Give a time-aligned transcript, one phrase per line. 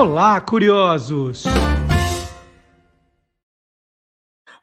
[0.00, 1.44] Olá, curiosos!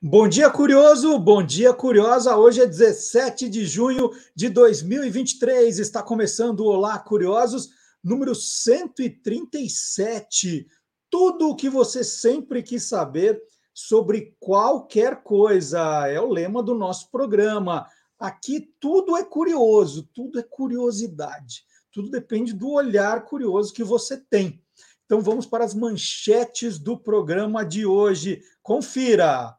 [0.01, 1.19] Bom dia, curioso!
[1.19, 2.35] Bom dia, curiosa!
[2.35, 5.77] Hoje é 17 de junho de 2023.
[5.77, 7.69] Está começando o Olá, curiosos,
[8.03, 10.65] número 137.
[11.07, 13.39] Tudo o que você sempre quis saber
[13.71, 16.07] sobre qualquer coisa.
[16.07, 17.85] É o lema do nosso programa.
[18.17, 21.63] Aqui tudo é curioso, tudo é curiosidade.
[21.91, 24.65] Tudo depende do olhar curioso que você tem.
[25.07, 28.41] Então vamos para as manchetes do programa de hoje.
[28.61, 29.57] Confira!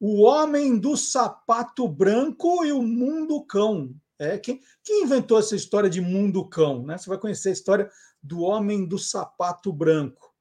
[0.00, 3.94] O Homem do Sapato Branco e o Mundo Cão.
[4.18, 6.86] É, quem, quem inventou essa história de Mundo Cão?
[6.86, 6.96] Né?
[6.96, 7.90] Você vai conhecer a história
[8.22, 10.32] do Homem do Sapato Branco.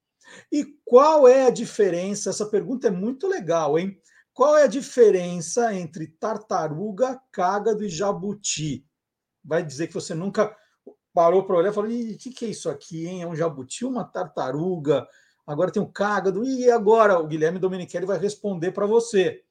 [0.49, 2.29] E qual é a diferença?
[2.29, 3.99] Essa pergunta é muito legal, hein?
[4.33, 8.85] Qual é a diferença entre tartaruga, cágado e jabuti?
[9.43, 10.55] Vai dizer que você nunca
[11.17, 13.23] parou para olhar e falou: o que, que é isso aqui, hein?
[13.23, 15.07] É um jabuti, uma tartaruga,
[15.47, 17.17] agora tem um cágado, e agora?
[17.17, 19.41] O Guilherme Domenichelli vai responder para você.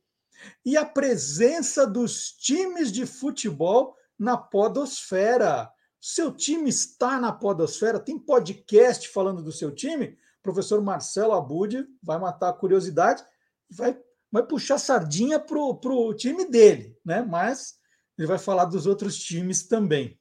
[0.64, 5.68] E a presença dos times de futebol na podosfera.
[6.00, 7.98] Seu time está na podosfera?
[7.98, 10.16] Tem podcast falando do seu time?
[10.38, 13.24] O professor Marcelo Abud vai matar a curiosidade
[13.68, 13.98] e vai,
[14.30, 17.22] vai puxar sardinha para o time dele, né?
[17.22, 17.74] Mas
[18.16, 20.16] ele vai falar dos outros times também.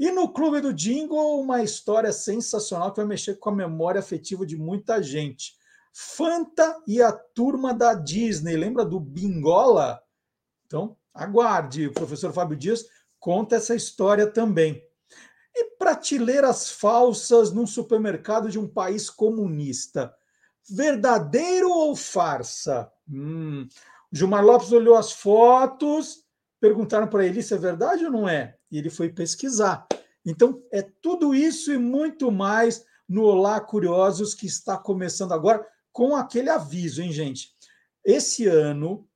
[0.00, 4.46] E no Clube do Jingle, uma história sensacional que vai mexer com a memória afetiva
[4.46, 5.52] de muita gente.
[5.92, 8.56] Fanta e a turma da Disney.
[8.56, 10.02] Lembra do Bingola?
[10.64, 11.88] Então, aguarde.
[11.88, 12.86] O professor Fábio Dias
[13.18, 14.82] conta essa história também.
[15.54, 20.14] E prateleiras falsas num supermercado de um país comunista.
[20.66, 22.90] Verdadeiro ou farsa?
[23.06, 23.68] Hum.
[24.10, 26.24] Gilmar Lopes olhou as fotos,
[26.58, 28.56] perguntaram para ele se é verdade ou não é.
[28.70, 29.86] E ele foi pesquisar.
[30.24, 36.14] Então, é tudo isso e muito mais no Olá Curiosos que está começando agora com
[36.14, 37.52] aquele aviso, hein, gente?
[38.04, 39.08] Esse ano,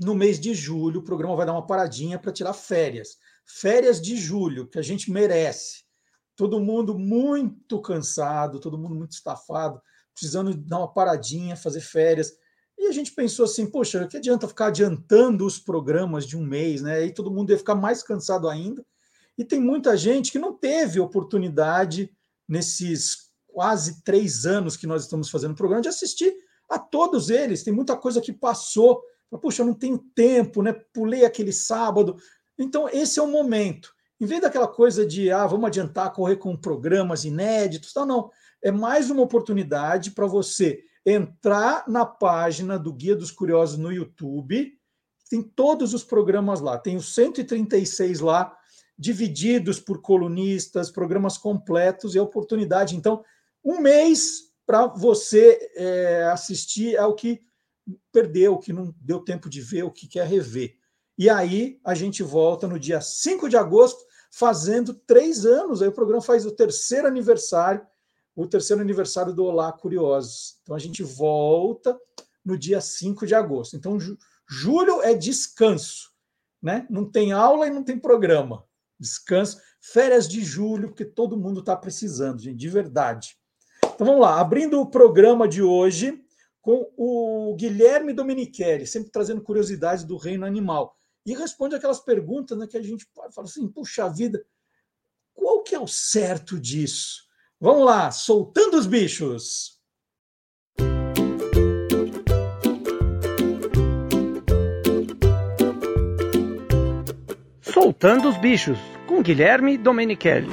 [0.00, 3.18] no mês de julho, o programa vai dar uma paradinha para tirar férias.
[3.44, 5.84] Férias de julho, que a gente merece.
[6.36, 9.80] Todo mundo muito cansado, todo mundo muito estafado,
[10.14, 12.32] precisando dar uma paradinha, fazer férias.
[12.80, 16.80] E a gente pensou assim, poxa, que adianta ficar adiantando os programas de um mês,
[16.80, 16.94] né?
[16.94, 18.82] Aí todo mundo ia ficar mais cansado ainda.
[19.36, 22.10] E tem muita gente que não teve oportunidade
[22.48, 26.34] nesses quase três anos que nós estamos fazendo o programa de assistir
[26.70, 27.62] a todos eles.
[27.62, 29.02] Tem muita coisa que passou.
[29.42, 30.72] Puxa, eu não tenho tempo, né?
[30.72, 32.16] Pulei aquele sábado.
[32.58, 33.92] Então, esse é o momento.
[34.18, 38.30] Em vez daquela coisa de, ah, vamos adiantar, correr com programas inéditos, não, não.
[38.62, 44.72] É mais uma oportunidade para você entrar na página do Guia dos Curiosos no YouTube,
[45.28, 48.54] tem todos os programas lá, tem os 136 lá,
[48.98, 52.96] divididos por colunistas, programas completos e a oportunidade.
[52.96, 53.24] Então,
[53.64, 57.40] um mês para você é, assistir ao que
[58.12, 60.76] perdeu, que não deu tempo de ver, o que quer rever.
[61.16, 65.82] E aí a gente volta no dia 5 de agosto, fazendo três anos.
[65.82, 67.84] Aí o programa faz o terceiro aniversário
[68.40, 70.58] o terceiro aniversário do Olá Curiosos.
[70.62, 71.98] Então a gente volta
[72.42, 73.76] no dia 5 de agosto.
[73.76, 73.98] Então,
[74.48, 76.10] julho é descanso,
[76.62, 76.86] né?
[76.88, 78.64] Não tem aula e não tem programa.
[78.98, 83.36] Descanso, férias de julho, porque todo mundo está precisando, gente, de verdade.
[83.84, 86.24] Então vamos lá, abrindo o programa de hoje
[86.62, 90.96] com o Guilherme Domenichelli, sempre trazendo curiosidades do reino animal.
[91.26, 94.42] E responde aquelas perguntas né, que a gente fala assim, puxa vida,
[95.34, 97.29] qual que é o certo disso?
[97.62, 99.78] Vamos lá, soltando os bichos.
[107.60, 110.48] Soltando os bichos, com Guilherme Domenichelli.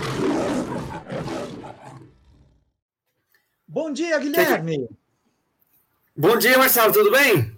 [3.65, 4.89] Bom dia, Guilherme.
[6.13, 7.57] Bom dia, Marcelo, tudo bem?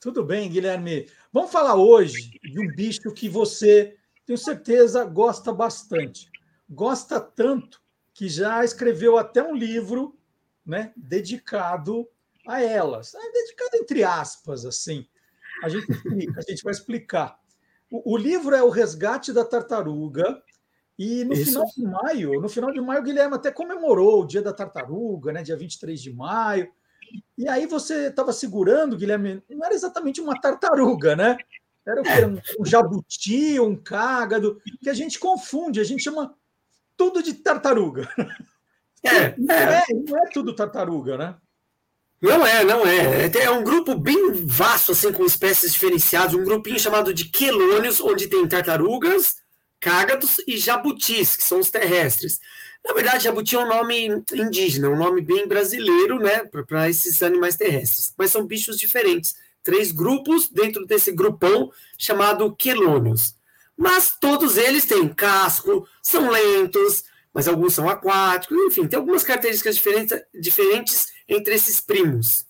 [0.00, 1.08] Tudo bem, Guilherme.
[1.32, 6.28] Vamos falar hoje de um bicho que você, tenho certeza, gosta bastante.
[6.68, 7.80] Gosta tanto
[8.18, 10.18] que já escreveu até um livro
[10.66, 12.04] né, dedicado
[12.44, 13.14] a elas.
[13.14, 15.06] É dedicado entre aspas, assim.
[15.62, 17.38] A gente explica, a gente vai explicar.
[17.88, 20.42] O, o livro é O Resgate da Tartaruga,
[20.98, 21.44] e no Isso.
[21.44, 25.32] final de maio, no final de maio, o Guilherme até comemorou o Dia da Tartaruga,
[25.32, 26.68] né, dia 23 de maio.
[27.38, 31.38] E aí você estava segurando, Guilherme, não era exatamente uma tartaruga, né?
[31.86, 32.24] Era o quê?
[32.24, 36.36] Um, um jabuti, um cágado, que a gente confunde, a gente chama
[36.98, 38.06] tudo de tartaruga.
[39.00, 39.84] É, não, é.
[39.88, 41.36] é, não é tudo tartaruga, né?
[42.20, 43.26] Não é, não é.
[43.26, 46.34] É, é um grupo bem vasto, assim, com espécies diferenciadas.
[46.34, 49.36] Um grupinho chamado de quelônios, onde tem tartarugas,
[49.78, 52.40] cágados e jabutis, que são os terrestres.
[52.84, 57.54] Na verdade, jabuti é um nome indígena, um nome bem brasileiro, né, para esses animais
[57.54, 58.12] terrestres.
[58.18, 59.36] Mas são bichos diferentes.
[59.62, 63.37] Três grupos dentro desse grupão chamado quelônios.
[63.78, 69.76] Mas todos eles têm casco, são lentos, mas alguns são aquáticos, enfim, tem algumas características
[69.76, 72.44] diferentes, diferentes entre esses primos.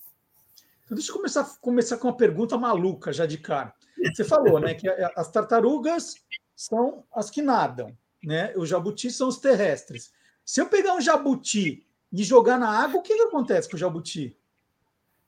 [0.85, 3.75] Então, deixa eu começar, começar com uma pergunta maluca já de cara.
[4.15, 6.15] Você falou, né, que as tartarugas
[6.57, 8.55] são as que nadam, né?
[8.57, 10.11] Os jabutis são os terrestres.
[10.45, 13.79] Se eu pegar um jabuti e jogar na água, o que, que acontece com o
[13.79, 14.35] jabuti?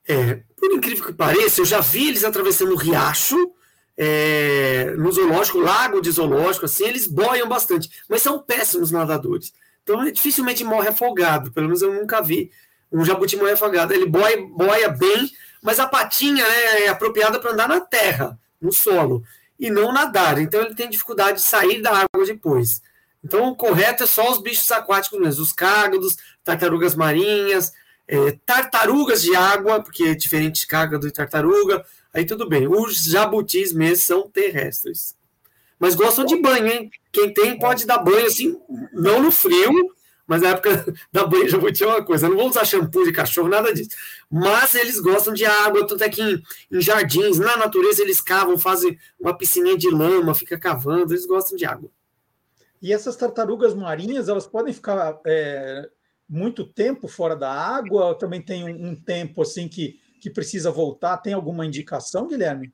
[0.07, 3.53] É, por incrível que pareça, eu já vi eles atravessando o riacho,
[3.97, 9.53] é, no zoológico, lago de zoológico, assim, eles boiam bastante, mas são péssimos nadadores.
[9.83, 12.51] Então, dificilmente morre afogado, pelo menos eu nunca vi
[12.91, 13.93] um jabuti morrer afogado.
[13.93, 18.71] Ele boia, boia bem, mas a patinha né, é apropriada para andar na terra, no
[18.71, 19.23] solo
[19.59, 20.39] e não nadar.
[20.39, 22.81] Então ele tem dificuldade de sair da água depois.
[23.23, 27.71] Então o correto é só os bichos aquáticos mesmo, os cágados, tartarugas marinhas,
[28.07, 32.67] é, tartarugas de água, porque é diferente de cágado e tartaruga, aí tudo bem.
[32.67, 35.15] Os jabutis mesmo são terrestres.
[35.79, 36.91] Mas gostam de banho, hein?
[37.11, 38.59] Quem tem pode dar banho assim,
[38.93, 39.71] não no frio,
[40.27, 42.29] mas na época da banho jabuti é uma coisa.
[42.29, 43.89] Não vou usar shampoo de cachorro, nada disso.
[44.29, 46.41] Mas eles gostam de água, tanto é que em,
[46.71, 51.57] em jardins, na natureza, eles cavam, fazem uma piscininha de lama, fica cavando, eles gostam
[51.57, 51.89] de água.
[52.81, 55.89] E essas tartarugas marinhas, elas podem ficar é,
[56.27, 58.15] muito tempo fora da água?
[58.17, 61.17] Também tem um, um tempo assim que, que precisa voltar?
[61.17, 62.71] Tem alguma indicação, Guilherme?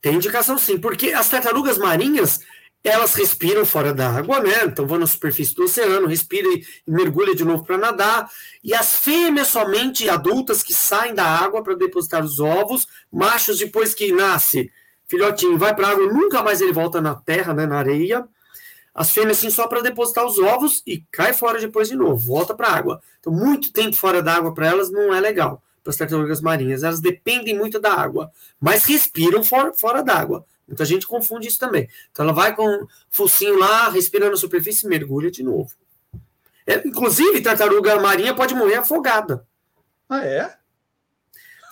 [0.00, 2.40] Tem indicação sim, porque as tartarugas marinhas
[2.84, 4.64] elas respiram fora da água, né?
[4.64, 8.28] Então vão na superfície do oceano, respira e, mergulha de novo para nadar.
[8.62, 13.94] E as fêmeas somente adultas que saem da água para depositar os ovos, machos depois
[13.94, 14.70] que nasce,
[15.06, 18.26] filhotinho vai para a água, nunca mais ele volta na terra, né, na areia.
[18.92, 22.52] As fêmeas sim só para depositar os ovos e cai fora depois de novo, volta
[22.52, 23.00] para a água.
[23.20, 25.62] Então muito tempo fora da água para elas não é legal.
[25.82, 28.30] Para as tartarugas marinhas, elas dependem muito da água,
[28.60, 30.46] mas respiram for, fora d'água.
[30.66, 31.88] Muita gente confunde isso também.
[32.10, 35.70] Então ela vai com o focinho lá, respira na superfície e mergulha de novo.
[36.66, 39.46] É, inclusive, tartaruga marinha pode morrer afogada.
[40.08, 40.56] Ah, é?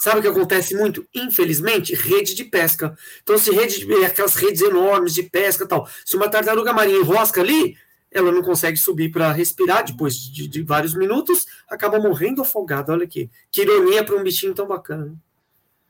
[0.00, 1.06] Sabe o que acontece muito?
[1.14, 2.96] Infelizmente, rede de pesca.
[3.22, 7.40] Então, se rede de, aquelas redes enormes de pesca tal, se uma tartaruga marinha enrosca
[7.40, 7.76] ali,
[8.10, 12.92] ela não consegue subir para respirar depois de, de, vários minutos, acaba morrendo afogada.
[12.92, 13.30] Olha aqui.
[13.50, 15.14] Que ironia para um bichinho tão bacana.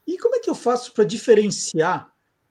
[0.07, 2.11] E como é que eu faço para diferenciar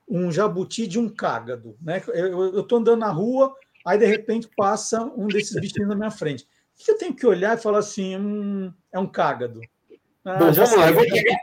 [0.09, 1.77] um jabuti de um cágado.
[1.79, 2.01] Né?
[2.13, 3.53] Eu estou andando na rua,
[3.85, 6.47] aí de repente passa um desses bichinhos na minha frente.
[6.79, 9.61] O que eu tenho que olhar e falar assim, hum, é um cágado?
[10.25, 11.37] Ah, Bom, vamos lá, eu vou, pegar,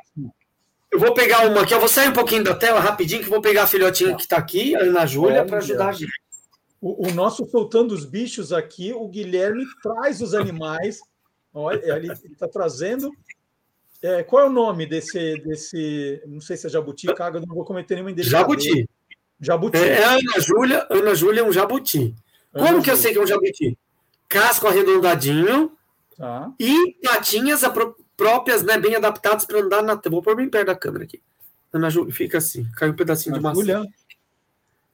[0.92, 3.40] eu vou pegar uma aqui, eu vou sair um pouquinho da tela rapidinho, que vou
[3.40, 6.12] pegar a filhotinha que está aqui, a Ana Júlia, para ajudar a gente.
[6.86, 11.00] O, o, nosso Soltando os Bichos aqui, o Guilherme traz os animais,
[11.52, 13.10] olha, ele está trazendo
[14.00, 16.22] é, qual é o nome desse, desse.
[16.28, 18.40] Não sei se é jabuti, caga, não vou cometer nenhuma indelicadeza.
[18.40, 18.88] Jabuti.
[19.40, 19.78] Jabuti.
[19.78, 22.14] É, é a Ana Júlia, Ana Júlia é um jabuti.
[22.54, 22.82] Ana Como Júlia.
[22.84, 23.76] que eu sei que é um jabuti?
[24.28, 25.72] Casco arredondadinho
[26.16, 26.52] tá.
[26.56, 27.62] e patinhas
[28.16, 30.00] próprias, né, bem adaptadas para andar na.
[30.08, 31.20] Vou pôr bem perto da câmera aqui.
[31.72, 33.60] Ana Júlia, fica assim, cai um pedacinho Ana de maçã.
[33.60, 33.92] Júlia.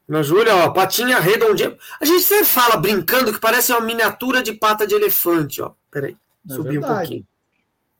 [0.09, 1.77] Ana Júlia, ó, patinha redondinha.
[2.01, 5.73] A gente sempre fala brincando que parece uma miniatura de pata de elefante, ó.
[5.91, 6.17] Peraí,
[6.49, 7.27] é subir um pouquinho.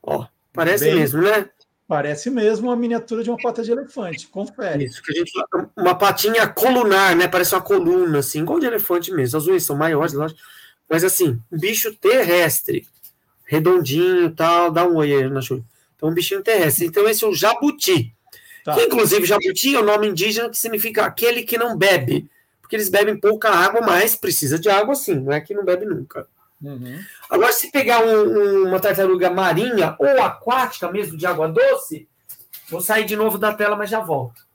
[0.01, 1.49] Ó, Parece Bem, mesmo, né?
[1.87, 4.85] Parece mesmo uma miniatura de uma pata de elefante, confere.
[4.85, 5.31] Isso, que a gente
[5.75, 7.27] uma patinha colunar, né?
[7.27, 9.37] Parece uma coluna, assim, igual de elefante mesmo.
[9.37, 10.39] As unhas são maiores, lógico.
[10.87, 12.87] Mas assim, um bicho terrestre,
[13.45, 15.63] redondinho tal, dá um oi aí, na chuva.
[15.95, 16.85] Então, um bichinho terrestre.
[16.85, 18.13] Então, esse é o jabuti.
[18.63, 18.75] Tá.
[18.75, 22.29] Que, inclusive, jabuti é o nome indígena que significa aquele que não bebe.
[22.61, 25.85] Porque eles bebem pouca água, mas precisa de água sim, não é que não bebe
[25.85, 26.27] nunca.
[26.61, 26.97] Uhum.
[27.29, 32.07] Agora, se pegar um, um, uma tartaruga marinha ou aquática mesmo, de água doce,
[32.69, 34.47] vou sair de novo da tela, mas já volto.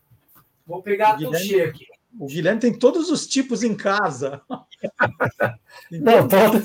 [0.67, 1.87] Vou pegar a tuxê aqui.
[2.19, 4.41] O Guilherme tem todos os tipos em casa.
[5.93, 6.65] Não, todos.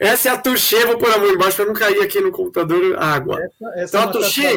[0.00, 2.98] Essa é a tuxê, vou pôr a mão embaixo para não cair aqui no computador
[2.98, 3.40] água.
[3.40, 4.56] Essa, essa então, é a tuxê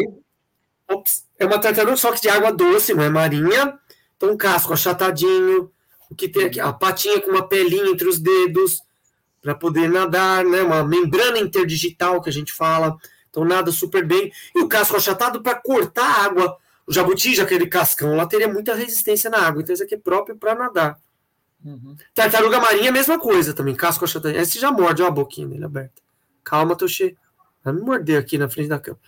[1.38, 3.78] é uma tartaruga, só que de água doce, não é marinha.
[4.16, 5.72] Então, casco achatadinho,
[6.10, 8.82] o que tem aqui, a patinha com uma pelinha entre os dedos,
[9.42, 10.62] para poder nadar, né?
[10.62, 12.98] Uma membrana interdigital que a gente fala.
[13.30, 14.32] Então nada super bem.
[14.56, 16.58] E o casco achatado para cortar a água.
[16.86, 19.62] O jabuti, já aquele cascão lá, teria muita resistência na água.
[19.62, 21.00] Então esse aqui é próprio para nadar.
[21.64, 21.96] Uhum.
[22.14, 23.76] Tartaruga marinha, mesma coisa também.
[23.76, 24.36] Casco achatado.
[24.36, 26.02] Esse já morde, ó, a boquinha dele aberta.
[26.44, 27.18] Calma, Toshi.
[27.64, 29.00] Vai me morder aqui na frente da cama.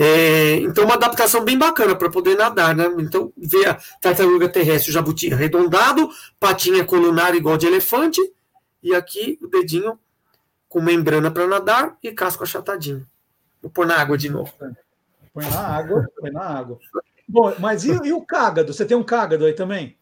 [0.00, 2.84] É, então, uma adaptação bem bacana para poder nadar, né?
[3.00, 8.20] Então, ver a tartaruga terrestre, o jabuti arredondado, patinha colunar igual de elefante,
[8.80, 9.98] e aqui o dedinho
[10.68, 13.04] com membrana para nadar e casco achatadinho.
[13.60, 14.52] Vou pôr na água de novo.
[15.34, 16.78] Põe na água, põe na água.
[17.28, 18.72] Bom, mas e, e o cágado?
[18.72, 19.96] Você tem um cágado aí também?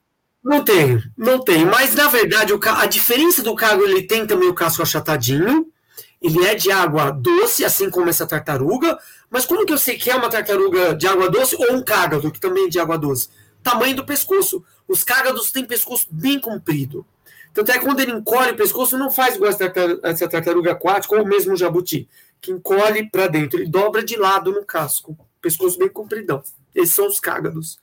[0.45, 1.67] Não tenho, não tenho.
[1.69, 5.73] Mas, na verdade, o, a diferença do cágado, ele tem também o casco achatadinho.
[6.27, 8.99] Ele é de água doce, assim como essa tartaruga.
[9.31, 12.33] Mas como que eu sei que é uma tartaruga de água doce ou um cágado,
[12.33, 13.29] que também é de água doce?
[13.63, 14.65] Tamanho do pescoço.
[14.89, 17.07] Os cágados têm pescoço bem comprido.
[17.55, 21.25] Tanto é que quando ele encolhe o pescoço, não faz igual essa tartaruga aquática ou
[21.25, 22.09] mesmo o jabuti,
[22.41, 23.61] que encolhe para dentro.
[23.61, 25.17] Ele dobra de lado no casco.
[25.41, 26.43] Pescoço bem compridão.
[26.75, 27.79] Esses são os cágados.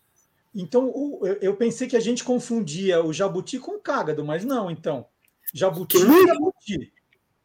[0.53, 0.91] Então,
[1.41, 5.05] eu pensei que a gente confundia o jabuti com o cágado, mas não, então.
[5.53, 6.93] Jabuti que é jabuti.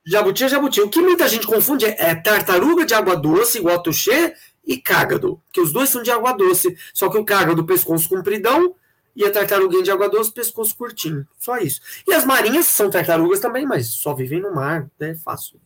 [0.08, 0.80] Jabuti é jabuti.
[0.80, 4.34] O que muita gente confunde é tartaruga de água doce, igual tuxê,
[4.66, 6.74] e cágado, que os dois são de água doce.
[6.94, 8.74] Só que o cágado, pescoço compridão,
[9.14, 11.28] e a tartaruguinha de água doce, pescoço curtinho.
[11.38, 11.82] Só isso.
[12.06, 15.10] E as marinhas são tartarugas também, mas só vivem no mar, né?
[15.10, 15.60] é fácil.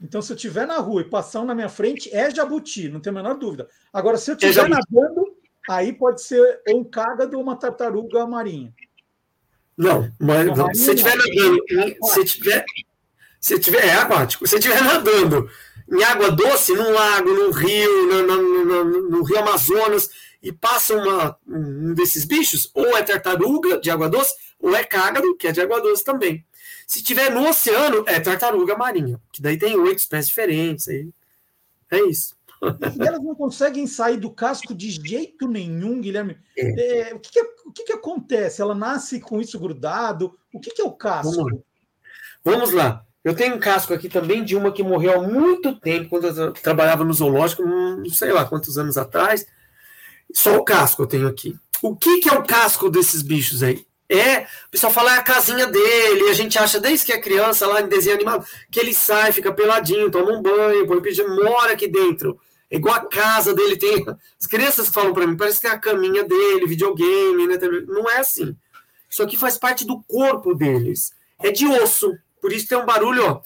[0.00, 3.00] Então, se eu estiver na rua e passar um na minha frente, é jabuti, não
[3.00, 3.68] tenho a menor dúvida.
[3.92, 5.34] Agora, se eu estiver é nadando,
[5.68, 8.72] aí pode ser um cágado ou uma tartaruga marinha.
[9.76, 12.64] Não, mas não, se estiver nadando, se tiver,
[13.40, 15.48] se tiver, é aquático, se estiver nadando
[15.90, 20.10] em água doce, num lago, num rio, no, no, no, no rio Amazonas,
[20.42, 25.36] e passa uma, um desses bichos, ou é tartaruga de água doce, ou é cágado,
[25.36, 26.44] que é de água doce também.
[26.86, 30.88] Se tiver no oceano, é tartaruga marinha, que daí tem oito espécies diferentes.
[30.88, 31.08] Aí.
[31.90, 32.36] É isso.
[32.62, 36.38] E elas não conseguem sair do casco de jeito nenhum, Guilherme.
[36.56, 37.10] É.
[37.10, 38.60] É, o, que, que, o que, que, acontece?
[38.60, 40.36] Ela nasce com isso grudado?
[40.52, 41.32] O que, que é o casco?
[41.32, 41.58] Vamos lá.
[42.44, 43.06] Vamos lá.
[43.28, 46.52] Eu tenho um casco aqui também de uma que morreu há muito tempo, quando eu
[46.52, 49.46] trabalhava no zoológico, não sei lá quantos anos atrás.
[50.32, 51.54] Só o casco eu tenho aqui.
[51.82, 53.86] O que, que é o casco desses bichos aí?
[54.08, 57.66] É, o pessoal fala, é a casinha dele, a gente acha desde que é criança
[57.66, 61.74] lá em desenho animado, que ele sai, fica peladinho, toma um banho, põe pijama, mora
[61.74, 62.40] aqui dentro.
[62.70, 64.06] É igual a casa dele tem.
[64.40, 67.58] As crianças falam para mim, parece que é a caminha dele, videogame, né?
[67.86, 68.56] Não é assim.
[69.10, 71.12] Isso aqui faz parte do corpo deles.
[71.38, 72.16] É de osso.
[72.40, 73.42] Por isso tem um barulho, ó.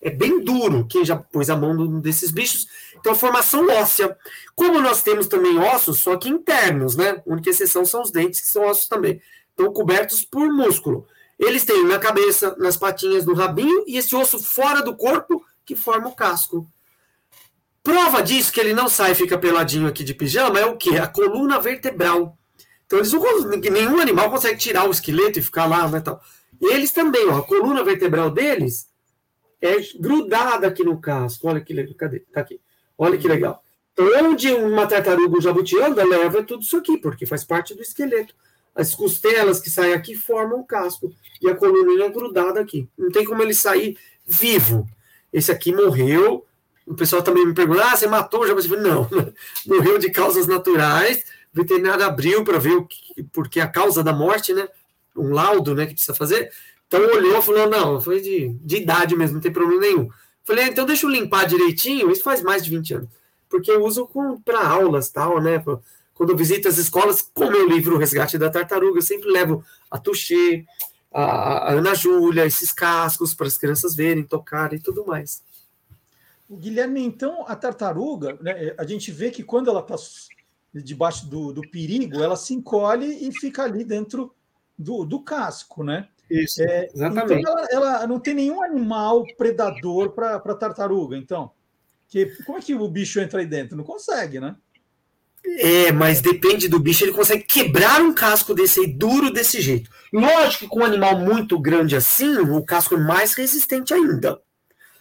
[0.00, 2.66] É bem duro quem já pôs a mão desses bichos.
[2.98, 4.16] Então, formação óssea.
[4.54, 7.22] Como nós temos também ossos, só que internos, né?
[7.26, 9.20] A única exceção são os dentes, que são ossos também.
[9.50, 11.06] Estão cobertos por músculo.
[11.38, 15.76] Eles têm na cabeça, nas patinhas, no rabinho, e esse osso fora do corpo que
[15.76, 16.66] forma o casco.
[17.82, 20.98] Prova disso que ele não sai e fica peladinho aqui de pijama é o quê?
[20.98, 22.36] A coluna vertebral.
[22.84, 23.22] Então, eles não,
[23.56, 26.20] nenhum animal consegue tirar o esqueleto e ficar lá, né, tal.
[26.60, 28.88] E eles também, ó, a coluna vertebral deles
[29.60, 31.48] é grudada aqui no casco.
[31.48, 31.94] Olha que legal.
[31.94, 32.20] Cadê?
[32.20, 32.60] Tá aqui.
[32.96, 33.62] Olha que legal.
[33.92, 38.34] Então, onde uma tartaruga jabuti anda, leva tudo isso aqui, porque faz parte do esqueleto.
[38.74, 41.12] As costelas que saem aqui formam o casco.
[41.40, 42.88] E a coluninha é grudada aqui.
[42.96, 44.88] Não tem como ele sair vivo.
[45.32, 46.46] Esse aqui morreu.
[46.86, 48.68] O pessoal também me pergunta: ah, você matou o jabuti?
[48.68, 49.08] Não,
[49.66, 51.24] morreu de causas naturais.
[51.52, 54.68] O veterinário abriu para ver o que, porque a causa da morte, né?
[55.16, 56.50] Um laudo né, que precisa fazer.
[56.86, 60.08] Então olhou e falou: não, foi de, de idade mesmo, não tem problema nenhum.
[60.44, 62.10] Falei, ah, então deixa eu limpar direitinho.
[62.10, 63.08] Isso faz mais de 20 anos.
[63.48, 64.08] Porque eu uso
[64.44, 65.62] para aulas tal, né?
[66.14, 69.30] Quando eu visito as escolas, com o meu livro O Resgate da Tartaruga, eu sempre
[69.30, 70.64] levo a Tuxê,
[71.12, 75.42] a, a Ana Júlia, esses cascos para as crianças verem, tocarem e tudo mais.
[76.50, 79.94] Guilherme, então a tartaruga, né, a gente vê que quando ela está
[80.74, 84.34] debaixo do, do perigo, ela se encolhe e fica ali dentro
[84.80, 86.08] do, do casco, né?
[86.30, 87.40] Isso, é, exatamente.
[87.40, 91.50] Então ela, ela, não tem nenhum animal predador para tartaruga, então.
[92.08, 93.76] Que, como é que o bicho entra aí dentro?
[93.76, 94.56] Não consegue, né?
[95.58, 99.90] É, mas depende do bicho, ele consegue quebrar um casco desse aí, duro desse jeito.
[100.12, 104.40] Lógico que com um animal muito grande assim, o casco é mais resistente ainda.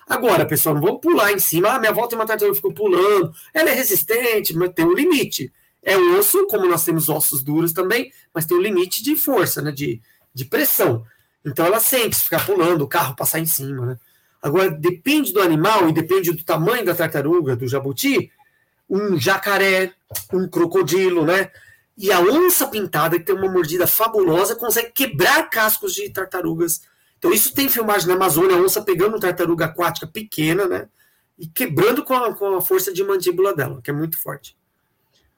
[0.07, 1.69] Agora, pessoal, não vamos pular em cima.
[1.69, 3.31] Ah, minha volta tem uma tartaruga ficou pulando.
[3.53, 5.51] Ela é resistente, mas tem um limite.
[5.83, 9.71] É osso, como nós temos ossos duros também, mas tem um limite de força, né?
[9.71, 10.01] De,
[10.33, 11.05] de pressão.
[11.45, 13.99] Então ela sente se ficar pulando, o carro passar em cima, né?
[14.41, 18.31] Agora, depende do animal e depende do tamanho da tartaruga, do jabuti,
[18.89, 19.93] um jacaré,
[20.33, 21.51] um crocodilo, né?
[21.97, 26.81] E a onça pintada, que tem uma mordida fabulosa, consegue quebrar cascos de tartarugas.
[27.17, 30.87] Então, isso tem filmagem na Amazônia, a onça pegando uma tartaruga aquática pequena, né?
[31.37, 34.55] E quebrando com a, com a força de mandíbula dela, que é muito forte.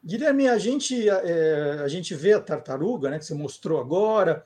[0.03, 4.43] Guilherme, a gente, é, a gente vê a tartaruga, né, que você mostrou agora,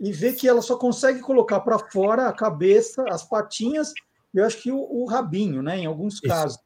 [0.00, 3.92] e vê que ela só consegue colocar para fora a cabeça, as patinhas
[4.34, 5.78] eu acho que o, o rabinho, né?
[5.78, 6.26] Em alguns Isso.
[6.26, 6.58] casos.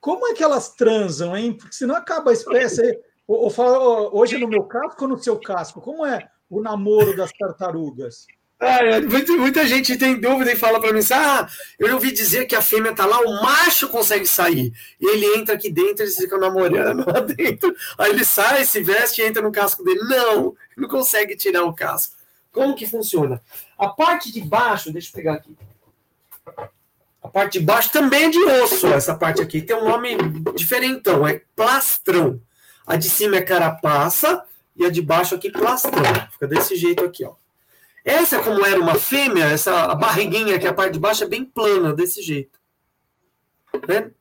[0.00, 1.56] Como é que elas transam, hein?
[1.56, 2.98] Porque senão acaba a espécie.
[3.26, 3.78] Ou, ou fala,
[4.12, 5.80] hoje no meu casco ou no seu casco?
[5.80, 8.26] Como é o namoro das tartarugas?
[8.58, 11.46] É, muita, muita, gente tem dúvida e fala para mim assim, ah,
[11.78, 14.72] eu ouvi dizer que a fêmea tá lá, o macho consegue sair.
[14.98, 17.74] E ele entra aqui dentro, eles ficam namorando lá dentro.
[17.98, 20.00] Aí ele sai, se veste e entra no casco dele.
[20.04, 22.14] Não, não consegue tirar o casco.
[22.50, 23.42] Como que funciona?
[23.78, 25.54] A parte de baixo, deixa eu pegar aqui.
[27.22, 29.60] A parte de baixo também é de osso, essa parte aqui.
[29.60, 30.16] Tem um nome
[30.54, 32.40] diferentão, é plastrão.
[32.86, 34.42] A de cima é carapaça
[34.74, 36.02] e a de baixo aqui plastrão.
[36.32, 37.34] Fica desse jeito aqui, ó.
[38.06, 41.44] Essa, como era uma fêmea, essa barriguinha que é a parte de baixo é bem
[41.44, 42.56] plana, desse jeito.
[43.88, 44.12] Né?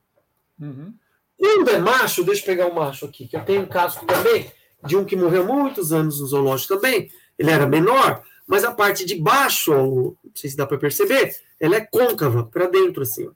[0.60, 0.92] Uhum.
[1.38, 4.04] Quando é macho, deixa eu pegar o um macho aqui, que eu tenho um caso
[4.04, 4.51] também
[4.84, 7.12] de um que morreu muitos anos no zoológico também.
[7.38, 11.75] Ele era menor, mas a parte de baixo, não sei se dá para perceber, ela
[11.75, 13.30] é côncava para dentro, assim.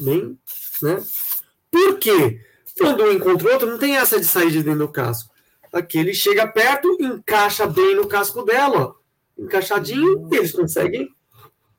[0.00, 0.36] Bem,
[0.82, 1.00] né?
[1.70, 2.40] Por quê?
[2.76, 5.32] Quando um encontra outro, não tem essa de sair de dentro do casco.
[5.72, 8.99] Aqui ele chega perto, encaixa bem no casco dela, ó
[9.44, 11.08] encaixadinho e eles conseguem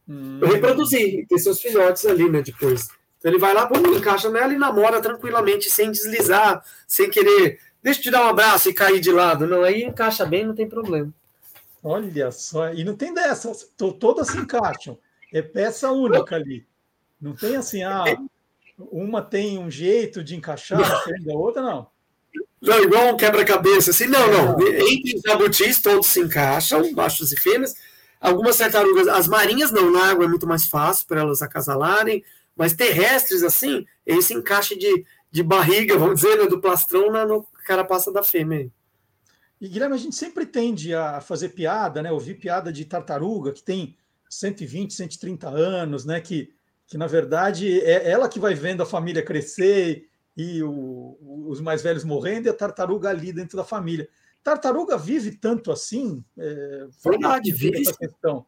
[0.08, 0.40] hum.
[0.44, 2.88] reproduzir, ter seus filhotes ali, né, depois.
[3.18, 8.00] Então ele vai lá, pum, encaixa nela e namora tranquilamente, sem deslizar, sem querer, deixa
[8.00, 9.46] eu te dar um abraço e cair de lado.
[9.46, 11.14] Não, aí encaixa bem, não tem problema.
[11.84, 13.52] Olha só, e não tem dessa,
[14.00, 14.98] todas se encaixam.
[15.34, 16.66] É peça única ali.
[17.20, 18.04] Não tem assim, ah,
[18.78, 21.88] uma tem um jeito de encaixar, a outra não.
[22.62, 24.62] Não, igual um quebra-cabeça, assim, não, não.
[24.62, 27.74] Entre os jabutis, todos se encaixam, machos e fêmeas.
[28.20, 32.24] Algumas tartarugas, as marinhas não, na água é muito mais fácil para elas acasalarem,
[32.56, 37.44] mas terrestres, assim, esse encaixe de, de barriga, vamos dizer, né, do plastrão na no
[37.66, 38.70] carapaça da fêmea.
[39.60, 42.12] E, Guilherme, a gente sempre tende a fazer piada, né?
[42.12, 43.96] Ouvir piada de tartaruga que tem
[44.30, 46.20] 120, 130 anos, né?
[46.20, 46.52] Que,
[46.88, 51.82] que na verdade é ela que vai vendo a família crescer e o, os mais
[51.82, 54.08] velhos morrendo e a tartaruga ali dentro da família.
[54.44, 56.24] Tartaruga vive tanto assim?
[56.38, 57.82] É, Verdade, vive.
[57.82, 58.46] Essa questão.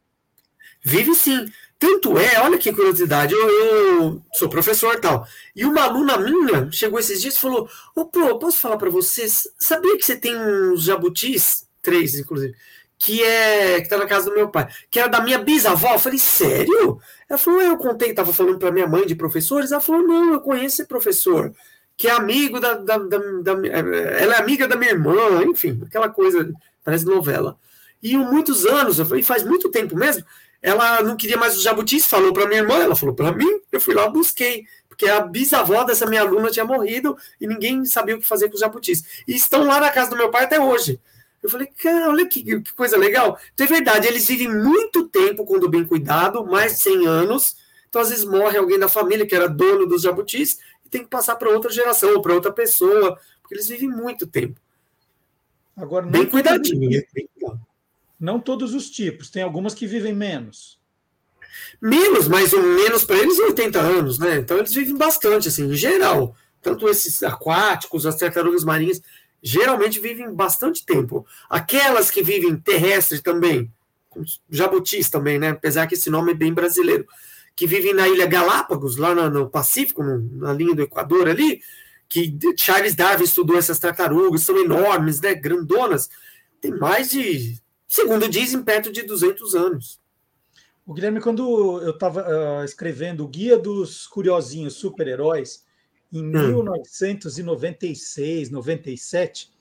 [0.81, 1.45] Vive sim.
[1.77, 5.27] Tanto é, olha que curiosidade, eu, eu, sou professor tal.
[5.55, 8.89] E uma aluna minha chegou esses dias e falou: Ô, oh, pô, posso falar para
[8.89, 9.47] vocês?
[9.59, 11.67] Sabia que você tem uns jabutis?
[11.81, 12.55] Três, inclusive.
[12.97, 13.81] Que é.
[13.81, 14.67] que tá na casa do meu pai.
[14.89, 15.93] Que era da minha bisavó.
[15.93, 16.99] Eu falei, sério?
[17.29, 19.71] Ela falou, eu contei, tava falando para minha mãe de professores.
[19.71, 21.53] Ela falou, não, eu conheço esse professor
[21.97, 26.09] que é amigo da, da, da, da, Ela é amiga da minha irmã, enfim, aquela
[26.09, 26.51] coisa,
[26.83, 27.57] parece novela.
[28.01, 30.25] E muitos anos, e faz muito tempo mesmo,
[30.61, 33.81] ela não queria mais os jabutis, falou para minha irmã, ela falou para mim, eu
[33.81, 38.19] fui lá, busquei, porque a bisavó dessa minha aluna tinha morrido e ninguém sabia o
[38.19, 39.23] que fazer com os jabutis.
[39.27, 40.99] E estão lá na casa do meu pai até hoje.
[41.41, 43.37] Eu falei, cara, olha que, que coisa legal.
[43.53, 47.57] Então é verdade, eles vivem muito tempo quando bem cuidado, mais de 100 anos.
[47.89, 50.57] Então às vezes morre alguém da família que era dono dos jabutis
[50.93, 54.61] tem que passar para outra geração, para outra pessoa, porque eles vivem muito tempo.
[55.75, 57.03] Agora, bem cuidadinho.
[58.19, 60.79] Não todos os tipos, tem algumas que vivem menos.
[61.81, 64.37] Menos, mas o menos para eles 80 anos, né?
[64.37, 66.35] Então eles vivem bastante, assim, em geral.
[66.61, 69.01] Tanto esses aquáticos, as tartarugas marinhas,
[69.41, 71.25] geralmente vivem bastante tempo.
[71.49, 73.69] Aquelas que vivem terrestres também,
[74.47, 75.49] jabutis também, né?
[75.49, 77.07] Apesar que esse nome é bem brasileiro
[77.55, 81.61] que vivem na Ilha Galápagos, lá no, no Pacífico, no, na linha do Equador ali,
[82.09, 86.09] que Charles Darwin estudou essas tartarugas, são enormes, né, grandonas,
[86.61, 90.01] tem mais de, segundo dizem, perto de 200 anos.
[90.85, 95.65] O Guilherme, quando eu estava uh, ah, escrevendo o Guia dos Curiosinhos Super-Heróis,
[96.11, 96.47] em hum.
[96.47, 99.51] 1996, 97,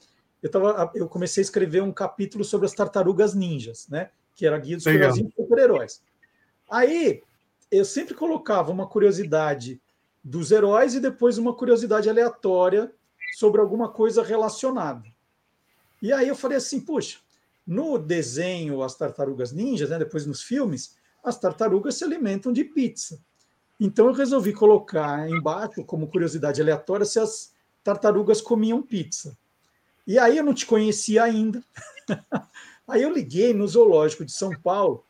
[0.42, 4.10] eu, tava, eu comecei a escrever um capítulo sobre as tartarugas ninjas, né?
[4.34, 5.10] Que era Guia dos Legal.
[5.10, 6.02] Curiosinhos Super-Heróis.
[6.70, 7.22] Aí
[7.72, 9.80] eu sempre colocava uma curiosidade
[10.22, 12.92] dos heróis e depois uma curiosidade aleatória
[13.38, 15.08] sobre alguma coisa relacionada.
[16.00, 17.18] E aí eu falei assim, puxa,
[17.66, 23.18] no desenho As Tartarugas Ninjas, né, depois nos filmes, as tartarugas se alimentam de pizza.
[23.80, 29.36] Então eu resolvi colocar embaixo, como curiosidade aleatória, se as tartarugas comiam pizza.
[30.06, 31.64] E aí eu não te conhecia ainda.
[32.86, 35.04] aí eu liguei no zoológico de São Paulo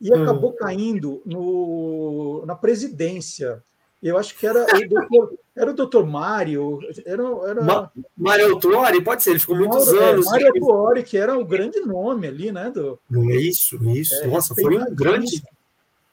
[0.00, 3.62] e acabou caindo no, na presidência.
[4.02, 6.78] Eu acho que era o doutor, era o doutor Mário.
[7.04, 7.90] Era, era...
[8.16, 10.26] Mário Autuori, pode ser, ele ficou muitos Mário, é, anos.
[10.26, 12.70] É, Mário Autuori, que era o grande nome ali, né?
[12.70, 14.14] Do, é isso, isso.
[14.22, 15.42] É, Nossa, foi um grande.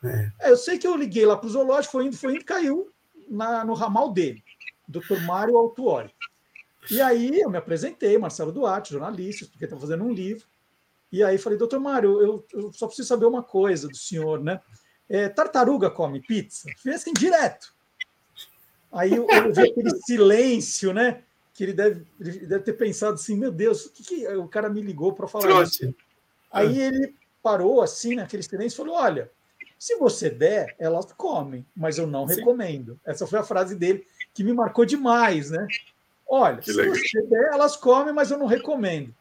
[0.03, 0.31] É.
[0.41, 0.51] é.
[0.51, 2.89] eu sei que eu liguei lá para o zoológico, foi indo, foi indo, caiu
[3.29, 4.43] na, no ramal dele,
[4.87, 6.09] doutor Mário Autuori.
[6.89, 10.45] E aí eu me apresentei, Marcelo Duarte, jornalista, porque estava fazendo um livro.
[11.15, 14.59] E aí falei, doutor Mário, eu, eu, só preciso saber uma coisa do senhor, né?
[15.09, 16.69] é, tartaruga come pizza?
[16.81, 17.73] Fez assim direto.
[18.91, 21.21] Aí eu, eu vi aquele silêncio, né?
[21.53, 24.69] Que ele deve, ele deve ter pensado assim: meu Deus, o que, que o cara
[24.69, 25.85] me ligou para falar Trote.
[25.85, 25.95] isso?
[26.51, 26.87] Aí é.
[26.87, 29.31] ele parou assim, naquele silêncio, e falou: olha,
[29.77, 32.35] se você der, elas comem, mas eu não Sim.
[32.35, 32.99] recomendo.
[33.05, 35.67] Essa foi a frase dele que me marcou demais, né?
[36.27, 36.95] Olha, que se legal.
[36.95, 39.13] você der, elas comem, mas eu não recomendo.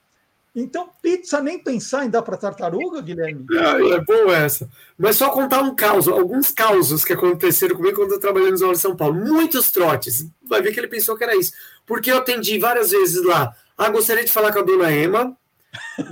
[0.54, 3.44] Então, pizza nem pensar em dar para tartaruga, Guilherme?
[3.50, 4.68] É, é boa essa.
[4.96, 8.74] Mas só contar um caos, alguns causos que aconteceram comigo quando eu trabalhei no Zona
[8.74, 9.14] de São Paulo.
[9.16, 10.28] Muitos trotes.
[10.42, 11.52] Vai ver que ele pensou que era isso.
[11.84, 13.52] Porque eu atendi várias vezes lá.
[13.76, 15.36] Ah, gostaria de falar com a dona Ema.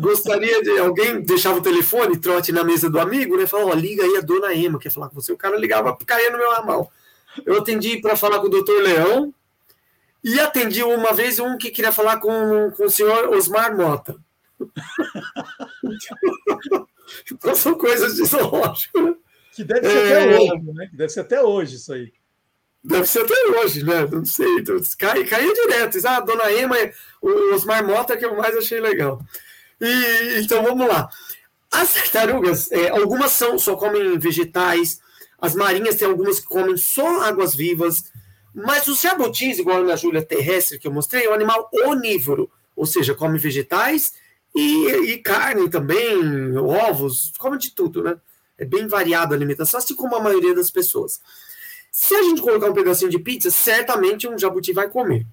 [0.00, 0.76] Gostaria de.
[0.78, 3.46] Alguém deixava o telefone, trote na mesa do amigo, né?
[3.46, 5.32] Falava, ó, liga aí a dona Ema, quer falar com você.
[5.32, 6.90] O cara ligava, caía no meu ramal.
[7.46, 9.32] Eu atendi para falar com o doutor Leão.
[10.24, 14.16] E atendi uma vez um que queria falar com, com o senhor Osmar Mota.
[17.30, 19.14] Então são coisas de zoológico, né?
[19.54, 20.22] Que deve ser é...
[20.22, 20.90] até hoje, né?
[20.92, 22.12] Deve ser até hoje isso aí.
[22.84, 24.06] Deve ser até hoje, né?
[24.10, 24.58] Não sei.
[24.58, 25.98] Então, cai, caiu direto.
[26.04, 26.76] Ah, a dona Ema,
[27.20, 29.20] o Osmar Mota, que eu mais achei legal.
[29.80, 31.08] E, então vamos lá.
[31.70, 35.00] As tartarugas, é, algumas são, só comem vegetais,
[35.38, 38.12] as marinhas tem algumas que comem só águas vivas,
[38.54, 42.84] mas os jabutis, igual na Júlia terrestre que eu mostrei, é um animal onívoro, ou
[42.84, 44.12] seja, come vegetais
[44.54, 48.16] e, e, carne também, ovos, come de tudo, né?
[48.58, 51.20] É bem variada a alimentação, assim como a maioria das pessoas.
[51.90, 55.26] Se a gente colocar um pedacinho de pizza, certamente um jabuti vai comer.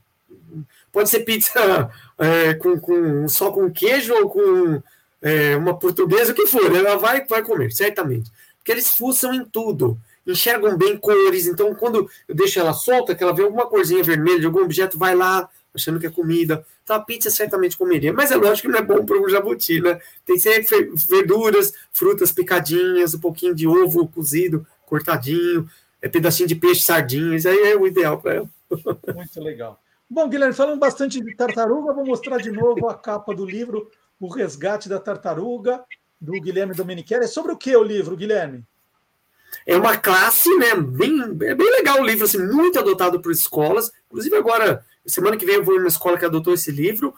[0.92, 4.82] Pode ser pizza é, com, com, só com queijo ou com
[5.22, 8.32] é, uma portuguesa, o que for, ela vai, vai comer, certamente.
[8.58, 13.24] Porque eles fuçam em tudo, enxergam bem cores, então quando eu deixo ela solta, que
[13.24, 16.66] ela vê alguma corzinha vermelha de algum objeto, vai lá, achando que é comida.
[16.84, 18.12] Então a pizza certamente comeria.
[18.12, 20.00] Mas é lógico que não é bom para um jabuti, né?
[20.26, 25.70] Tem sempre verduras, frutas picadinhas, um pouquinho de ovo cozido, cortadinho,
[26.02, 28.50] é pedacinho de peixe, sardinhas, aí é o ideal para ela.
[29.16, 29.82] Muito legal.
[30.10, 34.28] Bom, Guilherme, falando bastante de tartaruga, vou mostrar de novo a capa do livro O
[34.28, 35.84] Resgate da Tartaruga,
[36.20, 37.26] do Guilherme Domenichelli.
[37.26, 38.66] É sobre o que o livro, Guilherme?
[39.66, 40.76] É uma classe, né?
[40.76, 43.92] Bem, é bem legal o livro, assim, muito adotado por escolas.
[44.08, 47.14] Inclusive, agora Semana que vem eu vou em uma escola que adotou esse livro.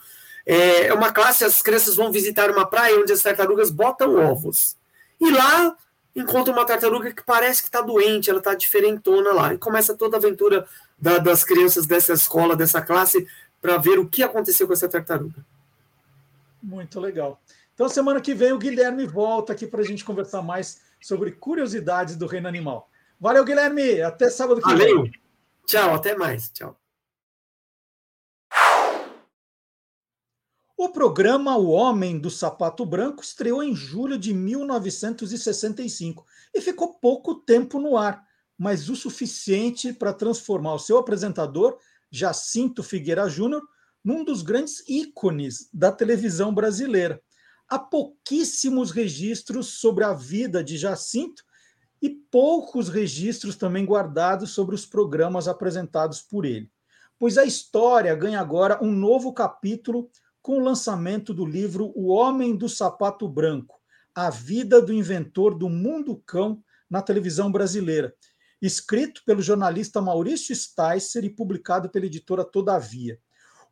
[0.46, 4.76] É, é uma classe, as crianças vão visitar uma praia onde as tartarugas botam ovos.
[5.20, 5.76] E lá
[6.16, 9.54] encontra uma tartaruga que parece que está doente, ela está diferentona lá.
[9.54, 13.28] E começa toda a aventura da, das crianças dessa escola, dessa classe,
[13.62, 15.46] para ver o que aconteceu com essa tartaruga.
[16.62, 17.40] Muito legal.
[17.74, 22.16] Então, semana que vem, o Guilherme volta aqui para a gente conversar mais sobre curiosidades
[22.16, 22.90] do reino animal.
[23.20, 24.02] Valeu, Guilherme.
[24.02, 25.04] Até sábado que Valeu.
[25.04, 25.12] vem.
[25.66, 26.50] Tchau, até mais.
[26.50, 26.81] Tchau.
[30.84, 37.36] O programa O Homem do Sapato Branco estreou em julho de 1965 e ficou pouco
[37.36, 38.26] tempo no ar,
[38.58, 41.78] mas o suficiente para transformar o seu apresentador,
[42.10, 43.62] Jacinto Figueira Júnior,
[44.04, 47.22] num dos grandes ícones da televisão brasileira.
[47.70, 51.44] Há pouquíssimos registros sobre a vida de Jacinto
[52.02, 56.72] e poucos registros também guardados sobre os programas apresentados por ele.
[57.20, 60.10] Pois a história ganha agora um novo capítulo
[60.42, 63.80] com o lançamento do livro O Homem do Sapato Branco
[64.14, 68.14] A Vida do Inventor do Mundo Cão na televisão brasileira,
[68.62, 73.20] escrito pelo jornalista Maurício Sticer e publicado pela editora Todavia.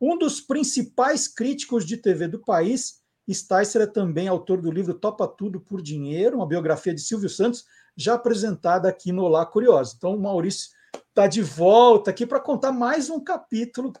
[0.00, 5.28] Um dos principais críticos de TV do país, Sticer é também autor do livro Topa
[5.28, 7.64] Tudo por Dinheiro, uma biografia de Silvio Santos,
[7.96, 9.94] já apresentada aqui no Olá Curioso.
[9.96, 10.70] Então, o Maurício
[11.10, 13.92] está de volta aqui para contar mais um capítulo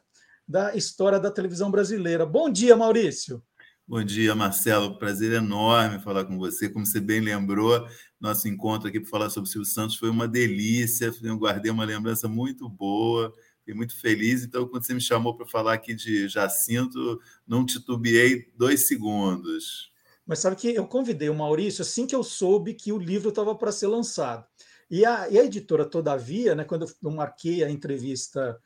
[0.50, 2.26] da história da televisão brasileira.
[2.26, 3.40] Bom dia, Maurício.
[3.86, 4.98] Bom dia, Marcelo.
[4.98, 6.68] Prazer enorme falar com você.
[6.68, 7.86] Como você bem lembrou,
[8.20, 11.14] nosso encontro aqui para falar sobre o Silvio Santos foi uma delícia.
[11.22, 13.32] Eu guardei uma lembrança muito boa.
[13.60, 14.42] Fiquei muito feliz.
[14.42, 19.92] Então, quando você me chamou para falar aqui de Jacinto, não titubeei dois segundos.
[20.26, 23.54] Mas sabe que eu convidei o Maurício assim que eu soube que o livro estava
[23.54, 24.44] para ser lançado.
[24.90, 28.60] E a, e a editora, todavia, né, quando eu marquei a entrevista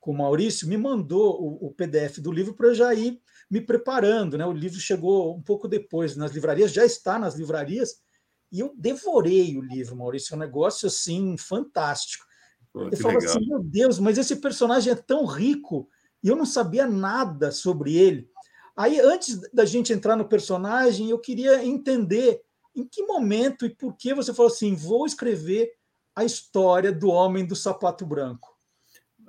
[0.00, 3.60] com o Maurício, me mandou o, o PDF do livro para eu já ir me
[3.60, 4.38] preparando.
[4.38, 4.46] Né?
[4.46, 8.00] O livro chegou um pouco depois nas livrarias, já está nas livrarias,
[8.50, 10.32] e eu devorei o livro, Maurício.
[10.32, 12.24] É um negócio assim fantástico.
[12.72, 15.88] Pô, eu falo assim, meu Deus, mas esse personagem é tão rico
[16.22, 18.28] e eu não sabia nada sobre ele.
[18.76, 22.40] Aí, antes da gente entrar no personagem, eu queria entender
[22.74, 25.72] em que momento e por que você falou assim: vou escrever
[26.14, 28.49] a história do homem do sapato branco.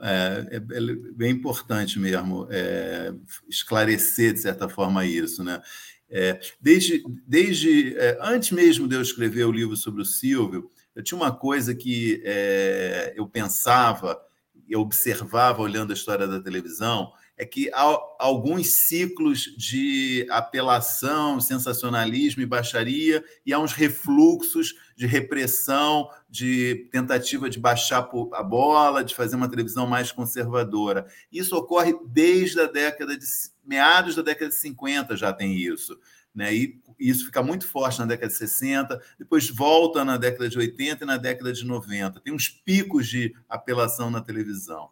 [0.01, 3.13] É, é, é, bem importante mesmo é,
[3.47, 5.43] esclarecer, de certa forma, isso.
[5.43, 5.61] Né?
[6.09, 11.03] É, desde desde é, antes mesmo de eu escrever o livro sobre o Silvio, Eu
[11.03, 14.19] tinha uma coisa que é, eu pensava,
[14.67, 22.43] eu observava olhando a história da televisão, é que há alguns ciclos de apelação, sensacionalismo
[22.43, 29.15] e baixaria, e há uns refluxos de repressão, de tentativa de baixar a bola, de
[29.15, 31.08] fazer uma televisão mais conservadora.
[31.32, 33.25] Isso ocorre desde a década de
[33.65, 35.97] meados da década de 50 já tem isso.
[36.36, 36.54] Né?
[36.54, 41.04] E isso fica muito forte na década de 60, depois volta na década de 80
[41.04, 42.19] e na década de 90.
[42.19, 44.91] Tem uns picos de apelação na televisão.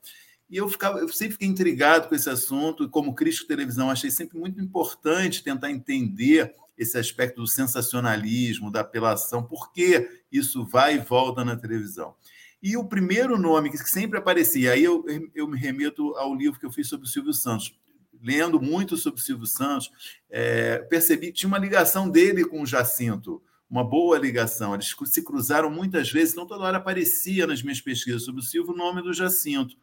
[0.49, 3.89] E eu, ficava, eu sempre fiquei intrigado com esse assunto, e como crítico de televisão,
[3.89, 10.65] achei sempre muito importante tentar entender esse aspecto do sensacionalismo, da apelação, por que isso
[10.65, 12.15] vai e volta na televisão.
[12.63, 16.65] E o primeiro nome que sempre aparecia, aí eu, eu me remeto ao livro que
[16.65, 17.77] eu fiz sobre o Silvio Santos.
[18.21, 19.89] Lendo muito sobre o Silvio Santos,
[20.29, 24.73] é, percebi que tinha uma ligação dele com o Jacinto, uma boa ligação.
[24.73, 28.73] Eles se cruzaram muitas vezes, então toda hora aparecia nas minhas pesquisas sobre o Silvio
[28.73, 29.77] o nome do Jacinto.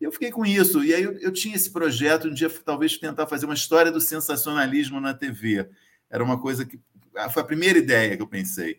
[0.00, 0.84] E eu fiquei com isso.
[0.84, 4.00] E aí eu, eu, tinha esse projeto, um dia talvez tentar fazer uma história do
[4.00, 5.68] sensacionalismo na TV.
[6.10, 6.78] Era uma coisa que.
[7.16, 8.78] Ah, foi a primeira ideia que eu pensei.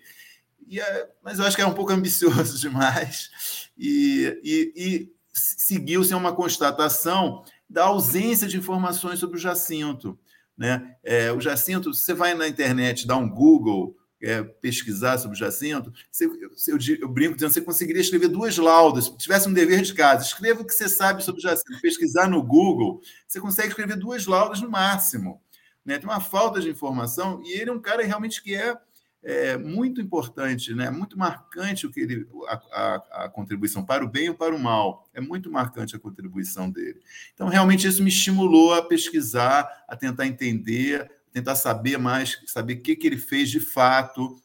[0.68, 3.70] E, é, mas eu acho que era um pouco ambicioso demais.
[3.78, 10.18] E, e, e seguiu-se uma constatação da ausência de informações sobre o Jacinto.
[10.58, 10.96] Né?
[11.04, 15.94] É, o Jacinto, você vai na internet, dá um Google, é, pesquisar sobre o Jacinto,
[16.12, 19.94] você, eu, eu, brinco dizendo você conseguiria escrever duas laudas, se tivesse um dever de
[19.94, 23.96] casa, escreva o que você sabe sobre o Jacinto, pesquisar no Google, você consegue escrever
[23.96, 25.42] duas laudas no máximo.
[25.86, 25.98] Né?
[25.98, 28.76] Tem uma falta de informação, e ele é um cara realmente que é,
[29.24, 30.90] é muito importante, né?
[30.90, 34.60] muito marcante o que ele, a, a, a contribuição para o bem ou para o
[34.60, 35.08] mal.
[35.14, 37.00] É muito marcante a contribuição dele.
[37.34, 42.82] Então, realmente, isso me estimulou a pesquisar, a tentar entender, tentar saber mais, saber o
[42.82, 44.42] que, que ele fez de fato,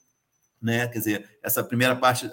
[0.61, 0.87] né?
[0.89, 2.31] Quer dizer, essa primeira parte,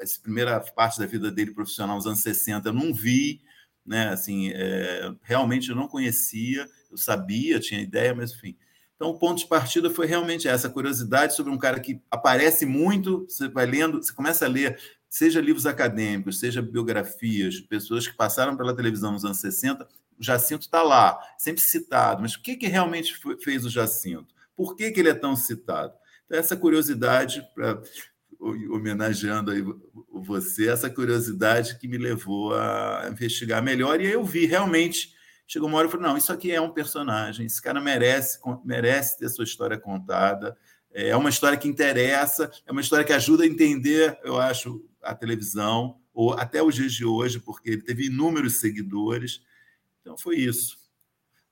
[0.00, 3.40] essa primeira parte da vida dele profissional, nos anos 60, eu não vi,
[3.86, 4.08] né?
[4.08, 8.56] Assim, é, realmente eu não conhecia, eu sabia, tinha ideia, mas enfim.
[8.96, 13.24] Então, o ponto de partida foi realmente essa curiosidade sobre um cara que aparece muito,
[13.28, 18.56] você vai lendo, você começa a ler, seja livros acadêmicos, seja biografias, pessoas que passaram
[18.56, 19.88] pela televisão nos anos 60,
[20.22, 24.32] o Jacinto está lá, sempre citado, mas o que, que realmente fez o Jacinto?
[24.56, 25.92] Por que, que ele é tão citado?
[26.24, 27.82] Então, essa curiosidade, pra,
[28.70, 29.64] homenageando aí
[30.12, 35.12] você, essa curiosidade que me levou a investigar melhor, e aí eu vi realmente.
[35.44, 39.18] Chegou uma hora e falei: não, isso aqui é um personagem, esse cara merece, merece
[39.18, 40.56] ter sua história contada.
[40.94, 45.14] É uma história que interessa, é uma história que ajuda a entender, eu acho, a
[45.14, 49.42] televisão, ou até os dias de hoje, porque ele teve inúmeros seguidores.
[50.02, 50.76] Então foi isso,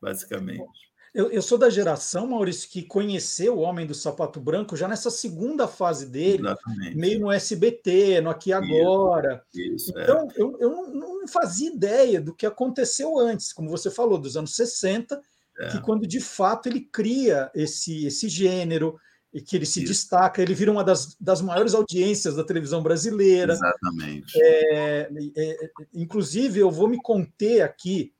[0.01, 0.91] basicamente.
[1.13, 5.11] Eu, eu, sou da geração, Maurício, que conheceu o Homem do Sapato Branco já nessa
[5.11, 6.97] segunda fase dele, Exatamente.
[6.97, 9.43] meio no SBT, no Aqui Agora.
[9.53, 10.05] Isso, é.
[10.05, 10.35] então, é.
[10.37, 15.21] eu, eu não fazia ideia do que aconteceu antes, como você falou, dos anos 60,
[15.59, 15.69] é.
[15.71, 18.97] que quando de fato ele cria esse, esse gênero,
[19.33, 19.93] e que ele se Isso.
[19.93, 23.53] destaca, ele vira uma das, das maiores audiências da televisão brasileira.
[23.53, 24.33] Exatamente.
[24.43, 28.13] É, é, inclusive, eu vou me conter aqui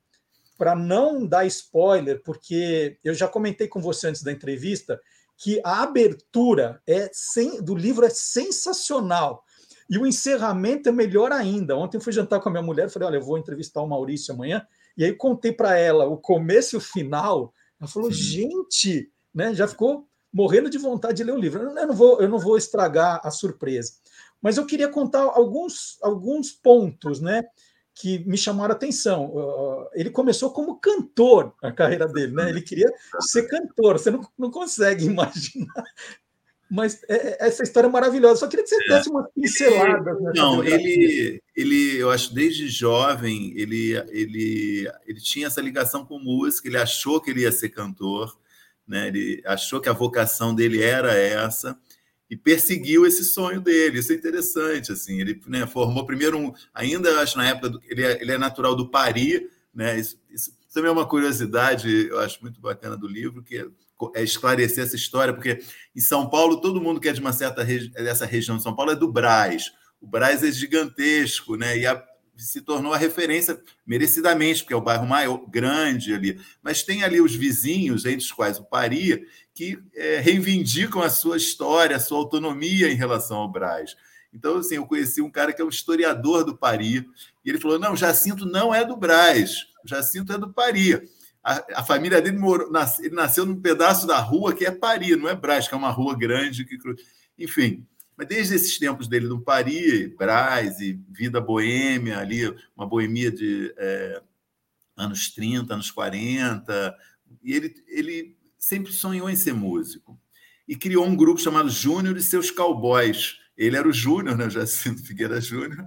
[0.61, 5.01] para não dar spoiler, porque eu já comentei com você antes da entrevista
[5.35, 9.43] que a abertura é sem, do livro é sensacional.
[9.89, 11.75] E o encerramento é melhor ainda.
[11.75, 14.35] Ontem eu fui jantar com a minha mulher, falei: olha, eu vou entrevistar o Maurício
[14.35, 14.63] amanhã.
[14.95, 17.51] E aí contei para ela o começo e o final.
[17.79, 18.19] Ela falou: Sim.
[18.19, 21.63] gente, né, já ficou morrendo de vontade de ler o livro.
[21.63, 23.93] Eu não vou, eu não vou estragar a surpresa.
[24.39, 27.45] Mas eu queria contar alguns, alguns pontos, né?
[28.01, 29.87] Que me chamaram a atenção.
[29.93, 32.49] Ele começou como cantor a carreira dele, né?
[32.49, 35.83] Ele queria ser cantor, você não, não consegue imaginar.
[36.69, 38.39] Mas é, é, essa história é maravilhosa.
[38.39, 38.97] Só queria que você é.
[38.97, 40.17] desse uma pincelada.
[40.33, 46.67] Não, ele, ele, eu acho, desde jovem, ele, ele, ele tinha essa ligação com música,
[46.67, 48.35] ele achou que ele ia ser cantor,
[48.87, 49.09] né?
[49.09, 51.77] ele achou que a vocação dele era essa
[52.31, 53.99] e perseguiu esse sonho dele.
[53.99, 55.19] Isso é interessante, assim.
[55.19, 58.73] Ele né, formou primeiro um, ainda acho na época do, ele, é, ele é natural
[58.73, 59.41] do Paris,
[59.75, 59.99] né?
[59.99, 63.65] Isso, isso, também é uma curiosidade, eu acho muito bacana do livro, que é,
[64.15, 65.59] é esclarecer essa história, porque
[65.93, 68.73] em São Paulo todo mundo que é de uma certa regi dessa região de São
[68.73, 69.73] Paulo é do Braz.
[69.99, 71.77] O Braz é gigantesco, né?
[71.77, 72.01] E a,
[72.43, 76.39] se tornou a referência merecidamente, porque é o bairro maior, grande ali.
[76.61, 79.19] Mas tem ali os vizinhos, entre os quais o Paris,
[79.53, 83.95] que é, reivindicam a sua história, a sua autonomia em relação ao Braz.
[84.33, 87.03] Então, assim, eu conheci um cara que é um historiador do Paris,
[87.43, 91.01] e ele falou: não, Jacinto não é do Braz, Jacinto é do Paris.
[91.43, 95.17] A, a família dele morou, nas, ele nasceu num pedaço da rua que é Paris,
[95.17, 96.65] não é Braz, que é uma rua grande.
[96.65, 96.77] Que,
[97.37, 97.85] enfim,
[98.21, 103.73] Mas desde esses tempos dele no Paris, Brás e vida boêmia ali, uma boemia de
[103.75, 104.21] é,
[104.95, 106.95] anos 30, anos 40,
[107.43, 110.19] e ele, ele sempre sonhou em ser músico.
[110.67, 113.39] E criou um grupo chamado Júnior e seus Cowboys.
[113.57, 114.51] Ele era o Júnior, né?
[114.51, 115.83] Jacinto Figueira Júnior,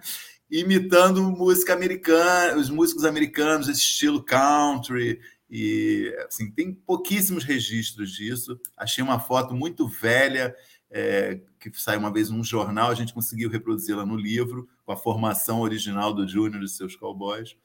[0.51, 5.21] imitando música americana, os músicos americanos, esse estilo country.
[5.49, 8.61] E assim, tem pouquíssimos registros disso.
[8.77, 10.53] Achei uma foto muito velha
[10.97, 14.97] é, que saiu uma vez num jornal, a gente conseguiu reproduzi-la no livro, com a
[14.97, 17.57] formação original do Júnior e seus cowboys.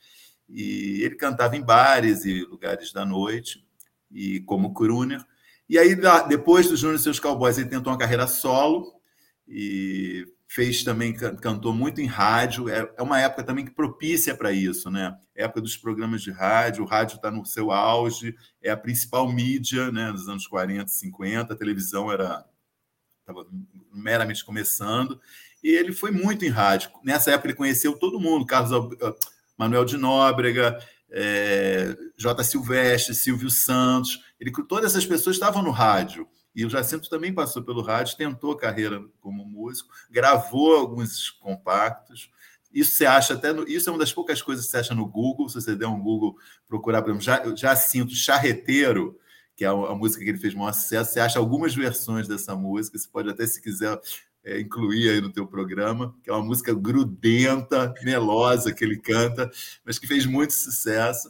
[0.49, 3.63] E ele cantava em bares e lugares da noite,
[4.11, 5.23] e como crooner.
[5.69, 5.95] E aí,
[6.27, 8.99] depois do Júnior e seus cowboys, ele tentou uma carreira solo
[9.47, 12.67] e fez também, cantou muito em rádio.
[12.67, 15.15] É, é uma época também que propícia para isso, né?
[15.35, 19.91] Época dos programas de rádio, o rádio está no seu auge, é a principal mídia,
[19.91, 20.11] né?
[20.11, 22.43] Nos anos 40, 50, a televisão era
[23.31, 23.47] estava
[23.93, 25.19] meramente começando,
[25.63, 26.91] e ele foi muito em rádio.
[27.03, 29.13] Nessa época ele conheceu todo mundo, Carlos eh,
[29.57, 30.79] Manuel de Nóbrega,
[31.11, 32.43] é, J.
[32.43, 36.27] Silvestre, Silvio Santos, ele, todas essas pessoas estavam no rádio.
[36.55, 42.29] E o Jacinto também passou pelo rádio, tentou carreira como músico, gravou alguns compactos.
[42.73, 45.07] Isso você acha até no, isso é uma das poucas coisas que você acha no
[45.07, 45.47] Google.
[45.47, 46.37] Se você der um Google,
[46.67, 49.17] procurar, por exemplo, Jacinto Charreteiro,
[49.59, 52.97] que é a, música que ele fez maior sucesso, você acha algumas versões dessa música.
[52.97, 53.99] Você pode até, se quiser,
[54.41, 59.51] é, incluir aí no teu programa, que é uma música grudenta, melosa que ele canta,
[59.83, 61.29] mas que fez muito sucesso.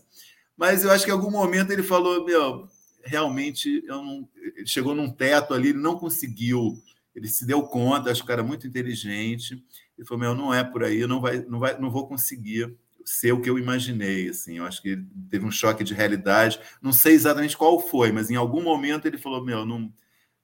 [0.55, 2.69] Mas eu acho que em algum momento ele falou, meu,
[3.03, 6.79] realmente eu não, ele chegou num teto ali, ele não conseguiu,
[7.15, 9.55] ele se deu conta, acho que era muito inteligente,
[9.97, 12.77] ele falou, meu, não é por aí, não vai, não vai, não vou conseguir
[13.09, 14.95] ser o que eu imaginei, assim, eu acho que
[15.31, 19.17] teve um choque de realidade, não sei exatamente qual foi, mas em algum momento ele
[19.17, 19.91] falou, meu, não,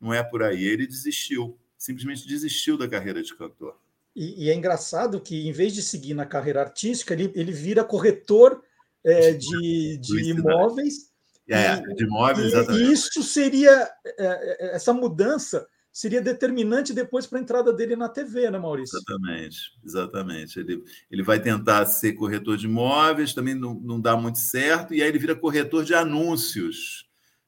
[0.02, 3.78] não é por aí, ele desistiu, simplesmente desistiu da carreira de cantor.
[4.16, 7.84] E, e é engraçado que, em vez de seguir na carreira artística, ele, ele vira
[7.84, 8.64] corretor
[9.04, 11.12] é, de, de imóveis.
[11.48, 12.84] É, e, de imóveis, exatamente.
[12.84, 18.10] E isso seria, é, é, essa mudança seria determinante depois para a entrada dele na
[18.10, 18.98] TV, né, Maurício?
[18.98, 20.60] Exatamente, exatamente.
[20.60, 25.02] Ele, ele vai tentar ser corretor de imóveis, também não, não dá muito certo, e
[25.02, 27.06] aí ele vira corretor de anúncios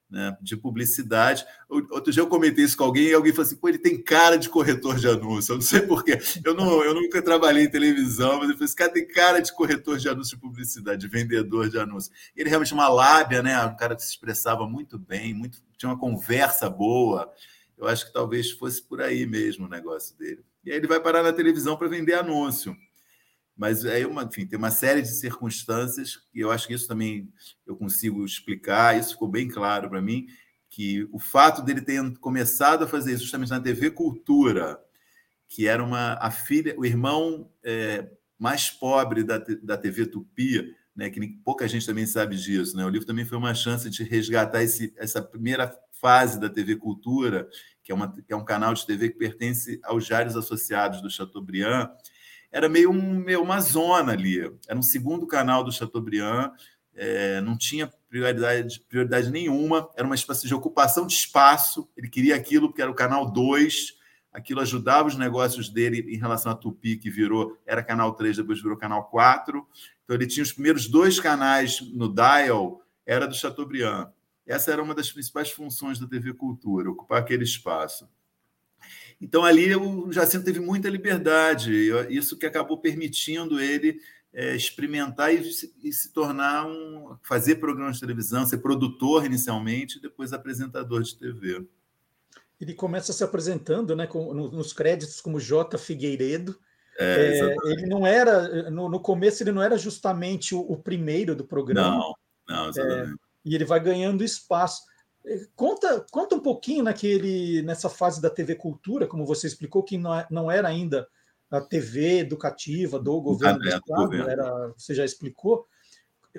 [0.09, 1.45] né, de publicidade.
[1.69, 4.37] Outro dia eu comentei isso com alguém e alguém falou assim: pô, ele tem cara
[4.37, 5.51] de corretor de anúncio.
[5.51, 6.17] Eu não sei porquê.
[6.41, 9.51] Eu, não, eu nunca trabalhei em televisão, mas eu falei: esse cara tem cara de
[9.51, 12.13] corretor de anúncio de publicidade, de vendedor de anúncio.
[12.33, 13.61] Ele realmente uma lábia, né?
[13.65, 17.29] Um cara que se expressava muito bem, muito, tinha uma conversa boa.
[17.77, 20.43] Eu acho que talvez fosse por aí mesmo o negócio dele.
[20.65, 22.75] E aí ele vai parar na televisão para vender anúncio.
[23.55, 27.31] Mas aí, uma, enfim, tem uma série de circunstâncias e eu acho que isso também
[27.65, 30.27] eu consigo explicar, isso ficou bem claro para mim,
[30.69, 34.79] que o fato dele ter começado a fazer isso justamente na TV Cultura,
[35.47, 41.09] que era uma a filha, o irmão é, mais pobre da, da TV Tupi, né,
[41.09, 42.75] que pouca gente também sabe disso.
[42.75, 42.85] Né?
[42.85, 45.67] O livro também foi uma chance de resgatar esse, essa primeira
[45.99, 47.47] fase da TV Cultura,
[47.83, 51.09] que é, uma, que é um canal de TV que pertence aos Jares Associados do
[51.09, 51.89] Chateaubriand,
[52.51, 54.39] era meio, um, meio uma zona ali.
[54.67, 56.51] Era um segundo canal do Chateaubriand,
[56.95, 61.87] é, não tinha prioridade, prioridade nenhuma, era uma espécie de ocupação de espaço.
[61.95, 63.93] Ele queria aquilo porque era o canal 2,
[64.33, 68.61] aquilo ajudava os negócios dele em relação a Tupi, que virou, era canal 3, depois
[68.61, 69.65] virou canal 4.
[70.03, 74.09] Então ele tinha os primeiros dois canais no dial, era do Chateaubriand.
[74.47, 78.07] Essa era uma das principais funções da TV Cultura, ocupar aquele espaço.
[79.19, 83.99] Então, ali o Jacinto teve muita liberdade, isso que acabou permitindo ele
[84.33, 87.17] é, experimentar e se, e se, tornar um.
[87.23, 91.65] fazer programas de televisão, ser produtor inicialmente, depois apresentador de TV.
[92.61, 95.77] Ele começa se apresentando né, com, nos créditos como J.
[95.77, 96.57] Figueiredo.
[96.99, 101.35] É, é, ele não era, no, no, começo, ele não era justamente o, o primeiro
[101.35, 101.97] do programa.
[101.97, 102.13] Não,
[102.47, 103.26] não, exatamente.
[103.47, 104.83] É, e ele vai ganhando espaço.
[105.55, 110.13] Conta, conta um pouquinho naquele, nessa fase da TV Cultura, como você explicou, que não,
[110.13, 111.07] é, não era ainda
[111.49, 115.65] a TV educativa do governo do Estado, era, você já explicou.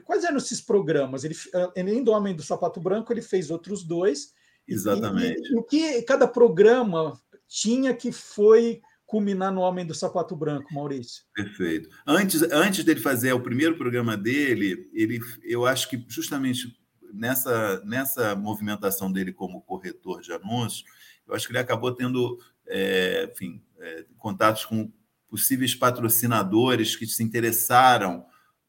[0.04, 1.24] Quais eram esses programas?
[1.24, 1.34] Ele,
[1.76, 4.32] além do Homem do Sapato Branco, ele fez outros dois.
[4.66, 5.48] Exatamente.
[5.48, 10.72] E, e, o que cada programa tinha que foi culminar no Homem do Sapato Branco,
[10.72, 11.24] Maurício?
[11.34, 11.88] Perfeito.
[12.06, 16.77] Antes, antes dele fazer o primeiro programa dele, ele, eu acho que justamente
[17.12, 20.84] nessa, nessa movimentação dele como corretor de anúncios,
[21.26, 24.90] eu acho que ele acabou tendo é, enfim, é, contatos com
[25.28, 28.24] possíveis patrocinadores que se interessaram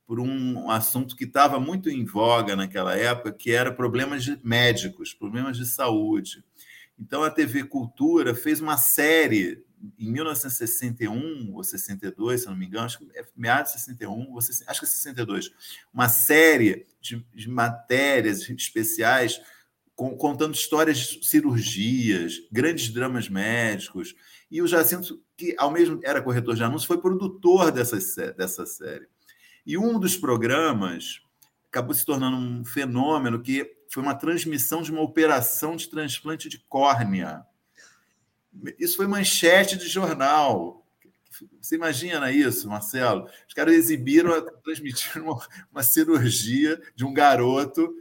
[0.05, 5.13] por um assunto que estava muito em voga naquela época, que era problemas de médicos,
[5.13, 6.43] problemas de saúde.
[6.99, 9.63] Então a TV Cultura fez uma série
[9.97, 14.79] em 1961 ou 62, se não me engano, acho que é meados de 61, acho
[14.79, 15.51] que é 62,
[15.93, 19.41] uma série de, de matérias especiais
[19.95, 24.15] com, contando histórias de cirurgias, grandes dramas médicos.
[24.49, 27.97] E o Jacinto, que ao mesmo era corretor de anúncios, foi produtor dessa,
[28.33, 29.07] dessa série.
[29.65, 31.21] E um dos programas
[31.69, 36.59] acabou se tornando um fenômeno que foi uma transmissão de uma operação de transplante de
[36.59, 37.43] córnea.
[38.77, 40.85] Isso foi manchete de jornal.
[41.61, 43.29] Você imagina isso, Marcelo?
[43.47, 44.31] Os caras exibiram,
[44.63, 47.95] transmitiram uma, uma cirurgia de um garoto.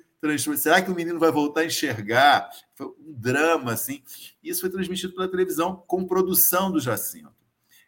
[0.56, 2.50] Será que o menino vai voltar a enxergar?
[2.74, 4.02] Foi um drama, assim.
[4.42, 7.32] Isso foi transmitido pela televisão com produção do Jacinto.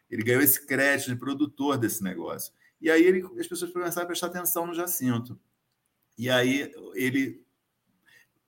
[0.09, 2.53] Ele ganhou esse crédito de produtor desse negócio.
[2.79, 5.39] E aí ele, as pessoas começaram a prestar atenção no Jacinto.
[6.17, 7.43] E aí ele,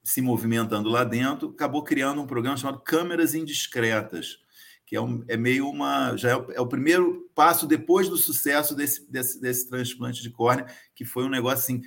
[0.04, 4.38] se movimentando lá dentro, acabou criando um programa chamado Câmeras Indiscretas,
[4.86, 6.14] que é, um, é meio uma.
[6.16, 10.30] já é o, é o, primeiro passo depois do sucesso desse, desse, desse transplante de
[10.30, 11.82] córnea, que foi um negócio assim.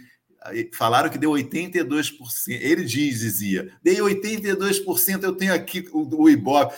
[0.73, 2.17] Falaram que deu 82%.
[2.47, 6.75] Ele diz, dizia, dei 82%, eu tenho aqui o, o Ibope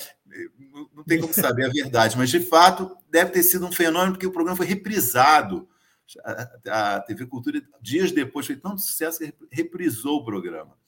[0.93, 4.27] não tem como saber a verdade, mas de fato deve ter sido um fenômeno porque
[4.27, 5.67] o programa foi reprisado.
[6.67, 10.78] A TV Cultura, dias depois, fez tanto sucesso que reprisou o programa.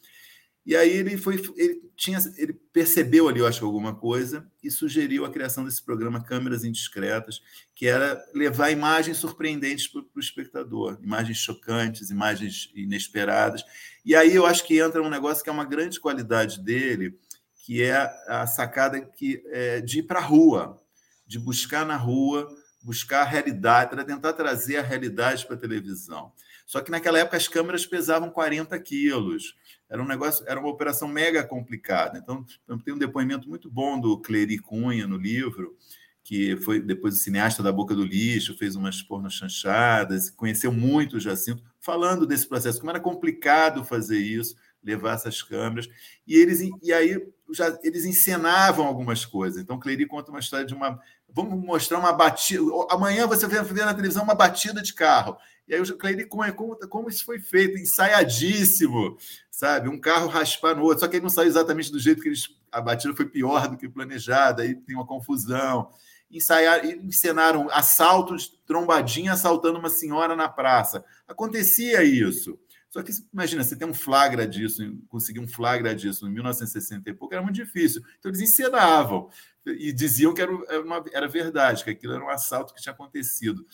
[0.66, 5.26] E aí ele foi, ele tinha, ele percebeu ali, eu acho, alguma coisa e sugeriu
[5.26, 7.42] a criação desse programa Câmeras Indiscretas,
[7.74, 13.64] que era levar imagens surpreendentes para o espectador, imagens chocantes, imagens inesperadas.
[14.06, 17.18] E aí eu acho que entra um negócio que é uma grande qualidade dele,
[17.66, 17.96] que é
[18.28, 20.80] a sacada que, é, de ir para a rua,
[21.26, 22.48] de buscar na rua,
[22.84, 26.32] buscar a realidade, para tentar trazer a realidade para a televisão.
[26.72, 29.58] Só que naquela época as câmeras pesavam 40 quilos.
[29.90, 32.18] Era um negócio, era uma operação mega complicada.
[32.18, 32.46] Então,
[32.86, 35.76] tem um depoimento muito bom do Clery Cunha no livro,
[36.24, 41.20] que foi depois o cineasta da Boca do Lixo, fez umas pornochanchadas, conheceu muito o
[41.20, 45.90] Jacinto, falando desse processo, como era complicado fazer isso, levar essas câmeras.
[46.26, 47.22] E eles e aí
[47.54, 49.62] já eles encenavam algumas coisas.
[49.62, 50.98] Então, Clery conta uma história de uma.
[51.34, 52.62] Vamos mostrar uma batida.
[52.90, 55.38] Amanhã você vai ver na televisão uma batida de carro.
[55.68, 59.18] E aí o conta como, como isso foi feito, ensaiadíssimo,
[59.50, 59.88] sabe?
[59.88, 61.00] Um carro raspar no outro.
[61.00, 62.50] Só que ele não saiu exatamente do jeito que eles.
[62.72, 65.90] A batida foi pior do que planejada, aí tem uma confusão.
[66.30, 71.04] Ensaiar, encenaram assaltos, trombadinha assaltando uma senhora na praça.
[71.28, 72.58] Acontecia isso.
[72.92, 77.14] Só que, imagina, você tem um flagra disso, conseguir um flagra disso em 1960 e
[77.14, 78.04] pouco, era muito difícil.
[78.20, 79.30] Então, eles encenavam
[79.66, 83.66] e diziam que era, uma, era verdade, que aquilo era um assalto que tinha acontecido.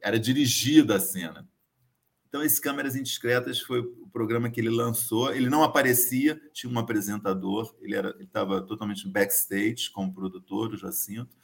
[0.00, 1.48] Era dirigida a cena.
[2.28, 5.34] Então, esse Câmeras Indiscretas foi o programa que ele lançou.
[5.34, 11.36] Ele não aparecia, tinha um apresentador, ele estava totalmente backstage como produtor, o Jacinto,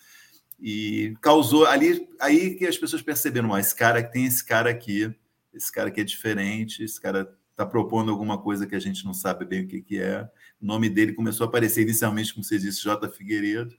[0.56, 5.12] e causou ali aí que as pessoas perceberam: ah, esse cara tem esse cara aqui
[5.58, 9.12] esse cara aqui é diferente, esse cara está propondo alguma coisa que a gente não
[9.12, 10.22] sabe bem o que, que é.
[10.62, 13.08] O nome dele começou a aparecer inicialmente, como você disse, J.
[13.08, 13.76] Figueiredo,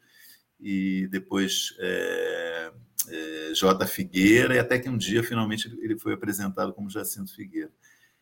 [0.59, 2.71] e depois é,
[3.07, 3.87] é, J.
[3.87, 7.71] Figueira, e até que um dia, finalmente, ele foi apresentado como Jacinto Figueira.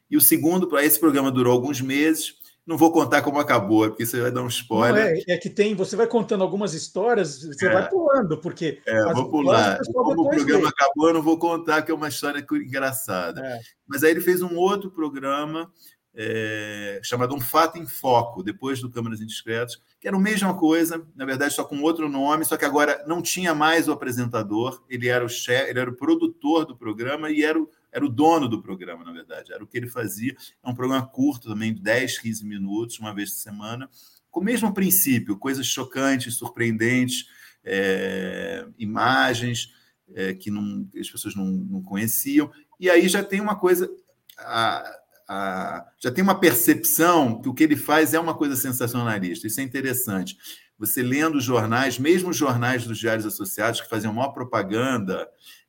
[0.10, 2.36] E o segundo, para esse programa durou alguns meses,
[2.68, 5.24] não vou contar como acabou, porque você vai dar um spoiler.
[5.26, 7.72] É, é, que tem, você vai contando algumas histórias, você é.
[7.72, 8.82] vai pulando, porque.
[8.86, 9.80] É, vou pular.
[9.94, 10.68] Como o programa vê.
[10.68, 13.40] acabou, eu não vou contar, que é uma história engraçada.
[13.40, 13.60] É.
[13.88, 15.72] Mas aí ele fez um outro programa
[16.14, 21.06] é, chamado Um Fato em Foco, depois do Câmeras Indiscretas, que era a mesma coisa,
[21.16, 25.08] na verdade, só com outro nome, só que agora não tinha mais o apresentador, ele
[25.08, 28.48] era o chefe, ele era o produtor do programa e era o era o dono
[28.48, 30.36] do programa, na verdade, era o que ele fazia.
[30.64, 33.90] É um programa curto também, 10, 15 minutos, uma vez por semana,
[34.30, 37.26] com o mesmo princípio, coisas chocantes, surpreendentes,
[37.64, 39.74] é, imagens
[40.14, 42.52] é, que não, as pessoas não, não, conheciam.
[42.80, 43.90] E aí já tem uma coisa.
[44.38, 44.84] A,
[45.28, 49.48] a, já tem uma percepção que o que ele faz é uma coisa sensacionalista.
[49.48, 50.38] Isso é interessante.
[50.78, 55.28] Você lendo os jornais, mesmo os jornais dos diários associados, que faziam maior propaganda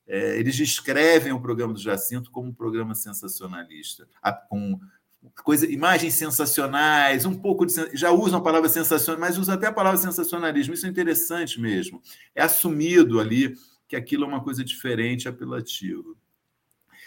[0.09, 4.09] é, eles descrevem o programa do Jacinto como um programa sensacionalista,
[4.48, 4.80] com
[5.44, 7.74] coisa, imagens sensacionais, um pouco de.
[7.94, 10.72] Já usam a palavra sensacional, mas usam até a palavra sensacionalismo.
[10.72, 12.00] Isso é interessante mesmo.
[12.34, 13.54] É assumido ali
[13.86, 16.14] que aquilo é uma coisa diferente, apelativa.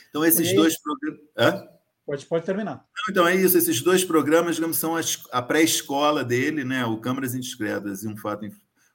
[0.09, 1.71] Então, esses dois programas.
[2.05, 2.85] Pode, pode terminar.
[3.09, 3.57] Então, é isso.
[3.57, 6.85] Esses dois programas, digamos, são as, a pré-escola dele, né?
[6.85, 8.45] o Câmaras Indiscretas e um fato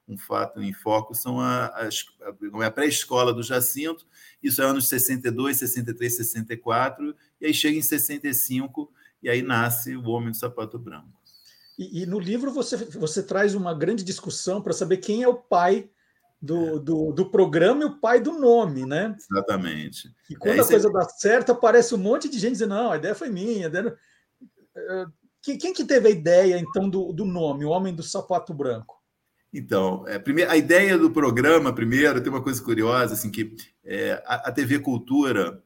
[0.09, 4.07] um fato em foco são a, a, a pré-escola do Jacinto,
[4.43, 8.93] isso é anos 62, 63, 64, e aí chega em 65,
[9.23, 11.21] e aí nasce o Homem do Sapato Branco.
[11.79, 15.35] E, e no livro você, você traz uma grande discussão para saber quem é o
[15.35, 15.91] pai
[16.41, 19.17] do, do, do, programa e o pai do nome, né?
[19.19, 20.15] Exatamente.
[20.31, 20.93] E quando é, a coisa é...
[20.93, 23.67] dá certo, aparece um monte de gente dizendo, não, a ideia foi minha.
[23.67, 23.97] Ideia...
[25.43, 28.97] Quem que teve a ideia, então, do, do nome, o Homem do Sapato Branco?
[29.53, 34.49] Então, é, a ideia do programa, primeiro, tem uma coisa curiosa, assim, que é, a,
[34.49, 35.63] a, TV Cultura,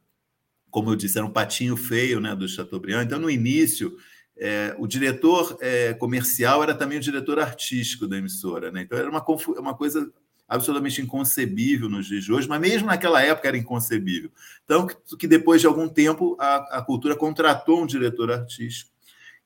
[0.70, 3.04] como eu disse, era um patinho feio né, do Chateaubriand.
[3.04, 3.96] Então, no início,
[4.36, 8.70] é, o diretor é, comercial era também o diretor artístico da emissora.
[8.70, 8.82] Né?
[8.82, 9.24] Então, era uma,
[9.58, 10.12] uma coisa
[10.50, 14.32] absolutamente inconcebível nos dias de hoje, mas mesmo naquela época era inconcebível.
[14.64, 14.86] Então,
[15.18, 18.90] que depois de algum tempo, a, a cultura contratou um diretor artístico,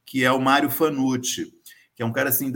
[0.06, 1.52] que é o Mário Fanucci,
[1.94, 2.50] que é um cara assim,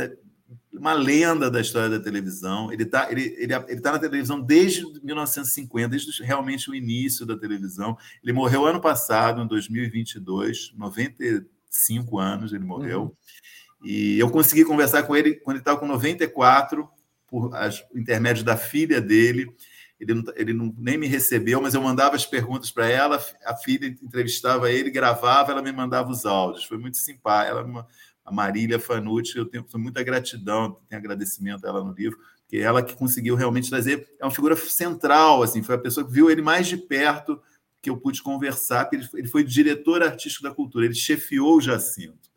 [0.79, 2.73] uma lenda da história da televisão.
[2.73, 7.37] Ele está ele, ele, ele tá na televisão desde 1950, desde realmente o início da
[7.37, 7.97] televisão.
[8.23, 13.03] Ele morreu ano passado, em 2022, 95 anos ele morreu.
[13.03, 13.87] Uhum.
[13.87, 16.89] E eu consegui conversar com ele quando ele estava com 94,
[17.27, 19.53] por as, intermédio da filha dele.
[20.01, 23.57] Ele, não, ele não, nem me recebeu, mas eu mandava as perguntas para ela, a
[23.57, 26.65] filha entrevistava ele, gravava, ela me mandava os áudios.
[26.65, 27.59] Foi muito simpático.
[27.59, 27.87] Ela,
[28.29, 32.61] a Marília Fanucci, eu tenho muita gratidão, tenho agradecimento a ela no livro, que é
[32.61, 36.31] ela que conseguiu realmente trazer, é uma figura central, assim, foi a pessoa que viu
[36.31, 37.41] ele mais de perto,
[37.81, 41.61] que eu pude conversar, que ele, ele foi diretor artístico da cultura, ele chefiou o
[41.61, 42.29] Jacinto.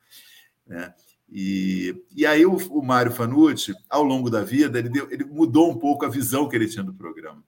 [0.65, 0.93] Né?
[1.29, 5.69] E, e aí o, o Mário Fanucci, ao longo da vida, ele, deu, ele mudou
[5.69, 7.43] um pouco a visão que ele tinha do programa.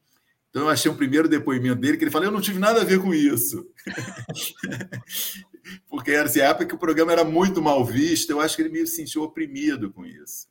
[0.49, 2.85] Então eu achei o primeiro depoimento dele que ele falou: Eu não tive nada a
[2.85, 3.67] ver com isso.
[5.89, 8.61] Porque era assim, a época que o programa era muito mal visto, eu acho que
[8.61, 10.47] ele meio se sentiu oprimido com isso.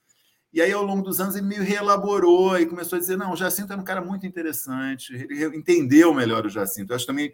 [0.53, 3.37] E aí, ao longo dos anos, ele meio reelaborou e começou a dizer: não, o
[3.37, 6.93] Jacinto era um cara muito interessante, ele entendeu melhor o Jacinto.
[6.93, 7.33] Eu acho também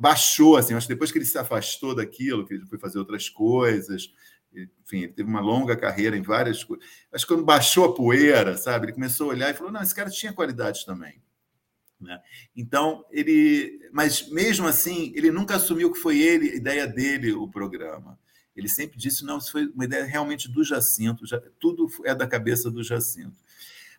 [0.00, 3.28] baixou, assim, acho que depois que ele se afastou daquilo, que ele foi fazer outras
[3.28, 4.10] coisas,
[4.52, 6.84] enfim, ele teve uma longa carreira em várias coisas.
[7.12, 9.94] Acho que quando baixou a poeira, sabe, ele começou a olhar e falou: não, esse
[9.94, 11.22] cara tinha qualidades também.
[12.02, 12.20] Né?
[12.56, 13.88] Então, ele.
[13.92, 18.18] Mas mesmo assim, ele nunca assumiu que foi ele, a ideia dele, o programa.
[18.56, 22.26] Ele sempre disse: não, isso foi uma ideia realmente do Jacinto, já, tudo é da
[22.26, 23.36] cabeça do Jacinto.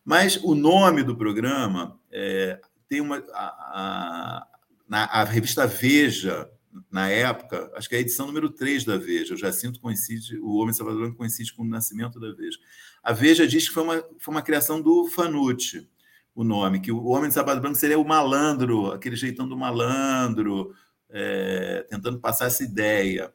[0.04, 3.18] Mas o nome do programa é, tem uma.
[3.32, 4.47] A, a,
[4.88, 6.49] na, a revista Veja
[6.91, 10.56] na época, acho que é a edição número 3 da Veja, o Jacinto coincide, o
[10.56, 12.58] Homem Salvador coincide com o nascimento da Veja.
[13.04, 15.88] A Veja diz que foi uma, foi uma criação do Fanucci,
[16.36, 20.73] o nome, que o Homem de Sapato Branco seria o malandro, aquele jeitão do malandro,
[21.09, 23.31] é, tentando passar essa ideia.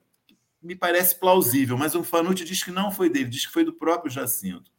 [0.60, 3.72] Me parece plausível, mas o Fanucci diz que não foi dele, diz que foi do
[3.72, 4.70] próprio Jacinto.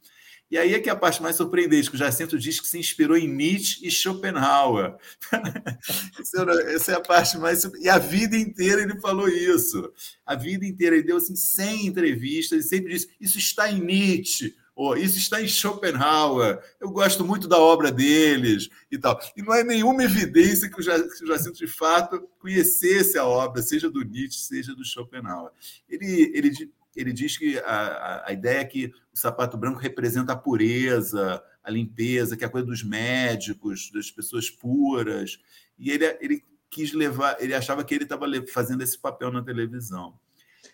[0.50, 3.16] E aí é que a parte mais surpreendente, que o Jacinto diz que se inspirou
[3.16, 4.96] em Nietzsche e Schopenhauer.
[6.74, 7.62] Essa é a parte mais...
[7.80, 9.92] E a vida inteira ele falou isso.
[10.26, 14.56] A vida inteira ele deu assim 100 entrevistas e sempre disse, isso está em Nietzsche,
[14.80, 19.20] ou isso está em Schopenhauer, eu gosto muito da obra deles e tal.
[19.36, 24.02] E não é nenhuma evidência que o Jacinto, de fato, conhecesse a obra, seja do
[24.02, 25.50] Nietzsche, seja do Schopenhauer.
[25.86, 30.36] Ele, ele ele diz que a, a ideia é que o sapato branco representa a
[30.36, 35.38] pureza, a limpeza, que é a coisa dos médicos, das pessoas puras.
[35.78, 40.18] E ele, ele quis levar, ele achava que ele estava fazendo esse papel na televisão.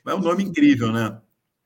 [0.04, 1.20] Mas é um nome incrível, né?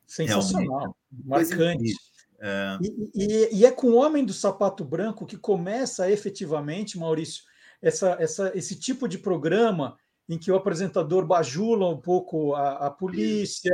[0.07, 1.57] Sensacional, Realmente.
[1.57, 2.10] marcante.
[2.41, 2.79] É.
[2.81, 7.45] E, e, e, é com o Homem do Sapato Branco que começa efetivamente, Maurício,
[7.83, 9.97] essa, essa, esse tipo de programa
[10.29, 13.73] em que o apresentador bajula um pouco a, a polícia,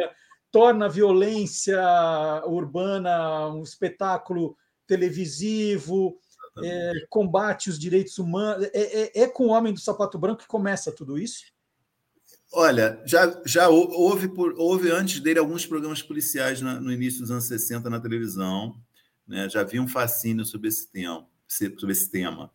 [0.50, 1.80] torna a violência
[2.46, 4.56] urbana um espetáculo
[4.86, 6.18] televisivo,
[6.64, 8.68] é, combate os direitos humanos.
[8.72, 11.44] É, é, é, com o Homem do Sapato Branco que começa tudo isso?
[12.52, 17.30] Olha, já, já houve, por, houve antes dele alguns programas policiais na, no início dos
[17.30, 18.80] anos 60 na televisão.
[19.26, 19.48] Né?
[19.48, 21.26] Já havia um fascínio sobre esse tema.
[21.48, 22.50] Sobre esse tema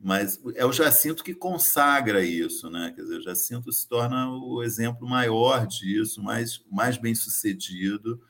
[0.00, 2.92] mas é o Jacinto que consagra isso, né?
[2.94, 8.20] Quer dizer, o Jacinto se torna o exemplo maior disso, mais, mais bem sucedido.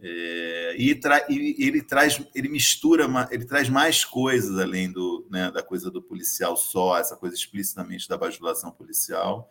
[0.00, 5.52] É, e, tra, e, ele traz, ele mistura, ele traz mais coisas além do, né,
[5.52, 9.48] da coisa do policial só, essa coisa explicitamente da bajulação policial.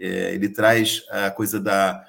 [0.00, 2.04] É, ele traz a coisa da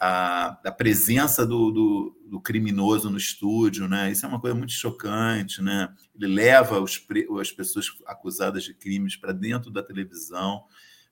[0.00, 4.10] a, a presença do, do, do, criminoso no estúdio, né?
[4.10, 5.88] Isso é uma coisa muito chocante, né?
[6.14, 7.00] Ele leva os,
[7.40, 10.64] as pessoas acusadas de crimes para dentro da televisão,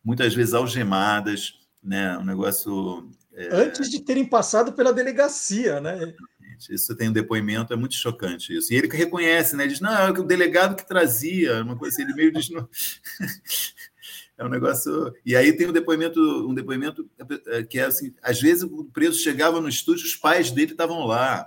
[0.02, 2.16] muitas vezes algemadas, né?
[2.18, 3.54] Um negócio é...
[3.54, 6.12] antes de terem passado pela delegacia, né?
[6.68, 8.72] Isso tem um depoimento, é muito chocante isso.
[8.72, 9.64] E ele reconhece, né?
[9.64, 12.50] Ele diz, não, é o delegado que trazia, uma coisa assim, ele meio diz.
[14.40, 15.14] É um negócio.
[15.24, 16.18] E aí tem um depoimento,
[16.48, 17.06] um depoimento
[17.48, 21.04] é, que é assim: às vezes o preso chegava no estúdio, os pais dele estavam
[21.04, 21.46] lá.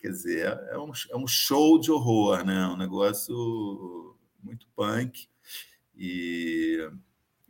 [0.00, 2.68] quer dizer, é um, é um show de horror, né?
[2.68, 5.26] Um negócio muito punk
[5.96, 6.88] e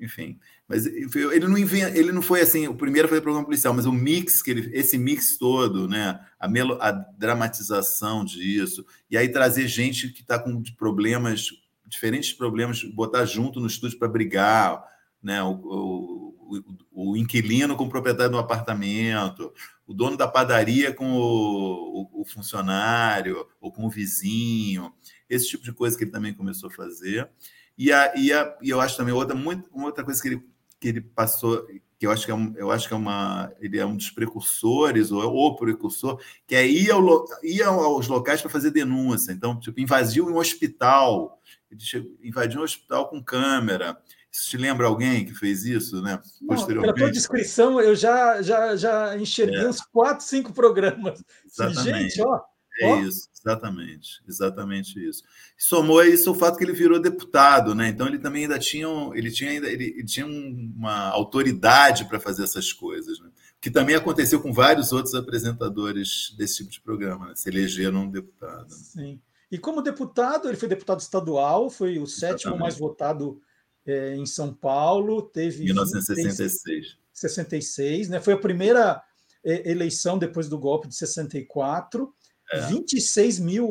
[0.01, 0.41] enfim.
[0.67, 3.85] Mas ele não inventa, ele não foi assim, o primeiro foi o programa policial, mas
[3.85, 9.29] o mix que ele, esse mix todo, né, a, melo, a dramatização disso, e aí
[9.29, 11.51] trazer gente que está com problemas,
[11.87, 14.85] diferentes problemas, botar junto no estúdio para brigar,
[15.23, 19.53] né, o, o, o, inquilino com o proprietário do apartamento,
[19.87, 24.93] o dono da padaria com o, funcionário ou com o vizinho,
[25.29, 27.31] esse tipo de coisa que ele também começou a fazer.
[27.79, 30.49] E, a, e, a, e eu acho também outra, muito, outra coisa que ele,
[30.81, 31.67] que ele passou,
[31.99, 34.11] que eu acho que é, um, eu acho que é uma, ele é um dos
[34.11, 39.33] precursores, ou o precursor, que é ir, ao, ir aos locais para fazer denúncia.
[39.33, 41.41] Então, tipo, invadiu um hospital,
[41.71, 41.81] ele
[42.23, 43.97] invadiu um hospital com câmera.
[44.31, 46.21] Isso te lembra alguém que fez isso, né?
[46.47, 46.89] Posteriormente.
[46.89, 49.69] Não, pela tua descrição, eu já, já, já enxerguei é.
[49.69, 51.25] uns quatro, cinco programas.
[51.47, 52.11] Exatamente.
[52.11, 52.41] Gente, ó,
[52.81, 53.03] é oh.
[53.03, 55.23] isso, exatamente, exatamente isso.
[55.57, 57.89] Somou a isso o fato que ele virou deputado, né?
[57.89, 62.45] Então ele também ainda tinha, ele tinha ainda, ele, ele tinha uma autoridade para fazer
[62.45, 63.29] essas coisas, né?
[63.61, 67.33] Que também aconteceu com vários outros apresentadores desse tipo de programa, né?
[67.35, 68.71] se elegeram um deputado.
[68.71, 69.21] Sim.
[69.51, 73.41] E como deputado, ele foi deputado estadual, foi o sétimo mais votado
[73.87, 76.99] é, em São Paulo, teve 1966.
[77.13, 78.21] 66, né?
[78.21, 79.03] Foi a primeira
[79.43, 82.13] é, eleição depois do golpe de 64.
[82.53, 82.61] É.
[82.67, 83.67] 26 mil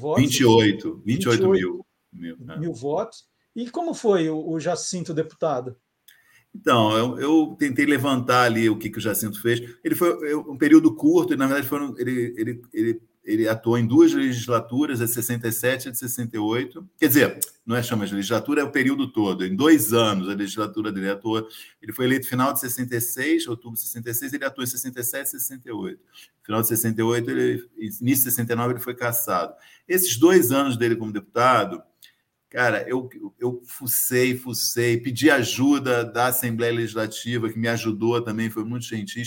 [0.00, 0.22] votos.
[0.22, 1.86] 28, 28, 28 mil.
[2.12, 2.58] Mil, é.
[2.58, 3.24] mil votos.
[3.54, 5.76] E como foi o, o Jacinto deputado?
[6.54, 9.60] Então, eu, eu, tentei levantar ali o que, que o Jacinto fez.
[9.82, 13.86] Ele foi um período curto, e na verdade foram, ele, ele, ele ele atuou em
[13.86, 16.88] duas legislaturas, a de 67 e a de 68.
[16.98, 19.46] Quer dizer, não é chama de legislatura, é o período todo.
[19.46, 21.46] Em dois anos, a legislatura dele atuou.
[21.80, 26.00] Ele foi eleito final de 66, outubro de 66, ele atuou em 67 e 68.
[26.42, 29.54] Final de 68, ele, início de 69, ele foi cassado.
[29.86, 31.80] Esses dois anos dele como deputado,
[32.50, 33.08] cara, eu,
[33.38, 39.22] eu fucei, fucei, pedi ajuda da Assembleia Legislativa, que me ajudou também, foi muito gentil.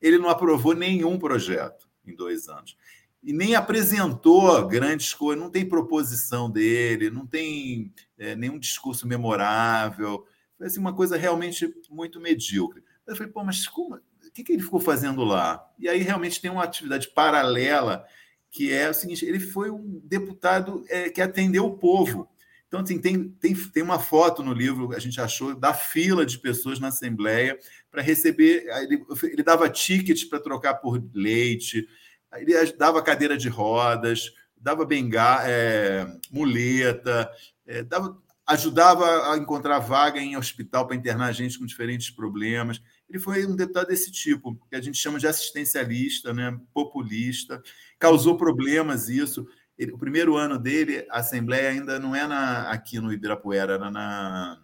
[0.00, 2.76] Ele não aprovou nenhum projeto em dois anos
[3.22, 10.24] e nem apresentou grandes coisas, não tem proposição dele, não tem é, nenhum discurso memorável.
[10.56, 12.82] Foi assim, uma coisa realmente muito medíocre.
[13.06, 15.66] Eu falei, pô, mas como, o que, que ele ficou fazendo lá?
[15.78, 18.06] E aí realmente tem uma atividade paralela
[18.50, 22.28] que é o seguinte: ele foi um deputado é, que atendeu o povo.
[22.66, 26.38] Então, assim, tem, tem, tem uma foto no livro, a gente achou, da fila de
[26.38, 27.58] pessoas na Assembleia
[27.90, 28.66] para receber.
[28.82, 31.88] Ele, ele dava tickets para trocar por leite,
[32.34, 37.30] ele dava cadeira de rodas, dava bengá, é, muleta,
[37.66, 42.80] é, dava, ajudava a encontrar vaga em hospital para internar gente com diferentes problemas.
[43.08, 47.62] Ele foi um deputado desse tipo, que a gente chama de assistencialista, né, populista,
[47.98, 49.46] causou problemas isso.
[49.78, 53.90] Ele, o primeiro ano dele, a Assembleia ainda não é na, aqui no Ibirapuera, era
[53.90, 54.60] na.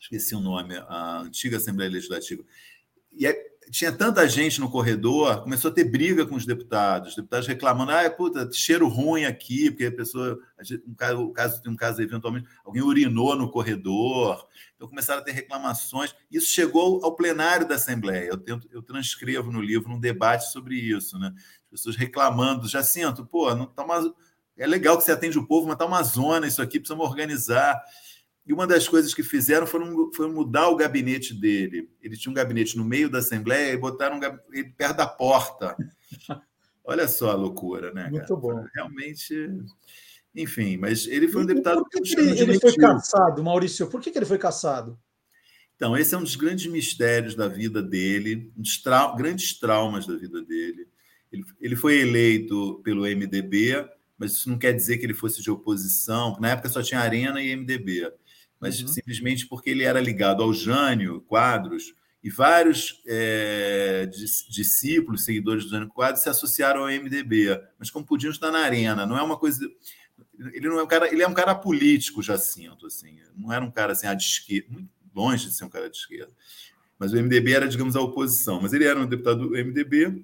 [0.00, 2.42] Esqueci o nome, a antiga Assembleia Legislativa.
[3.12, 7.16] E é, tinha tanta gente no corredor, começou a ter briga com os deputados, os
[7.16, 10.38] deputados reclamando, ah, puta, cheiro ruim aqui, porque a pessoa,
[10.86, 15.32] um caso, o caso um caso eventualmente, alguém urinou no corredor, então começaram a ter
[15.32, 20.50] reclamações, isso chegou ao plenário da Assembleia, eu, tento, eu transcrevo no livro um debate
[20.50, 21.32] sobre isso, né?
[21.36, 24.14] as pessoas reclamando, Jacinto, pô, não tá uma...
[24.56, 27.82] é legal que você atende o povo, mas tá uma zona isso aqui, precisamos organizar,
[28.44, 31.88] e uma das coisas que fizeram foram, foi mudar o gabinete dele.
[32.02, 34.22] Ele tinha um gabinete no meio da Assembleia e botaram um
[34.52, 35.76] ele perto da porta.
[36.84, 38.10] Olha só a loucura, né?
[38.10, 38.40] Muito cara?
[38.40, 38.64] bom.
[38.74, 39.48] Realmente.
[40.34, 41.82] Enfim, mas ele foi um deputado.
[41.82, 43.86] Por que, que ele, ele foi caçado, Maurício?
[43.86, 44.98] Por que, que ele foi caçado?
[45.76, 50.06] Então, esse é um dos grandes mistérios da vida dele, um dos trau grandes traumas
[50.06, 50.88] da vida dele.
[51.30, 53.88] Ele, ele foi eleito pelo MDB,
[54.18, 57.42] mas isso não quer dizer que ele fosse de oposição, na época só tinha Arena
[57.42, 58.12] e MDB
[58.62, 58.86] mas uhum.
[58.86, 64.08] simplesmente porque ele era ligado ao Jânio Quadros e vários é,
[64.48, 69.04] discípulos, seguidores do Jânio Quadros se associaram ao MDB, mas como podiam estar na arena,
[69.04, 69.68] não é uma coisa
[70.38, 73.70] ele não é um cara, ele é um cara político, Jacinto, assim, não era um
[73.70, 76.32] cara assim, de esquerda, muito longe de ser um cara de esquerda.
[76.98, 80.22] Mas o MDB era, digamos, a oposição, mas ele era um deputado do MDB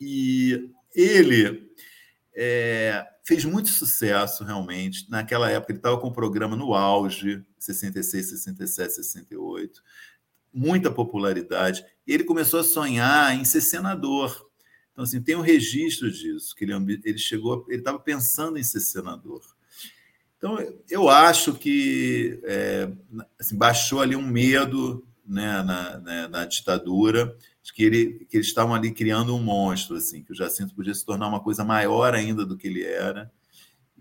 [0.00, 1.68] e ele
[2.34, 5.08] é, fez muito sucesso, realmente.
[5.08, 9.82] Naquela época, ele estava com o programa no auge, 66, 67, 68,
[10.52, 11.84] muita popularidade.
[12.06, 14.48] E ele começou a sonhar em ser senador.
[14.92, 18.80] Então, assim, tem um registro disso, que ele, ele chegou, ele estava pensando em ser
[18.80, 19.42] senador.
[20.36, 20.58] Então,
[20.90, 22.92] eu acho que é,
[23.38, 28.48] assim, baixou ali um medo né, na, na, na ditadura de que, ele, que eles
[28.48, 32.14] estavam ali criando um monstro, assim, que o Jacinto podia se tornar uma coisa maior
[32.14, 33.30] ainda do que ele era,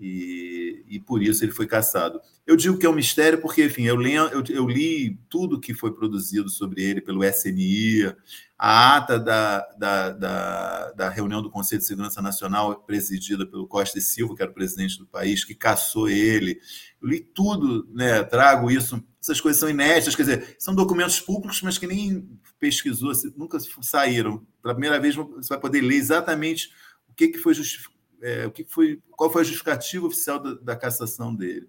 [0.01, 2.19] e, e por isso ele foi caçado.
[2.45, 5.75] Eu digo que é um mistério porque, enfim, eu li, eu, eu li tudo que
[5.75, 8.13] foi produzido sobre ele pelo SNI,
[8.57, 13.99] a ata da, da, da, da, reunião do Conselho de Segurança Nacional, presidida pelo Costa
[13.99, 16.59] e Silva, que era o presidente do país, que caçou ele.
[16.99, 19.03] Eu li tudo, né, trago isso.
[19.21, 22.27] Essas coisas são inéditas, quer dizer, são documentos públicos, mas que nem
[22.59, 24.45] pesquisou, nunca saíram.
[24.63, 26.71] Pela primeira vez, você vai poder ler exatamente
[27.07, 27.90] o que, que foi justificado
[28.21, 31.67] é, o que foi, qual foi a justificativa oficial da, da, cassação dele.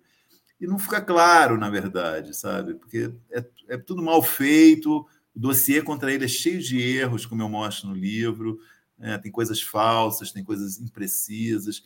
[0.61, 2.74] E não fica claro, na verdade, sabe?
[2.74, 7.42] Porque é, é tudo mal feito, o dossiê contra ele é cheio de erros, como
[7.42, 8.61] eu mostro no livro,
[9.00, 11.82] é, tem coisas falsas, tem coisas imprecisas,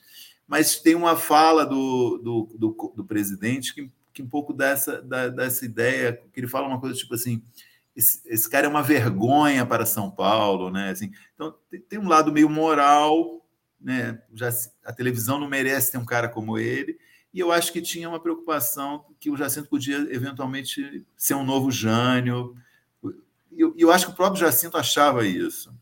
[0.46, 4.74] mas tem uma fala do, do, do, do presidente que, que um pouco da,
[5.30, 7.42] dessa ideia, que ele fala uma coisa tipo assim,
[7.94, 10.90] esse, esse, cara é uma vergonha para São Paulo, né?
[10.90, 13.45] Assim, então tem, tem um lado meio moral
[13.80, 14.20] né?
[14.34, 14.50] Já,
[14.84, 16.98] a televisão não merece ter um cara como ele.
[17.32, 21.70] E eu acho que tinha uma preocupação que o Jacinto podia eventualmente ser um novo
[21.70, 22.56] Jânio.
[23.52, 25.72] E eu, eu acho que o próprio Jacinto achava isso.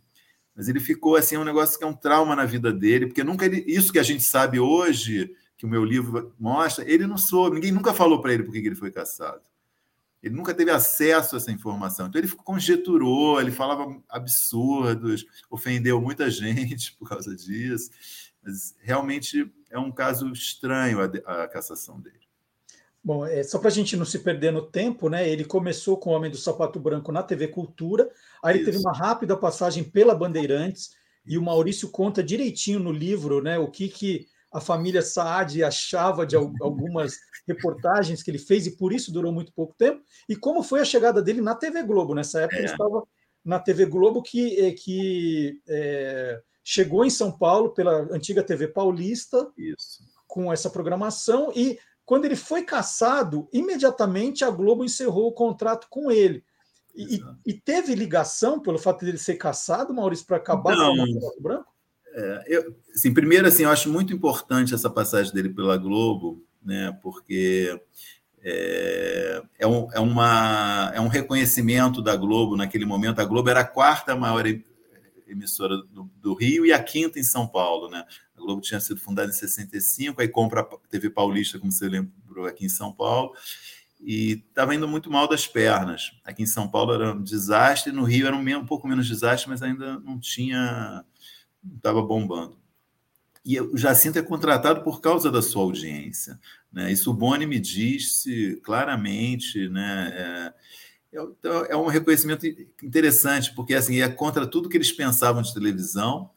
[0.55, 3.45] Mas ele ficou assim, um negócio que é um trauma na vida dele, porque nunca
[3.47, 7.57] ele, isso que a gente sabe hoje, que o meu livro mostra, ele não soube,
[7.57, 9.41] ninguém nunca falou para ele por que ele foi caçado.
[10.25, 12.07] Ele nunca teve acesso a essa informação.
[12.07, 17.91] Então ele conjeturou, ele falava absurdos, ofendeu muita gente por causa disso.
[18.43, 22.25] Mas realmente é um caso estranho a, a cassação dele.
[23.05, 25.29] Bom, é, só para a gente não se perder no tempo, né?
[25.29, 28.11] Ele começou com o Homem do Sapato Branco na TV Cultura,
[28.43, 30.97] aí ele teve uma rápida passagem pela Bandeirantes,
[31.27, 36.25] e o Maurício conta direitinho no livro né, o que, que a família Saad achava
[36.25, 40.63] de algumas reportagens que ele fez, e por isso durou muito pouco tempo, e como
[40.63, 42.15] foi a chegada dele na TV Globo.
[42.15, 42.61] Nessa época, é.
[42.61, 43.03] ele estava
[43.45, 49.53] na TV Globo, que, eh, que é, chegou em São Paulo pela antiga TV Paulista,
[49.59, 50.05] isso.
[50.29, 51.77] com essa programação, e
[52.07, 56.45] quando ele foi caçado, imediatamente a Globo encerrou o contrato com ele.
[56.95, 60.95] E, e, teve ligação pelo fato de ele ser caçado, Maurício, para acabar Não.
[60.95, 61.74] com o Branco?
[62.17, 66.97] É, eu, assim, primeiro, assim, eu acho muito importante essa passagem dele pela Globo, né,
[67.03, 67.77] porque
[68.41, 73.21] é, é, um, é, uma, é um reconhecimento da Globo naquele momento.
[73.21, 74.45] A Globo era a quarta maior
[75.27, 77.91] emissora do, do, Rio e a quinta em São Paulo.
[77.91, 78.05] Né?
[78.37, 82.47] A Globo tinha sido fundada em 65, aí compra a TV Paulista, como você lembrou,
[82.47, 83.35] aqui em São Paulo,
[84.01, 86.13] e estava indo muito mal das pernas.
[86.23, 89.49] Aqui em São Paulo era um desastre, no Rio era um, um pouco menos desastre,
[89.49, 91.05] mas ainda não tinha
[91.77, 92.59] estava bombando.
[93.45, 96.41] E o Jacinto é contratado por causa da sua audiência.
[96.73, 96.91] Né?
[96.91, 99.69] Isso o Boni me disse claramente.
[99.69, 100.53] Né?
[101.13, 102.47] É, é, é um reconhecimento
[102.83, 106.31] interessante, porque assim, é contra tudo que eles pensavam de televisão,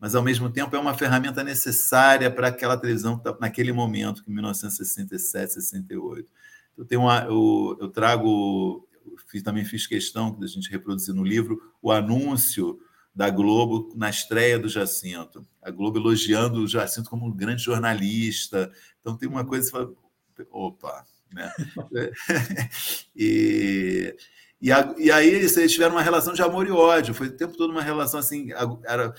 [0.00, 4.22] mas ao mesmo tempo é uma ferramenta necessária para aquela televisão que está naquele momento,
[4.26, 6.28] em 1967, 68.
[6.76, 8.86] Eu, tenho uma, eu, eu trago,
[9.32, 12.80] eu também fiz questão da gente reproduzir no livro o anúncio
[13.18, 15.44] da Globo na estreia do Jacinto.
[15.60, 18.70] A Globo elogiando o Jacinto como um grande jornalista.
[19.00, 19.84] Então tem uma coisa que você
[20.36, 21.52] fala, opa, né?
[23.16, 24.16] e,
[24.62, 27.12] e, a, e, aí eles tiveram uma relação de amor e ódio.
[27.12, 28.52] Foi o tempo todo uma relação assim.
[28.52, 29.12] A, era,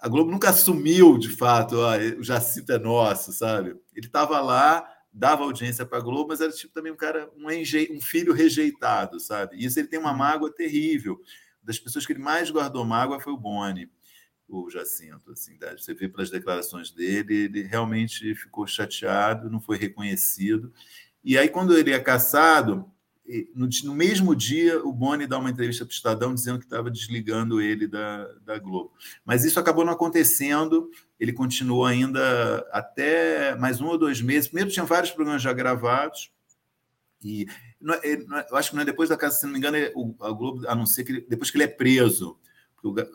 [0.00, 3.76] a Globo nunca assumiu de fato, ó, o Jacinto é nosso, sabe?
[3.94, 7.48] Ele estava lá, dava audiência para a Globo, mas era tipo também um cara, um,
[7.94, 9.58] um filho rejeitado, sabe?
[9.58, 11.20] E isso ele tem uma mágoa terrível
[11.68, 13.90] das pessoas que ele mais guardou mágoa foi o Boni,
[14.48, 15.32] o Jacinto.
[15.32, 20.72] Assim, você vê pelas declarações dele, ele realmente ficou chateado, não foi reconhecido.
[21.22, 22.90] E aí, quando ele é caçado,
[23.54, 27.60] no, mesmo dia, o Boni dá uma entrevista para o Estadão dizendo que estava desligando
[27.60, 28.94] ele da, da Globo.
[29.22, 30.90] Mas isso acabou não acontecendo,
[31.20, 34.48] ele continuou ainda até mais um ou dois meses.
[34.48, 36.32] Primeiro, tinha vários programas já gravados,
[37.22, 37.46] e
[37.80, 40.30] eu acho que não é depois da caça, se não me engano, é, o, a
[40.32, 42.38] Globo anuncia que ele, depois que ele é preso.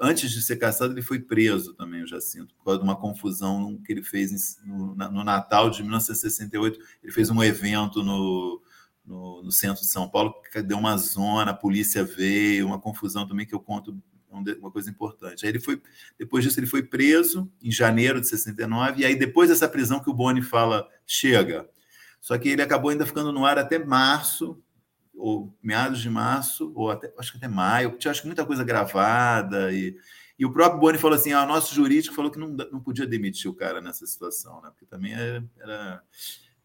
[0.02, 3.82] Antes de ser caçado, ele foi preso também, o Jacinto, por causa de uma confusão
[3.86, 6.80] que ele fez no, no Natal de 1968.
[7.02, 8.62] Ele fez um evento no,
[9.06, 13.26] no, no, centro de São Paulo, que deu uma zona, a polícia veio, uma confusão
[13.26, 13.98] também que eu conto
[14.60, 15.46] uma coisa importante.
[15.46, 15.82] Aí ele foi,
[16.18, 20.10] depois disso, ele foi preso em janeiro de 69, e aí depois dessa prisão que
[20.10, 21.70] o Boni fala, chega,
[22.24, 24.58] só que ele acabou ainda ficando no ar até março,
[25.14, 28.64] ou meados de março, ou até, acho que até maio, tinha acho que muita coisa
[28.64, 29.74] gravada.
[29.74, 29.94] E,
[30.40, 33.06] e o próprio Boni falou assim: ah, o nosso jurídico falou que não, não podia
[33.06, 34.70] demitir o cara nessa situação, né?
[34.70, 36.02] Porque também era, era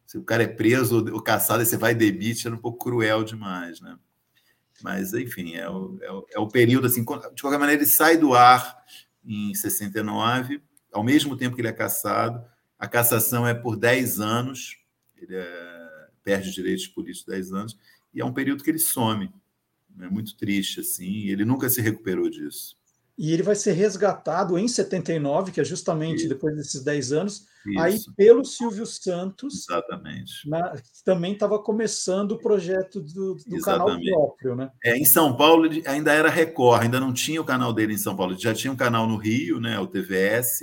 [0.07, 2.79] se o cara é preso ou caçado, e você vai e demite, era um pouco
[2.79, 3.99] cruel demais, né?
[4.81, 8.17] Mas, enfim, é o, é o, é o período, assim, de qualquer maneira, ele sai
[8.17, 8.81] do ar
[9.25, 12.41] em 69, ao mesmo tempo que ele é caçado.
[12.79, 14.79] A cassação é por 10 anos,
[15.25, 17.79] ele é, perde direitos políticos 10 anos,
[18.13, 19.31] e é um período que ele some.
[20.01, 22.79] É muito triste, assim, ele nunca se recuperou disso.
[23.19, 26.29] E ele vai ser resgatado em 79, que é justamente Isso.
[26.29, 27.81] depois desses 10 anos, Isso.
[27.81, 29.67] aí pelo Silvio Santos.
[29.69, 30.49] Exatamente.
[30.49, 34.71] Na, que também estava começando o projeto do, do canal próprio, né?
[34.85, 38.15] É, em São Paulo ainda era Record, ainda não tinha o canal dele em São
[38.15, 38.35] Paulo.
[38.35, 40.61] Ele já tinha um canal no Rio, né, o TVS,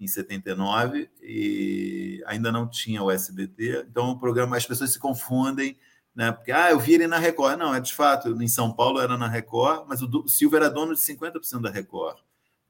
[0.00, 3.86] em 79, e ainda não tinha o SBT.
[3.88, 5.76] Então o programa, as pessoas se confundem
[6.14, 6.32] né?
[6.32, 7.58] Porque, ah, eu vi ele na Record.
[7.58, 10.94] Não, é de fato, em São Paulo era na Record, mas o Silvio era dono
[10.94, 12.18] de 50% da Record.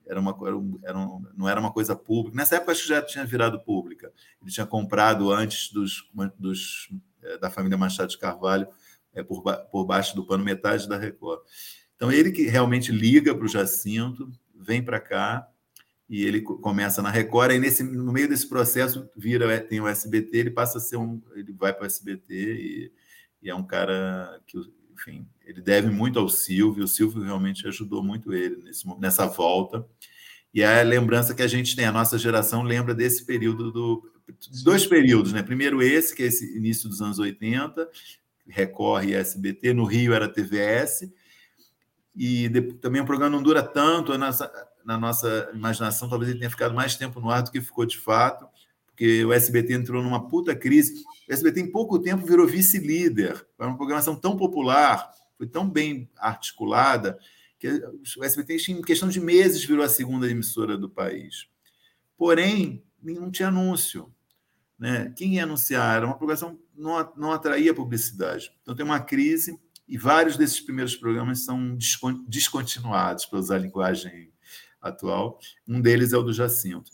[0.06, 2.36] Era uma, era um, era um, não era uma coisa pública.
[2.36, 4.12] Nessa época, acho que já tinha virado pública.
[4.42, 6.08] Ele tinha comprado antes dos,
[6.38, 6.90] dos
[7.22, 8.66] eh, da família Machado de Carvalho,
[9.12, 11.40] é, por, por baixo do pano, metade da Record.
[11.94, 15.46] Então, ele que realmente liga para o Jacinto, vem para cá,
[16.10, 20.36] e ele começa na Record, e nesse, no meio desse processo vira tem o SBT,
[20.36, 22.92] ele passa a ser um, ele vai para o SBT e
[23.42, 24.58] e é um cara que,
[24.92, 29.84] enfim, ele deve muito ao Silvio, o Silvio realmente ajudou muito ele nesse, nessa volta.
[30.52, 34.10] E é a lembrança que a gente tem, a nossa geração lembra desse período do
[34.62, 35.42] dois períodos, né?
[35.42, 37.88] Primeiro esse, que é esse início dos anos 80,
[38.46, 41.10] Record e SBT, no Rio era TVS.
[42.14, 42.50] E
[42.80, 44.52] também o programa não dura tanto, nossa,
[44.90, 47.98] na nossa imaginação, talvez ele tenha ficado mais tempo no ar do que ficou de
[47.98, 48.48] fato
[49.00, 51.02] porque o SBT entrou numa puta crise.
[51.26, 53.46] O SBT, em pouco tempo, virou vice-líder.
[53.56, 57.18] Foi uma programação tão popular, foi tão bem articulada,
[57.58, 57.66] que
[58.18, 61.46] o SBT, em questão de meses, virou a segunda emissora do país.
[62.14, 64.14] Porém, não tinha anúncio.
[64.78, 65.10] Né?
[65.16, 65.96] Quem ia anunciar?
[65.96, 68.52] Era uma programação não, não atraía publicidade.
[68.60, 71.74] Então, tem uma crise e vários desses primeiros programas são
[72.28, 74.30] descontinuados, para usar a linguagem
[74.80, 75.38] atual.
[75.66, 76.92] Um deles é o do Jacinto.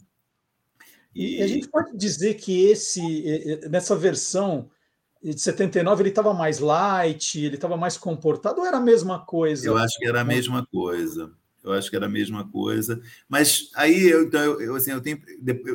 [1.14, 4.68] E a gente pode dizer que esse nessa versão
[5.22, 9.66] de 79 ele estava mais light, ele estava mais comportado, ou era a mesma coisa?
[9.66, 11.32] Eu acho que era a mesma coisa.
[11.64, 13.02] Eu acho que era a mesma coisa.
[13.28, 15.20] Mas aí, eu, então, eu, eu, assim, eu tenho,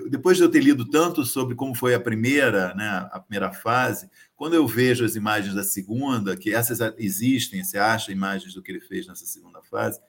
[0.10, 4.10] depois de eu ter lido tanto sobre como foi a primeira, né, a primeira fase,
[4.34, 8.72] quando eu vejo as imagens da segunda, que essas existem, você acha imagens do que
[8.72, 10.00] ele fez nessa segunda fase,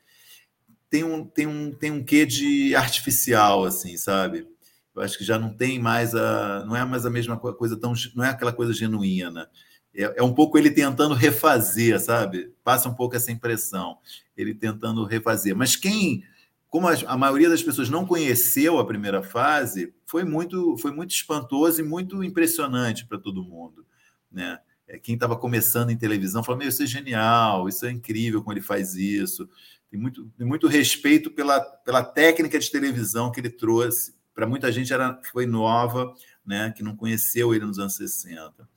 [0.93, 4.47] tem um, tem um, tem um quê de artificial, assim, sabe?
[4.95, 6.66] eu acho que já não tem mais a.
[6.66, 7.95] não é mais a mesma coisa tão.
[8.14, 9.49] não é aquela coisa genuína.
[9.95, 12.53] É, é um pouco ele tentando refazer, sabe?
[12.62, 13.97] Passa um pouco essa impressão,
[14.36, 15.57] ele tentando refazer.
[15.57, 16.22] Mas quem.
[16.68, 21.14] Como a, a maioria das pessoas não conheceu a primeira fase, foi muito, foi muito
[21.14, 23.84] espantoso e muito impressionante para todo mundo.
[24.30, 24.59] Né?
[24.88, 28.53] É, quem estava começando em televisão falou: Meu, isso é genial, isso é incrível como
[28.53, 29.49] ele faz isso.
[29.93, 34.93] Tem muito, muito respeito pela, pela técnica de televisão que ele trouxe para muita gente
[34.93, 36.14] era, foi nova,
[36.45, 38.68] né, que não conheceu ele nos anos 60.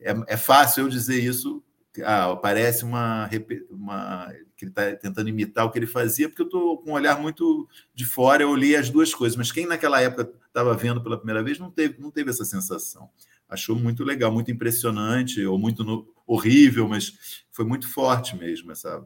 [0.00, 1.62] É, é fácil eu dizer isso,
[2.04, 3.28] ah, parece uma,
[3.70, 6.94] uma que ele está tentando imitar o que ele fazia, porque eu estou com um
[6.94, 11.02] olhar muito de fora, eu olhei as duas coisas, mas quem naquela época estava vendo
[11.02, 13.10] pela primeira vez não teve, não teve essa sensação.
[13.48, 19.04] Achou muito legal, muito impressionante, ou muito no, horrível, mas foi muito forte mesmo essa.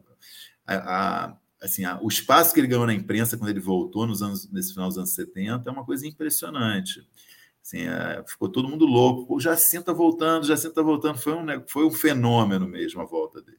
[0.65, 4.49] A, a, assim, o espaço que ele ganhou na imprensa quando ele voltou nos anos,
[4.51, 7.07] nesse final dos anos 70 é uma coisa impressionante.
[7.61, 9.35] Assim, é, ficou todo mundo louco.
[9.35, 11.17] O Jacinto está voltando, o Jacinto está voltando.
[11.17, 13.57] Foi um, foi um fenômeno mesmo a volta dele.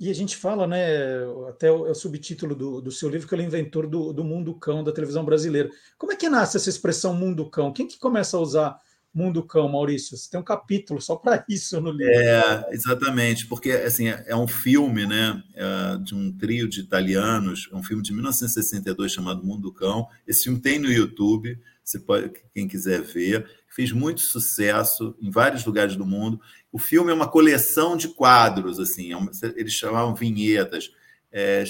[0.00, 3.34] E a gente fala, né, até o, é o subtítulo do, do, seu livro, que
[3.34, 5.70] ele é inventor do, do mundo cão da televisão brasileira.
[5.96, 7.72] Como é que nasce essa expressão mundo cão?
[7.72, 8.80] Quem que começa a usar
[9.14, 10.16] Mundo Cão, Maurício.
[10.16, 12.12] Você tem um capítulo só para isso no livro.
[12.12, 17.76] É, exatamente, porque assim, é um filme né, é, de um trio de italianos, é
[17.76, 20.08] um filme de 1962 chamado Mundo Cão.
[20.26, 23.48] Esse filme tem no YouTube, você pode, quem quiser ver.
[23.68, 26.40] Fez muito sucesso em vários lugares do mundo.
[26.72, 29.18] O filme é uma coleção de quadros, assim, é
[29.56, 30.90] eles chamavam vinhetas.
[31.36, 31.64] É,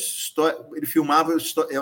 [0.74, 1.36] ele filmava, é,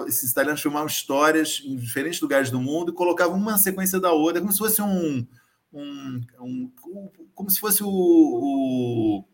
[0.07, 4.41] esses italianos filmavam histórias em diferentes lugares do mundo e colocavam uma sequência da outra,
[4.41, 5.27] como se fosse um,
[5.73, 6.73] um, um,
[7.35, 9.25] como se fosse o, o,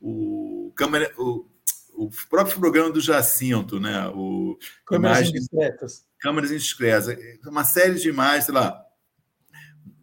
[0.00, 1.46] o, câmera, o,
[1.94, 4.08] o próprio programa do Jacinto, né?
[4.08, 6.06] O, câmeras indiscretas.
[6.18, 7.18] Câmeras indiscretas.
[7.46, 8.82] Uma série de imagens, sei lá,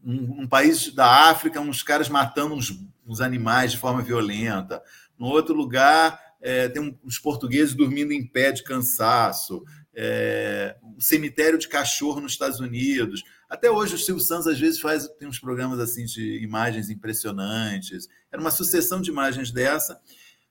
[0.03, 4.81] um, um, país da África, uns caras matando uns, uns animais de forma violenta.
[5.17, 9.63] No outro lugar, é, tem uns portugueses dormindo em pé de cansaço.
[9.93, 13.23] É, um cemitério de cachorro nos Estados Unidos.
[13.49, 18.07] Até hoje o Silvio Santos às vezes faz tem uns programas assim de imagens impressionantes.
[18.31, 19.99] Era uma sucessão de imagens dessa.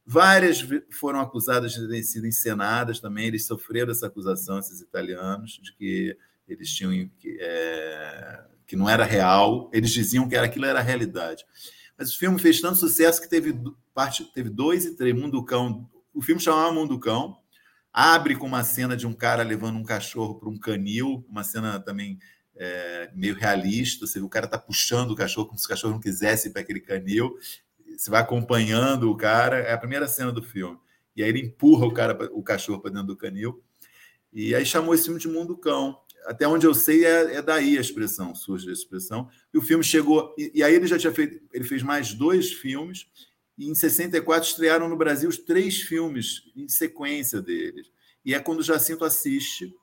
[0.04, 5.70] Várias foram acusadas de terem sido encenadas também, eles sofreram essa acusação, esses italianos, de
[5.76, 6.16] que
[6.48, 11.44] eles tinham que, é, que não era real, eles diziam que aquilo era realidade.
[11.98, 13.54] Mas o filme fez tanto sucesso que teve
[13.92, 15.86] parte, teve dois e três, Mundo Cão.
[16.14, 17.36] O filme chamava Mundo Cão,
[17.92, 21.80] abre com uma cena de um cara levando um cachorro para um canil, uma cena
[21.80, 22.18] também
[22.56, 24.06] é, meio realista.
[24.06, 26.52] Você vê o cara tá puxando o cachorro como se o cachorro não quisesse ir
[26.52, 27.36] para aquele canil
[27.98, 30.78] você vai acompanhando o cara, é a primeira cena do filme.
[31.16, 33.60] E aí ele empurra o cara, o cachorro para dentro do canil.
[34.32, 35.98] E aí chamou esse filme de Mundo Cão.
[36.24, 39.28] Até onde eu sei é, é daí a expressão, surge a expressão.
[39.52, 40.32] E o filme chegou.
[40.38, 41.40] E, e, aí ele já tinha feito.
[41.52, 43.08] Ele fez mais dois filmes.
[43.58, 47.90] E em 64 estrearam no Brasil os três filmes em sequência deles.
[48.24, 49.74] E é quando o Jacinto assiste,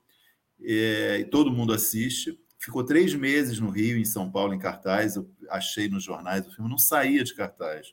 [0.62, 2.38] é, e todo mundo assiste.
[2.58, 5.16] Ficou três meses no Rio, em São Paulo, em cartaz.
[5.16, 7.92] Eu achei nos jornais, o filme não saía de cartaz.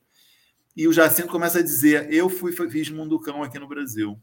[0.76, 4.20] E o Jacinto começa a dizer: Eu fui fiz Munducão aqui no Brasil.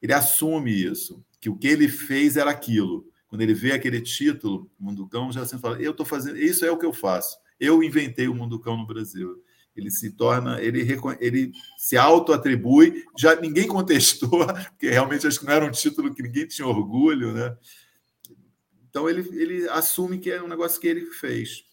[0.00, 3.10] Ele assume isso, que o que ele fez era aquilo.
[3.26, 6.78] Quando ele vê aquele título, Munducão, o Jacinto fala: Eu estou fazendo, isso é o
[6.78, 7.38] que eu faço.
[7.58, 9.42] Eu inventei o Munducão no Brasil.
[9.78, 10.86] Ele se torna, ele,
[11.20, 16.22] ele se auto-atribui, já ninguém contestou, porque realmente acho que não era um título que
[16.22, 17.56] ninguém tinha orgulho, né?
[18.90, 21.64] Então ele, ele assume que é um negócio que ele fez.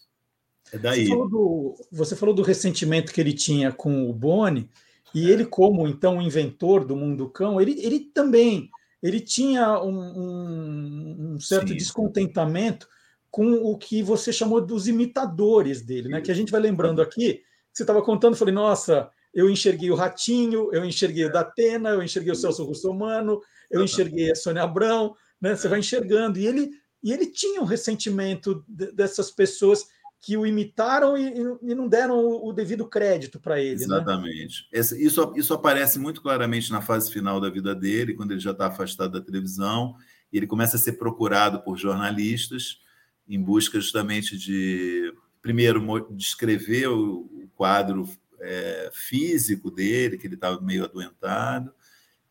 [0.71, 1.05] É daí.
[1.05, 4.69] Você falou, do, você falou do ressentimento que ele tinha com o Boni,
[5.13, 5.33] e é.
[5.33, 8.69] ele, como então inventor do mundo cão, ele, ele também
[9.01, 11.75] ele tinha um, um, um certo Sim.
[11.75, 12.87] descontentamento
[13.29, 16.21] com o que você chamou dos imitadores dele, né?
[16.21, 17.43] Que a gente vai lembrando aqui.
[17.75, 22.31] Você estava contando, falei, nossa, eu enxerguei o Ratinho, eu enxerguei o Datena, eu enxerguei
[22.31, 25.53] o Celso Russomano, eu enxerguei a Sônia Abrão, né?
[25.53, 26.39] Você vai enxergando.
[26.39, 26.71] E ele,
[27.03, 29.85] e ele tinha um ressentimento dessas pessoas
[30.21, 33.85] que o imitaram e, e não deram o, o devido crédito para ele.
[33.85, 33.97] Né?
[33.97, 34.69] Exatamente.
[34.73, 34.79] Né?
[34.79, 38.67] Isso, isso aparece muito claramente na fase final da vida dele, quando ele já está
[38.67, 39.95] afastado da televisão,
[40.31, 42.79] e ele começa a ser procurado por jornalistas
[43.27, 48.07] em busca justamente de, primeiro, descrever o quadro
[48.39, 51.73] é, físico dele, que ele estava meio adoentado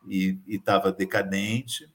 [0.09, 1.89] e estava decadente,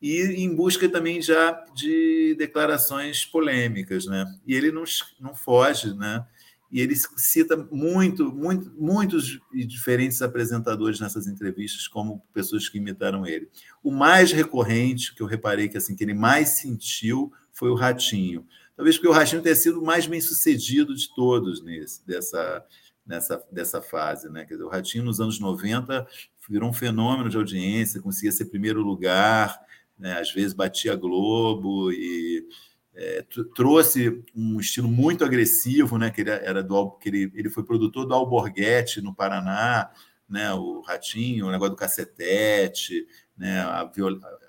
[0.00, 4.26] e em busca também já de declarações polêmicas, né?
[4.46, 4.84] E ele não,
[5.18, 6.24] não foge, né?
[6.70, 13.48] E ele cita muito, muito, muitos diferentes apresentadores nessas entrevistas como pessoas que imitaram ele.
[13.82, 18.46] O mais recorrente que eu reparei que assim que ele mais sentiu foi o Ratinho.
[18.76, 22.64] Talvez porque o Ratinho tenha sido mais bem sucedido de todos nesse, dessa,
[23.06, 24.44] nessa, dessa fase, né?
[24.44, 26.06] Quer dizer, o Ratinho nos anos 90
[26.48, 29.58] virou um fenômeno de audiência, conseguia ser primeiro lugar,
[29.98, 30.20] né?
[30.20, 32.46] às vezes batia Globo e
[32.94, 33.24] é,
[33.54, 36.10] trouxe um estilo muito agressivo, né?
[36.10, 39.90] Que ele era do que ele, ele foi produtor do Alborguete no Paraná,
[40.28, 40.52] né?
[40.54, 43.06] O Ratinho, o negócio do cacetete,
[43.36, 43.60] né?
[43.60, 43.90] A,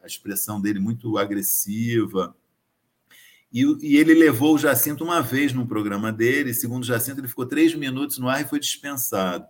[0.04, 2.36] a expressão dele muito agressiva.
[3.52, 7.28] E, e, ele levou o Jacinto uma vez no programa dele, segundo o Jacinto, ele
[7.28, 9.46] ficou três minutos no ar e foi dispensado.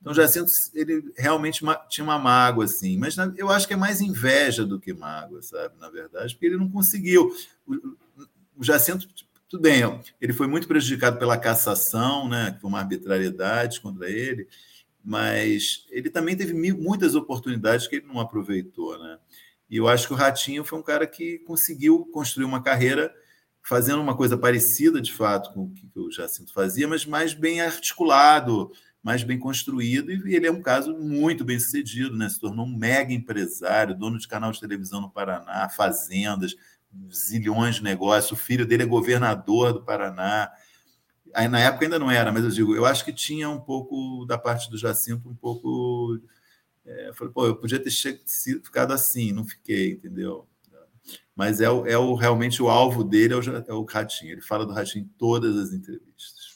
[0.00, 4.64] Então, Jacinto, ele realmente tinha uma mágoa, assim, mas eu acho que é mais inveja
[4.64, 7.34] do que mágoa, sabe, na verdade, porque ele não conseguiu.
[8.56, 9.06] O Jacinto,
[9.48, 9.82] tudo bem,
[10.20, 14.48] ele foi muito prejudicado pela cassação, né, que foi uma arbitrariedade contra ele,
[15.04, 19.18] mas ele também teve muitas oportunidades que ele não aproveitou, né?
[19.68, 23.14] E eu acho que o Ratinho foi um cara que conseguiu construir uma carreira
[23.62, 27.60] fazendo uma coisa parecida, de fato, com o que o Jacinto fazia, mas mais bem
[27.60, 32.28] articulado, mais bem construído, e ele é um caso muito bem sucedido, né?
[32.28, 36.54] se tornou um mega empresário, dono de canal de televisão no Paraná, fazendas,
[37.12, 40.50] zilhões de negócios, o filho dele é governador do Paraná.
[41.32, 44.24] Aí, na época ainda não era, mas eu digo, eu acho que tinha um pouco,
[44.26, 46.18] da parte do Jacinto, um pouco.
[46.84, 50.49] É, eu falei, pô, eu podia ter ficado assim, não fiquei, entendeu?
[51.34, 54.32] Mas é, o, é o, realmente o alvo dele é o, é o Ratinho.
[54.32, 56.50] Ele fala do Ratinho em todas as entrevistas.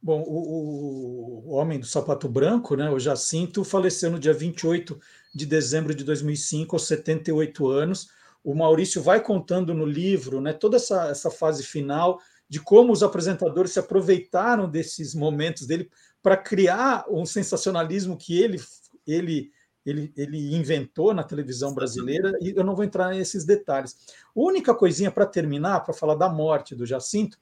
[0.00, 4.98] Bom, o, o, homem do sapato branco, né, o Jacinto, faleceu no dia 28
[5.34, 8.08] de dezembro de 2005, aos 78 anos.
[8.44, 13.02] O Maurício vai contando no livro né, toda essa, essa fase final de como os
[13.02, 15.90] apresentadores se aproveitaram desses momentos dele
[16.22, 18.58] para criar um sensacionalismo que ele,
[19.06, 19.50] ele,
[19.88, 23.96] ele, ele inventou na televisão brasileira, e eu não vou entrar nesses detalhes.
[24.36, 27.38] A única coisinha para terminar, para falar da morte do Jacinto,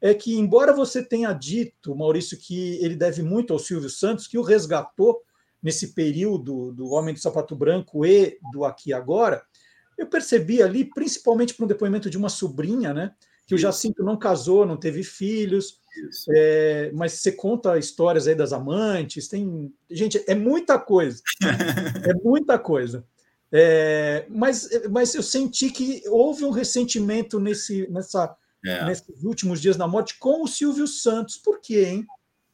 [0.00, 4.38] é que, embora você tenha dito, Maurício, que ele deve muito ao Silvio Santos, que
[4.38, 5.22] o resgatou
[5.62, 9.42] nesse período do Homem do Sapato Branco e do Aqui Agora,
[9.98, 13.14] eu percebi ali, principalmente para um depoimento de uma sobrinha, né,
[13.50, 15.80] que o Jacinto não casou, não teve filhos,
[16.28, 19.74] é, mas você conta histórias aí das amantes, tem.
[19.90, 21.20] Gente, é muita coisa.
[22.08, 23.04] é muita coisa.
[23.50, 28.84] É, mas, mas eu senti que houve um ressentimento nesse, nessa, é.
[28.84, 31.36] nesses últimos dias na morte com o Silvio Santos.
[31.36, 32.06] Por quê, hein?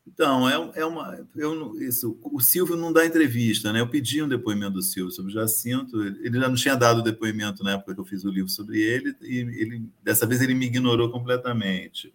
[0.06, 1.26] Então, é, é uma.
[1.34, 3.80] Eu, isso, o Silvio não dá entrevista, né?
[3.80, 6.00] Eu pedi um depoimento do Silvio sobre Jacinto.
[6.00, 9.16] Ele já não tinha dado depoimento na época que eu fiz o livro sobre ele,
[9.20, 12.14] e ele, dessa vez ele me ignorou completamente.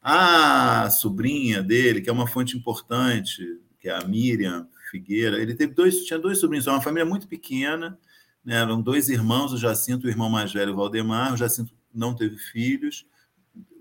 [0.00, 5.74] A sobrinha dele, que é uma fonte importante, que é a Miriam Figueira, ele teve
[5.74, 7.98] dois, tinha dois sobrinhos, é uma família muito pequena,
[8.44, 8.56] né?
[8.56, 11.32] eram dois irmãos, o Jacinto, o irmão mais velho, o Valdemar.
[11.32, 13.06] O Jacinto não teve filhos,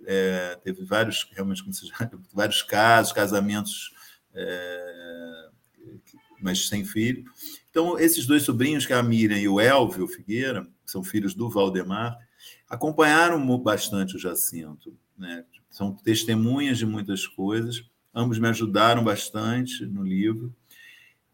[0.05, 3.91] é, teve vários, realmente, como já, vários casos, casamentos,
[4.33, 5.49] é,
[6.41, 7.23] mas sem filho.
[7.69, 11.33] Então, esses dois sobrinhos, que é a Miriam e o Elvio Figueira, que são filhos
[11.33, 12.17] do Valdemar,
[12.69, 15.45] acompanharam bastante o Jacinto, né?
[15.73, 17.83] são testemunhas de muitas coisas.
[18.13, 20.53] Ambos me ajudaram bastante no livro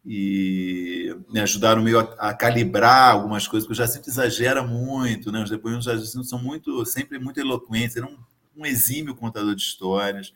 [0.06, 5.44] e me ajudaram meio a, a calibrar algumas coisas, porque o Jacinto exagera muito, né?
[5.44, 7.98] Os depoimentos do Jacinto são muito, sempre muito eloquentes.
[7.98, 8.18] Ele é um,
[8.56, 10.34] um exímio contador de histórias.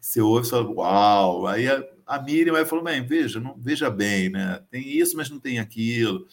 [0.00, 1.46] Você ouve e fala, uau!
[1.46, 4.62] Aí a, a Miriam vai falou, bem, veja, não, veja bem, né?
[4.70, 6.26] Tem isso, mas não tem aquilo.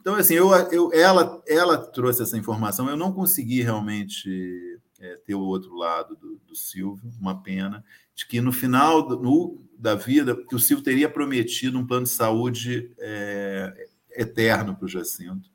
[0.00, 2.88] Então, assim, eu, eu, ela, ela trouxe essa informação.
[2.88, 7.84] Eu não consegui realmente é, ter o outro lado do, do, Silvio, uma pena,
[8.14, 12.04] de que no final do, no, da vida, que o Silvio teria prometido um plano
[12.04, 15.50] de saúde é, eterno para o Jacinto.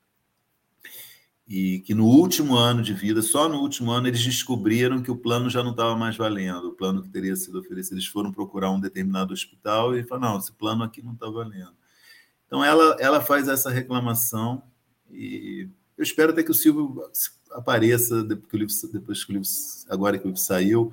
[1.47, 5.17] E que no último ano de vida, só no último ano, eles descobriram que o
[5.17, 7.95] plano já não estava mais valendo, o plano que teria sido oferecido.
[7.95, 11.73] Eles foram procurar um determinado hospital e falaram: não, esse plano aqui não está valendo.
[12.47, 14.63] Então ela, ela faz essa reclamação
[15.11, 15.67] e
[15.97, 17.01] eu espero até que o Silvio
[17.51, 19.49] apareça depois que o livro, depois que o livro
[19.89, 20.91] agora que o livro saiu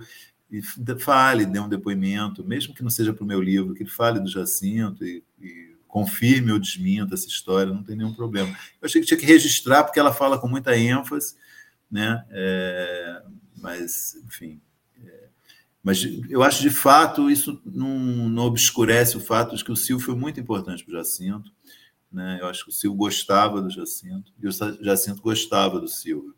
[0.51, 0.63] e
[0.99, 4.19] fale, dê um depoimento, mesmo que não seja para o meu livro, que ele fale
[4.19, 8.51] do Jacinto e, e confirme ou desminta essa história, não tem nenhum problema.
[8.81, 11.35] Eu achei que tinha que registrar porque ela fala com muita ênfase,
[11.91, 12.25] né?
[12.31, 13.23] É,
[13.57, 14.61] mas, enfim.
[15.05, 15.29] É,
[15.83, 20.07] mas eu acho de fato isso não, não obscurece o fato de que o Silvio
[20.07, 21.53] foi muito importante para o Jacinto.
[22.11, 22.39] Né?
[22.41, 26.35] Eu acho que o Silvio gostava do Jacinto e o Jacinto gostava do Silvio.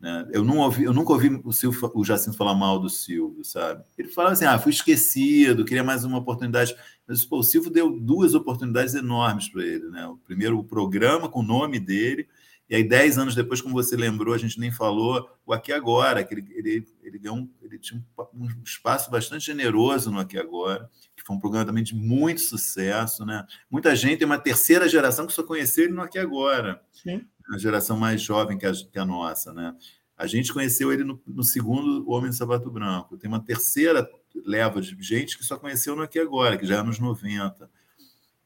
[0.00, 0.28] Né?
[0.32, 3.84] Eu, não ouvi, eu nunca ouvi o, Silvio, o Jacinto falar mal do Silvio, sabe?
[3.96, 6.74] Ele falava assim: ah, fui esquecido, queria mais uma oportunidade.
[7.06, 9.88] Mas pô, o Silvio deu duas oportunidades enormes para ele.
[9.90, 10.06] Né?
[10.06, 12.28] O primeiro, o programa com o nome dele,
[12.68, 16.24] e aí, dez anos depois, como você lembrou, a gente nem falou, o Aqui Agora,
[16.24, 20.90] que ele, ele, ele, um, ele tinha um, um espaço bastante generoso no Aqui Agora,
[21.14, 23.24] que foi um programa também de muito sucesso.
[23.26, 23.46] Né?
[23.70, 26.82] Muita gente tem uma terceira geração que só conheceu ele no Aqui Agora.
[26.90, 29.74] Sim a geração mais jovem que a, que a nossa, né?
[30.16, 33.18] A gente conheceu ele no, no, segundo Homem de Sabato Branco.
[33.18, 34.08] Tem uma terceira
[34.44, 37.68] leva de gente que só conheceu no Aqui Agora, que já é nos 90.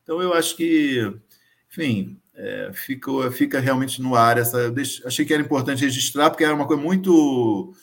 [0.02, 1.14] Então, eu acho que,
[1.70, 4.38] enfim, é, fica, fica realmente no ar.
[4.38, 7.74] Essa, eu deixe, achei que era importante registrar, porque era uma coisa muito,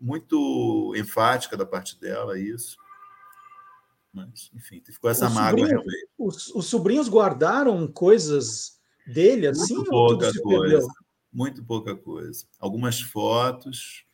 [0.00, 2.76] muito enfática da parte dela, isso.
[4.12, 6.08] Mas, enfim, ficou essa os mágoa realmente.
[6.18, 8.73] Os, os sobrinhos guardaram coisas
[9.06, 9.74] dele assim?
[9.74, 10.88] Muito pouca coisa.
[11.32, 12.44] Muito pouca coisa.
[12.60, 14.04] Algumas fotos,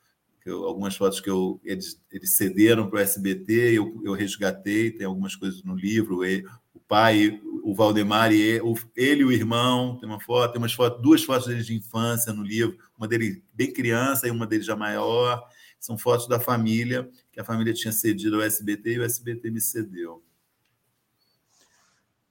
[0.51, 5.07] eu, algumas fotos que eu, eles, eles cederam para o SBT, eu, eu resgatei, tem
[5.07, 8.63] algumas coisas no livro, ele, o pai, o Valdemar e ele,
[8.97, 12.33] ele e o irmão, tem uma foto, tem umas fotos, duas fotos deles de infância
[12.33, 15.47] no livro, uma dele bem criança e uma dele já maior.
[15.79, 19.61] São fotos da família, que a família tinha cedido ao SBT e o SBT me
[19.61, 20.23] cedeu.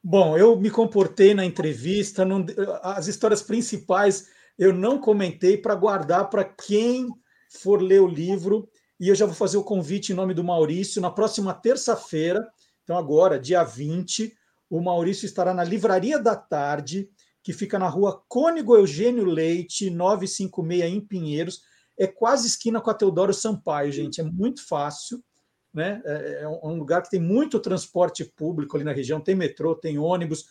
[0.02, 2.46] Bom, eu me comportei na entrevista, não,
[2.82, 7.08] as histórias principais eu não comentei para guardar para quem
[7.50, 8.70] for ler o livro.
[9.00, 11.02] E eu já vou fazer o convite em nome do Maurício.
[11.02, 12.46] Na próxima terça-feira,
[12.84, 14.36] então agora, dia 20,
[14.70, 17.10] o Maurício estará na Livraria da Tarde,
[17.42, 21.62] que fica na rua Cônigo Eugênio Leite, 956, em Pinheiros.
[21.98, 24.20] É quase esquina com a Teodoro Sampaio, gente.
[24.20, 25.24] É muito fácil
[25.74, 26.02] né?
[26.04, 29.98] É, é um lugar que tem muito transporte público ali na região, tem metrô, tem
[29.98, 30.46] ônibus,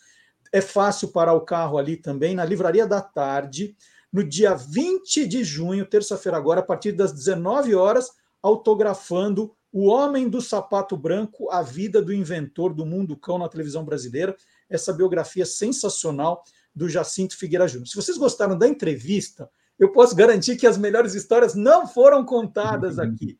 [0.51, 3.75] é fácil parar o carro ali também, na Livraria da Tarde,
[4.11, 8.09] no dia 20 de junho, terça-feira agora, a partir das 19 horas,
[8.41, 13.85] autografando O Homem do Sapato Branco, a vida do inventor do mundo cão na televisão
[13.85, 14.35] brasileira,
[14.67, 16.43] essa biografia sensacional
[16.73, 17.87] do Jacinto Figueira Júnior.
[17.87, 22.97] Se vocês gostaram da entrevista, eu posso garantir que as melhores histórias não foram contadas
[22.97, 23.37] aqui,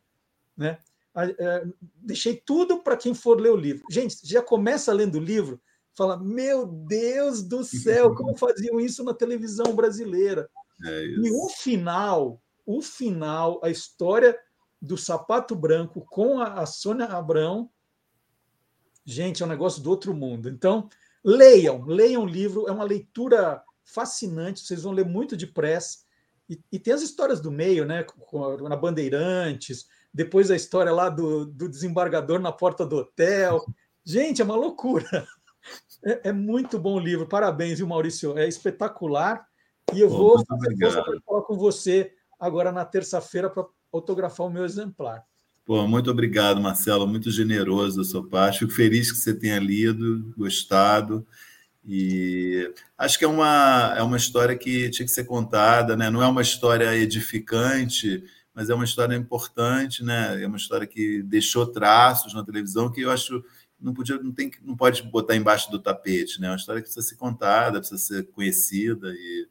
[0.56, 0.78] né?
[1.16, 1.66] É,
[1.96, 3.84] deixei tudo para quem for ler o livro.
[3.90, 5.60] Gente, já começa lendo o livro,
[5.92, 10.48] fala: Meu Deus do céu, como faziam isso na televisão brasileira?
[10.84, 14.38] É e o final, o final, a história
[14.80, 17.70] do sapato branco com a, a Sônia Abrão.
[19.04, 20.48] Gente, é um negócio do outro mundo.
[20.48, 20.88] Então,
[21.24, 25.98] leiam, leiam o livro, é uma leitura fascinante, vocês vão ler muito depressa.
[26.48, 28.06] E, e tem as histórias do meio, né?
[28.62, 33.64] Na Bandeirantes, depois a história lá do, do desembargador na porta do hotel.
[34.04, 35.26] Gente, é uma loucura.
[36.02, 37.26] É, é, muito bom o livro.
[37.26, 38.36] Parabéns, viu, Maurício?
[38.38, 39.46] É espetacular.
[39.92, 40.42] E eu vou
[41.26, 45.22] falar com você agora na terça-feira para autografar o meu exemplar.
[45.64, 47.06] Pô, muito obrigado, Marcelo.
[47.06, 48.60] Muito generoso da sua parte.
[48.60, 51.26] Fico feliz que você tenha lido, gostado.
[51.84, 56.10] E acho que é uma, é uma história que tinha que ser contada, né?
[56.10, 58.24] Não é uma história edificante,
[58.60, 60.42] mas é uma história importante, né?
[60.42, 63.42] É uma história que deixou traços na televisão que eu acho
[63.80, 66.48] não podia, não tem, não pode botar embaixo do tapete, né?
[66.48, 69.48] É uma história que precisa ser contada, precisa ser conhecida e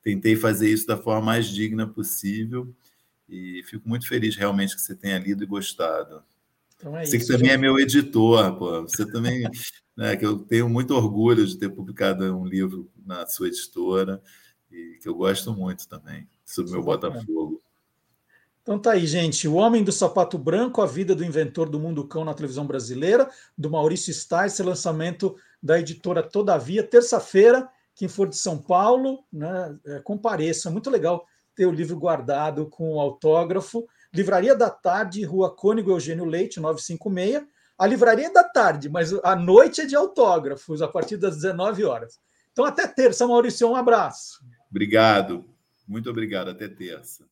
[0.00, 2.72] tentei fazer isso da forma mais digna possível
[3.28, 6.22] e fico muito feliz realmente que você tenha lido e gostado.
[6.76, 7.58] Então é você isso, que também gente.
[7.58, 8.82] é meu editor, pô.
[8.82, 9.42] Você também,
[9.96, 14.22] né, que eu tenho muito orgulho de ter publicado um livro na sua editora
[14.70, 17.51] e que eu gosto muito também sobre o meu Botafogo.
[18.62, 19.48] Então tá aí, gente.
[19.48, 23.28] O Homem do Sapato Branco, a vida do inventor do mundo cão na televisão brasileira,
[23.58, 27.68] do Maurício Stice, lançamento da editora Todavia, terça-feira.
[27.94, 30.70] Quem for de São Paulo, né, é, compareça.
[30.70, 31.26] Muito legal
[31.56, 33.86] ter o livro guardado com o autógrafo.
[34.14, 37.44] Livraria da Tarde, Rua Cônigo Eugênio Leite, 956.
[37.76, 42.20] A Livraria da Tarde, mas a noite é de autógrafos, a partir das 19 horas.
[42.52, 43.68] Então, até terça, Maurício.
[43.68, 44.38] Um abraço.
[44.70, 45.44] Obrigado.
[45.88, 46.48] Muito obrigado.
[46.48, 47.31] Até terça.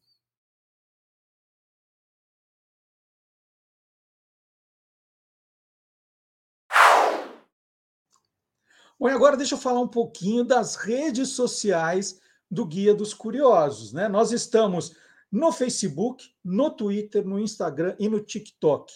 [9.00, 12.20] Bom, e agora deixa eu falar um pouquinho das redes sociais
[12.50, 13.94] do Guia dos Curiosos.
[13.94, 14.10] Né?
[14.10, 14.94] Nós estamos
[15.32, 18.92] no Facebook, no Twitter, no Instagram e no TikTok.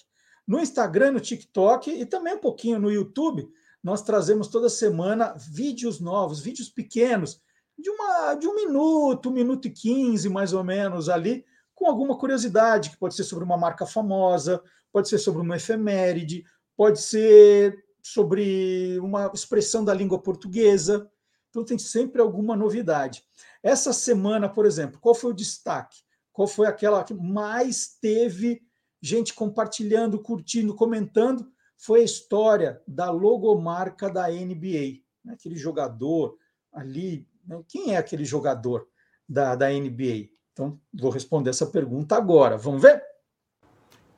[0.46, 3.48] No Instagram, no TikTok e também um pouquinho no YouTube,
[3.82, 7.40] nós trazemos toda semana vídeos novos, vídeos pequenos,
[7.78, 12.18] de, uma, de um minuto, um minuto e quinze mais ou menos ali, com alguma
[12.18, 14.62] curiosidade, que pode ser sobre uma marca famosa,
[14.92, 16.44] pode ser sobre uma efeméride,
[16.76, 21.10] pode ser sobre uma expressão da língua portuguesa.
[21.48, 23.24] Então, tem sempre alguma novidade.
[23.62, 25.96] Essa semana, por exemplo, qual foi o destaque?
[26.30, 28.60] Qual foi aquela que mais teve
[29.00, 31.50] gente compartilhando, curtindo, comentando?
[31.78, 35.00] Foi a história da logomarca da NBA.
[35.24, 35.32] Né?
[35.32, 36.36] Aquele jogador
[36.72, 37.26] ali.
[37.46, 37.62] Né?
[37.66, 38.86] Quem é aquele jogador
[39.26, 40.28] da, da NBA?
[40.52, 42.58] Então, vou responder essa pergunta agora.
[42.58, 43.02] Vamos ver?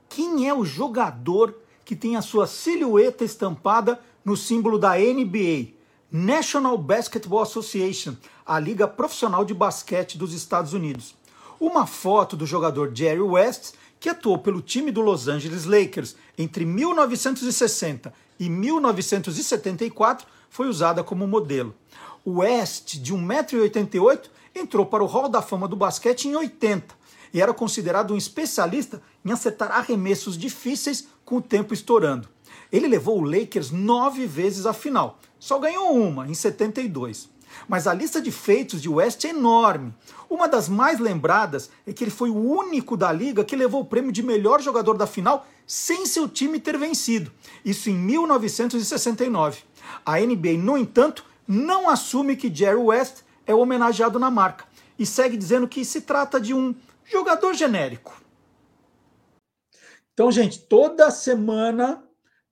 [0.09, 5.69] Quem é o jogador que tem a sua silhueta estampada no símbolo da NBA,
[6.11, 11.15] National Basketball Association, a liga profissional de basquete dos Estados Unidos.
[11.61, 16.67] Uma foto do jogador Jerry West, que atuou pelo time do Los Angeles Lakers entre
[16.67, 21.73] 1960 e 1974, foi usada como modelo.
[22.25, 24.23] O West, de 1,88m,
[24.57, 26.97] entrou para o Hall da Fama do basquete em 80
[27.33, 32.28] e era considerado um especialista em acertar arremessos difíceis com o tempo estourando.
[32.73, 37.28] Ele levou o Lakers nove vezes à final, só ganhou uma, em 72.
[37.69, 39.93] Mas a lista de feitos de West é enorme.
[40.28, 43.85] Uma das mais lembradas é que ele foi o único da liga que levou o
[43.85, 47.32] prêmio de melhor jogador da final sem seu time ter vencido.
[47.65, 49.62] Isso em 1969.
[50.05, 54.65] A NBA, no entanto, não assume que Jerry West é homenageado na marca
[54.98, 56.74] e segue dizendo que se trata de um
[57.05, 58.26] jogador genérico.
[60.17, 62.03] Então, gente, toda semana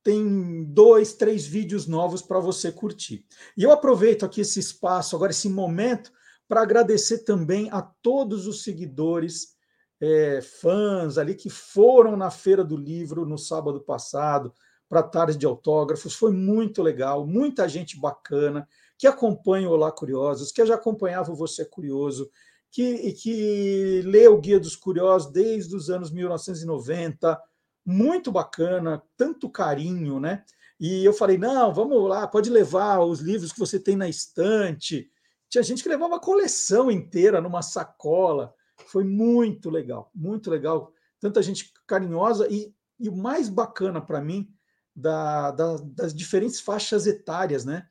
[0.03, 3.25] tem dois, três vídeos novos para você curtir.
[3.57, 6.13] E eu aproveito aqui esse espaço, agora esse momento,
[6.47, 9.57] para agradecer também a todos os seguidores,
[9.99, 14.53] é, fãs ali que foram na Feira do Livro no sábado passado
[14.87, 16.15] para tarde de autógrafos.
[16.15, 18.69] Foi muito legal, muita gente bacana
[18.99, 22.31] que acompanha o Olá Curiosos, que já acompanhava o Você Curioso,
[22.71, 27.41] que, que lê o Guia dos Curiosos desde os anos 1990,
[27.85, 30.45] muito bacana, tanto carinho, né?
[30.81, 35.11] E eu falei: não, vamos lá, pode levar os livros que você tem na estante.
[35.49, 38.55] Tinha gente que levava a coleção inteira numa sacola.
[38.87, 40.93] Foi muito legal, muito legal.
[41.21, 44.53] Tanta gente carinhosa e, e o mais bacana para mim
[44.95, 47.87] da, da, das diferentes faixas etárias, né?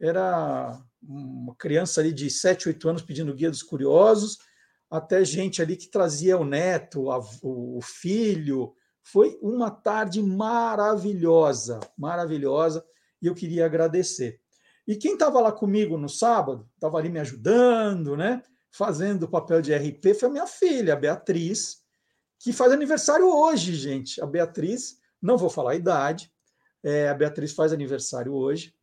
[0.00, 4.38] Era uma criança ali de 7, 8 anos pedindo guia dos curiosos,
[4.90, 8.74] até gente ali que trazia o neto, a, o filho.
[9.02, 12.84] Foi uma tarde maravilhosa, maravilhosa,
[13.20, 14.40] e eu queria agradecer.
[14.86, 18.42] E quem estava lá comigo no sábado, estava ali me ajudando, né?
[18.72, 21.82] fazendo o papel de RP foi a minha filha, a Beatriz,
[22.38, 24.20] que faz aniversário hoje, gente.
[24.20, 26.32] A Beatriz, não vou falar a idade,
[26.82, 28.74] é, a Beatriz faz aniversário hoje.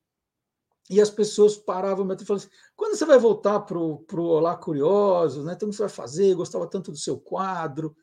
[0.89, 5.43] E as pessoas paravam e falavam assim: quando você vai voltar para o Olá Curiosos?
[5.43, 5.53] Né?
[5.53, 6.31] Então, você vai fazer?
[6.31, 7.95] Eu gostava tanto do seu quadro.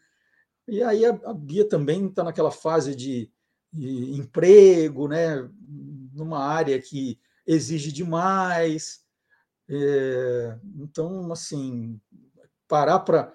[0.69, 3.31] E aí a, a Bia também está naquela fase de,
[3.73, 5.49] de, emprego, né?
[6.13, 9.01] numa área que exige demais.
[9.69, 12.01] É, então, assim,
[12.69, 13.33] parar para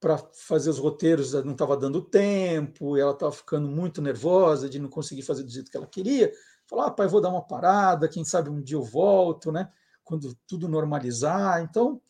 [0.00, 4.88] para fazer os roteiros não estava dando tempo, ela estava ficando muito nervosa de não
[4.88, 6.32] conseguir fazer do jeito que ela queria.
[6.66, 9.70] Falar, ah, pai, vou dar uma parada, quem sabe um dia eu volto, né?
[10.04, 11.62] Quando tudo normalizar.
[11.62, 12.00] Então,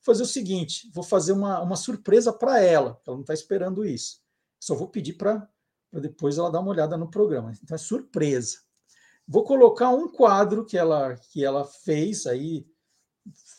[0.00, 4.20] fazer o seguinte: vou fazer uma, uma surpresa para ela, ela não está esperando isso.
[4.60, 5.48] Só vou pedir para
[5.92, 7.52] depois ela dar uma olhada no programa.
[7.62, 8.58] Então, é surpresa.
[9.26, 12.66] Vou colocar um quadro que ela, que ela fez aí,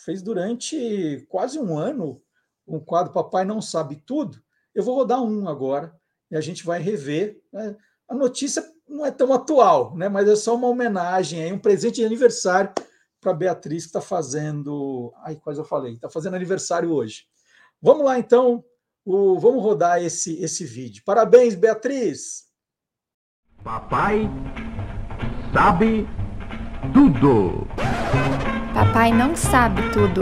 [0.05, 2.21] fez durante quase um ano,
[2.67, 4.41] um quadro Papai Não Sabe Tudo.
[4.73, 5.95] Eu vou rodar um agora
[6.29, 7.41] e a gente vai rever.
[7.51, 7.75] Né?
[8.07, 10.09] A notícia não é tão atual, né?
[10.09, 12.73] mas é só uma homenagem, aí, um presente de aniversário
[13.19, 15.13] para Beatriz, que está fazendo.
[15.23, 17.25] Ai, quase eu falei, está fazendo aniversário hoje.
[17.81, 18.63] Vamos lá, então,
[19.05, 19.39] o...
[19.39, 21.03] vamos rodar esse, esse vídeo.
[21.05, 22.47] Parabéns, Beatriz!
[23.63, 24.29] Papai
[25.53, 26.07] sabe
[26.93, 27.67] tudo.
[28.73, 30.21] Papai não sabe tudo.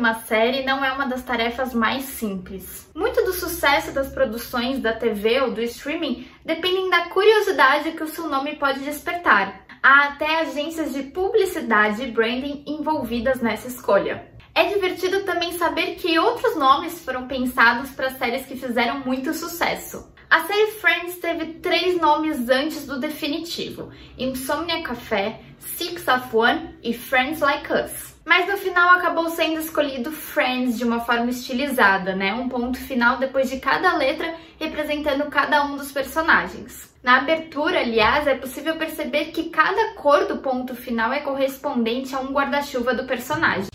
[0.00, 2.90] Uma série não é uma das tarefas mais simples.
[2.94, 8.08] Muito do sucesso das produções da TV ou do streaming dependem da curiosidade que o
[8.08, 9.66] seu nome pode despertar.
[9.82, 14.26] Há até agências de publicidade e branding envolvidas nessa escolha.
[14.54, 20.10] É divertido também saber que outros nomes foram pensados para séries que fizeram muito sucesso.
[20.30, 26.94] A série Friends teve três nomes antes do definitivo: Insomnia Café, Six of One e
[26.94, 28.09] Friends Like Us.
[28.30, 32.32] Mas no final acabou sendo escolhido Friends de uma forma estilizada, né?
[32.32, 36.94] Um ponto final depois de cada letra representando cada um dos personagens.
[37.02, 42.20] Na abertura, aliás, é possível perceber que cada cor do ponto final é correspondente a
[42.20, 43.66] um guarda-chuva do personagem.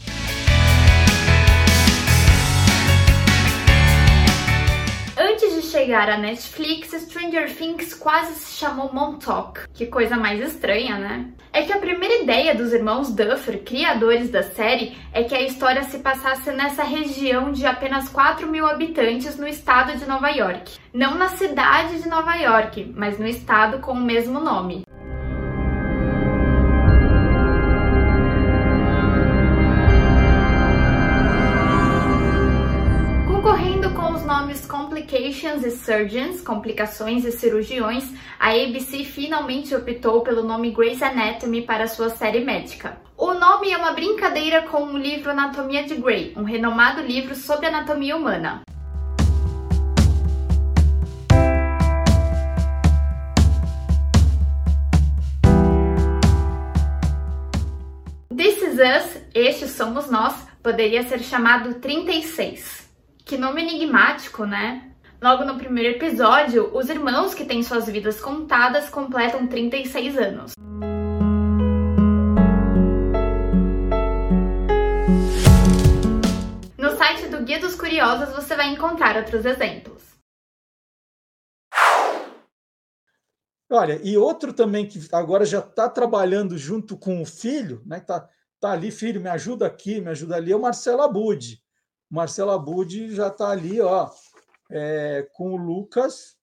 [5.76, 9.68] Chegar à Netflix, Stranger Things quase se chamou Montauk.
[9.74, 11.28] Que coisa mais estranha, né?
[11.52, 15.84] É que a primeira ideia dos irmãos Duffer, criadores da série, é que a história
[15.84, 20.78] se passasse nessa região de apenas 4 mil habitantes no estado de Nova York.
[20.94, 24.86] Não na cidade de Nova York, mas no estado com o mesmo nome.
[35.46, 38.04] E Surgeons, Complicações e Cirurgiões,
[38.40, 42.98] a ABC finalmente optou pelo nome Grey's Anatomy para sua série médica.
[43.16, 47.68] O nome é uma brincadeira com o livro Anatomia de Grey, um renomado livro sobre
[47.68, 48.64] anatomia humana.
[58.36, 62.90] This Is Us, Estes Somos Nós, poderia ser chamado 36.
[63.24, 64.95] Que nome enigmático, né?
[65.22, 70.54] Logo no primeiro episódio, os irmãos que têm suas vidas contadas completam 36 anos.
[76.78, 80.04] No site do Guia dos Curiosos você vai encontrar outros exemplos.
[83.72, 88.00] Olha, e outro também que agora já está trabalhando junto com o filho, né?
[88.02, 88.30] Tá,
[88.60, 91.62] tá ali, filho, me ajuda aqui, me ajuda ali, é o Marcelo Abud.
[92.10, 94.10] Marcelo Abud já está ali, ó,
[94.70, 96.38] é, com o Lucas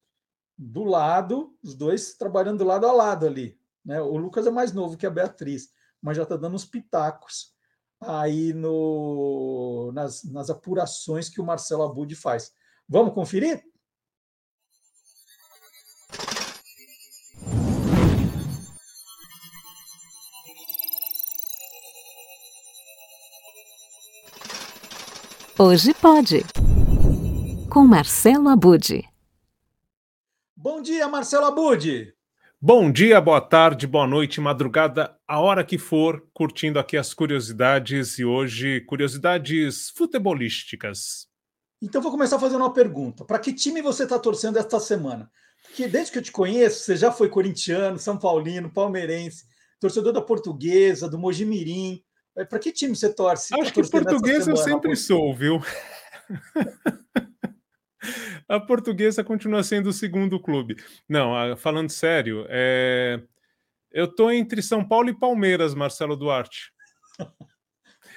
[0.56, 3.58] do lado, os dois trabalhando lado a lado ali.
[3.84, 4.00] Né?
[4.00, 5.70] O Lucas é mais novo que a Beatriz,
[6.00, 7.52] mas já está dando uns pitacos
[8.00, 12.52] aí no, nas, nas apurações que o Marcelo Abud faz.
[12.88, 13.64] Vamos conferir?
[25.58, 26.44] Hoje pode.
[27.72, 29.02] Com Marcelo Abude.
[30.54, 32.12] Bom dia, Marcelo Abude.
[32.60, 38.18] Bom dia, boa tarde, boa noite, madrugada, a hora que for, curtindo aqui as curiosidades
[38.18, 41.26] e hoje curiosidades futebolísticas.
[41.80, 43.24] Então vou começar fazendo uma pergunta.
[43.24, 45.30] Para que time você está torcendo esta semana?
[45.62, 49.46] Porque desde que eu te conheço, você já foi corintiano, São Paulino, palmeirense,
[49.80, 52.04] torcedor da Portuguesa, do Mojimirim.
[52.36, 53.58] É, Para que time você torce?
[53.58, 55.58] Acho que português eu sempre sou, viu?
[58.48, 60.76] a portuguesa continua sendo o segundo clube.
[61.08, 63.20] Não, falando sério, é...
[63.90, 66.72] eu estou entre São Paulo e Palmeiras, Marcelo Duarte.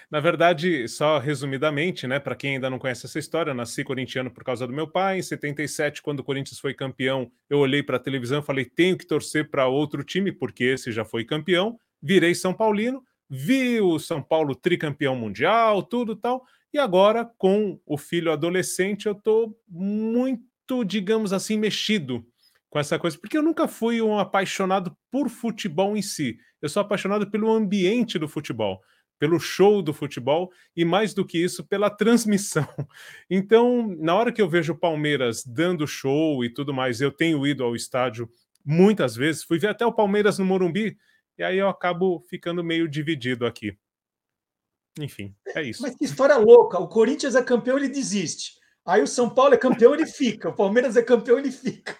[0.09, 4.29] Na verdade, só resumidamente, né, para quem ainda não conhece essa história, eu nasci corintiano
[4.29, 5.19] por causa do meu pai.
[5.19, 8.97] Em 77, quando o Corinthians foi campeão, eu olhei para a televisão e falei: tenho
[8.97, 11.79] que torcer para outro time, porque esse já foi campeão.
[12.01, 16.45] Virei São Paulino, vi o São Paulo tricampeão mundial, tudo tal.
[16.75, 22.27] E agora, com o filho adolescente, eu estou muito, digamos assim, mexido
[22.69, 26.37] com essa coisa, porque eu nunca fui um apaixonado por futebol em si.
[26.61, 28.81] Eu sou apaixonado pelo ambiente do futebol
[29.17, 32.67] pelo show do futebol e mais do que isso, pela transmissão.
[33.29, 37.47] Então, na hora que eu vejo o Palmeiras dando show e tudo mais, eu tenho
[37.47, 38.29] ido ao estádio
[38.65, 40.97] muitas vezes, fui ver até o Palmeiras no Morumbi,
[41.37, 43.77] e aí eu acabo ficando meio dividido aqui.
[44.99, 45.81] Enfim, é isso.
[45.81, 46.79] Mas que história louca!
[46.79, 48.53] O Corinthians é campeão, ele desiste.
[48.85, 50.49] Aí o São Paulo é campeão, ele fica.
[50.49, 51.97] O Palmeiras é campeão, ele fica.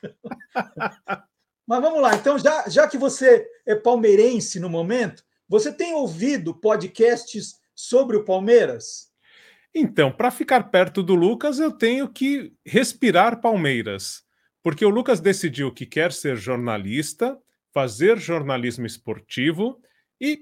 [1.67, 6.53] Mas vamos lá, então, já, já que você é palmeirense no momento, você tem ouvido
[6.53, 9.11] podcasts sobre o Palmeiras?
[9.73, 14.23] Então, para ficar perto do Lucas, eu tenho que respirar Palmeiras,
[14.61, 17.37] porque o Lucas decidiu que quer ser jornalista,
[17.73, 19.81] fazer jornalismo esportivo
[20.21, 20.39] e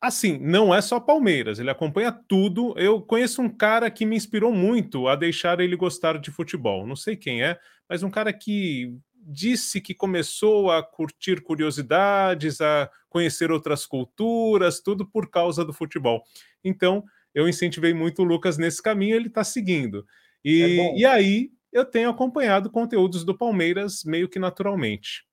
[0.00, 2.74] assim, não é só Palmeiras, ele acompanha tudo.
[2.78, 6.86] Eu conheço um cara que me inspirou muito a deixar ele gostar de futebol.
[6.86, 7.58] Não sei quem é,
[7.88, 15.06] mas um cara que disse que começou a curtir curiosidades, a conhecer outras culturas, tudo
[15.06, 16.22] por causa do futebol.
[16.64, 17.04] Então,
[17.34, 20.06] eu incentivei muito o Lucas nesse caminho, ele está seguindo.
[20.44, 25.24] E, é e aí, eu tenho acompanhado conteúdos do Palmeiras meio que naturalmente.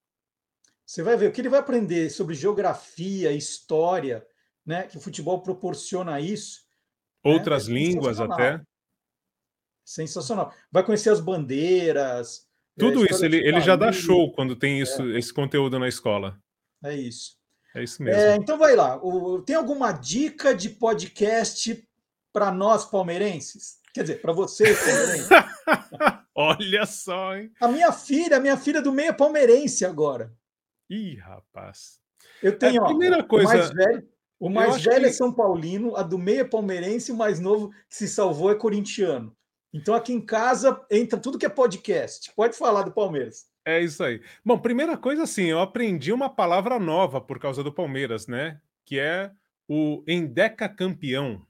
[0.85, 4.25] Você vai ver o que ele vai aprender sobre geografia, história,
[4.67, 4.83] né?
[4.83, 6.67] Que o futebol proporciona isso.
[7.25, 7.73] Né, outras né?
[7.73, 8.61] é línguas até.
[9.83, 10.53] Sensacional.
[10.71, 15.17] Vai conhecer as bandeiras, tudo isso, ele, ele já dá show quando tem isso, é.
[15.17, 16.39] esse conteúdo na escola.
[16.83, 17.35] É isso.
[17.75, 18.21] É isso mesmo.
[18.21, 18.97] É, então vai lá.
[19.03, 21.83] O, tem alguma dica de podcast
[22.31, 23.79] para nós palmeirenses?
[23.93, 25.29] Quer dizer, para vocês palmeirenses?
[26.35, 27.51] Olha só, hein?
[27.59, 30.31] A minha filha, a minha filha do meio é palmeirense agora.
[30.87, 31.99] Ih, rapaz.
[32.43, 33.57] Eu tenho, é, a primeira ó, coisa...
[33.57, 34.07] mais velho,
[34.39, 35.07] o mais velho que...
[35.07, 38.51] é São Paulino, a do meio é palmeirense, e o mais novo que se salvou
[38.51, 39.35] é corintiano.
[39.73, 42.31] Então aqui em casa entra tudo que é podcast.
[42.35, 43.45] Pode falar do Palmeiras.
[43.65, 44.21] É isso aí.
[44.45, 48.61] Bom, primeira coisa assim, eu aprendi uma palavra nova por causa do Palmeiras, né?
[48.85, 49.31] Que é
[49.67, 51.35] o endeca campeão.
[51.35, 51.45] O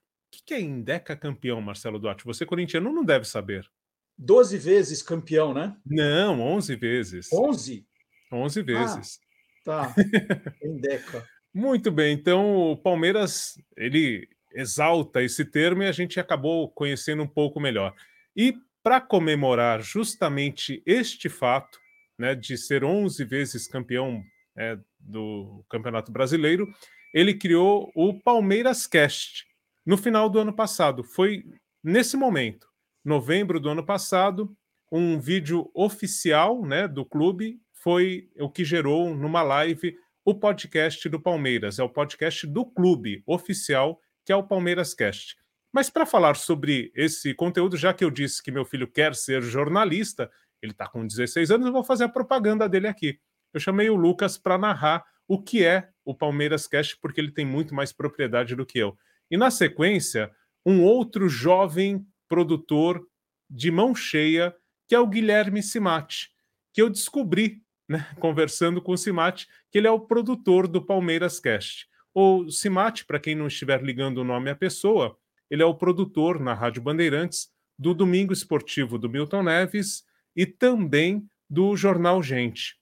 [0.45, 2.25] que é endeca campeão, Marcelo Duarte?
[2.25, 3.69] Você corintiano não deve saber.
[4.17, 5.77] Doze vezes campeão, né?
[5.85, 7.31] Não, onze vezes.
[7.31, 7.85] Onze?
[8.31, 9.19] Onze vezes.
[9.67, 9.95] Ah, tá.
[10.63, 11.23] endeca.
[11.57, 12.13] Muito bem.
[12.13, 17.95] Então o Palmeiras ele exalta esse termo e a gente acabou conhecendo um pouco melhor.
[18.35, 21.79] E para comemorar justamente este fato,
[22.15, 24.23] né, de ser 11 vezes campeão
[24.55, 26.71] é, do Campeonato Brasileiro,
[27.11, 29.43] ele criou o Palmeiras Cast
[29.83, 31.03] no final do ano passado.
[31.03, 31.43] Foi
[31.83, 32.67] nesse momento,
[33.03, 34.55] novembro do ano passado,
[34.91, 39.97] um vídeo oficial né, do clube foi o que gerou numa live
[40.27, 41.79] o podcast do Palmeiras.
[41.79, 45.37] É o podcast do clube oficial que é o Palmeiras Cast.
[45.71, 49.41] Mas para falar sobre esse conteúdo, já que eu disse que meu filho quer ser
[49.41, 50.29] jornalista,
[50.61, 53.17] ele está com 16 anos, eu vou fazer a propaganda dele aqui.
[53.53, 57.45] Eu chamei o Lucas para narrar o que é o Palmeiras Cast, porque ele tem
[57.45, 58.97] muito mais propriedade do que eu.
[59.31, 60.29] E na sequência,
[60.65, 63.01] um outro jovem produtor
[63.49, 64.53] de mão cheia,
[64.89, 66.31] que é o Guilherme Simati,
[66.73, 71.39] que eu descobri, né, conversando com o Simati, que ele é o produtor do Palmeiras
[71.39, 71.87] Cast.
[72.13, 75.17] O Simati, para quem não estiver ligando o nome à pessoa,
[75.49, 80.03] ele é o produtor na Rádio Bandeirantes do Domingo Esportivo do Milton Neves
[80.35, 82.75] e também do Jornal Gente.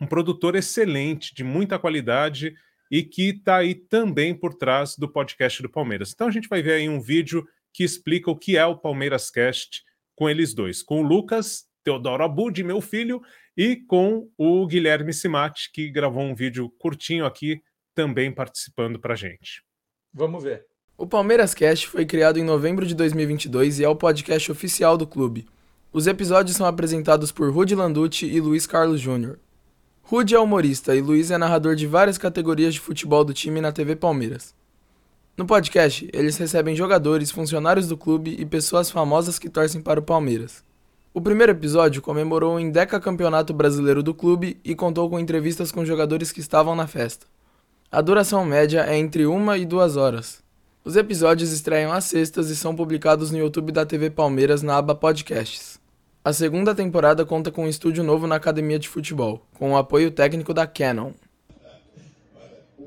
[0.00, 2.54] Um produtor excelente, de muita qualidade
[2.90, 6.12] e que está aí também por trás do podcast do Palmeiras.
[6.12, 9.30] Então a gente vai ver aí um vídeo que explica o que é o Palmeiras
[9.30, 9.82] Cast
[10.14, 13.22] com eles dois, com o Lucas Teodoro Abud, meu filho,
[13.56, 17.62] e com o Guilherme Simati, que gravou um vídeo curtinho aqui
[17.94, 19.62] também participando para a gente.
[20.12, 20.64] Vamos ver.
[20.98, 25.06] O Palmeiras Cast foi criado em novembro de 2022 e é o podcast oficial do
[25.06, 25.46] clube.
[25.92, 29.38] Os episódios são apresentados por Rudy Landucci e Luiz Carlos Júnior.
[30.02, 33.72] Rudy é humorista e Luiz é narrador de várias categorias de futebol do time na
[33.72, 34.54] TV Palmeiras.
[35.36, 40.02] No podcast, eles recebem jogadores, funcionários do clube e pessoas famosas que torcem para o
[40.02, 40.64] Palmeiras.
[41.16, 45.82] O primeiro episódio comemorou o Indeca Campeonato Brasileiro do clube e contou com entrevistas com
[45.82, 47.24] jogadores que estavam na festa.
[47.90, 50.44] A duração média é entre uma e duas horas.
[50.84, 54.94] Os episódios estreiam às sextas e são publicados no YouTube da TV Palmeiras na aba
[54.94, 55.80] Podcasts.
[56.22, 60.10] A segunda temporada conta com um estúdio novo na academia de futebol, com o apoio
[60.10, 61.12] técnico da Canon.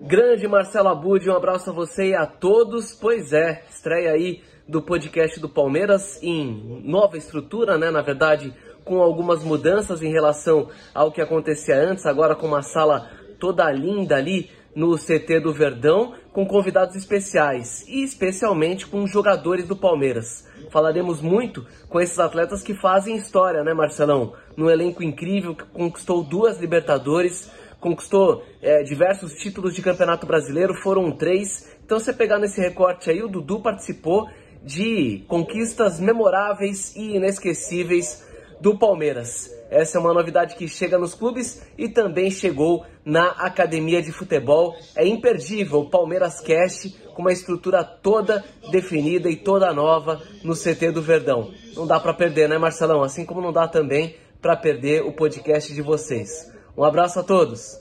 [0.03, 2.93] Grande Marcelo Abud, um abraço a você e a todos.
[2.93, 7.89] Pois é, estreia aí do podcast do Palmeiras em nova estrutura, né?
[7.89, 8.53] Na verdade,
[8.85, 13.09] com algumas mudanças em relação ao que acontecia antes, agora com uma sala
[13.39, 19.75] toda linda ali no CT do Verdão, com convidados especiais e especialmente com jogadores do
[19.75, 20.47] Palmeiras.
[20.69, 24.33] Falaremos muito com esses atletas que fazem história, né, Marcelão?
[24.55, 31.11] Num elenco incrível que conquistou duas Libertadores, conquistou é, diversos títulos de Campeonato Brasileiro, foram
[31.11, 31.75] três.
[31.83, 34.29] Então, você pegar nesse recorte aí, o Dudu participou
[34.63, 38.23] de conquistas memoráveis e inesquecíveis
[38.59, 39.49] do Palmeiras.
[39.69, 44.75] Essa é uma novidade que chega nos clubes e também chegou na academia de futebol.
[44.95, 50.91] É imperdível o Palmeiras Cast com uma estrutura toda definida e toda nova no CT
[50.91, 51.51] do Verdão.
[51.75, 53.03] Não dá para perder, né, Marcelão?
[53.03, 56.51] Assim como não dá também para perder o podcast de vocês.
[56.75, 57.79] Um abraço a todos.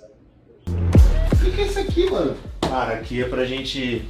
[0.66, 2.36] O que é isso aqui, mano?
[2.60, 4.06] Cara, aqui é pra gente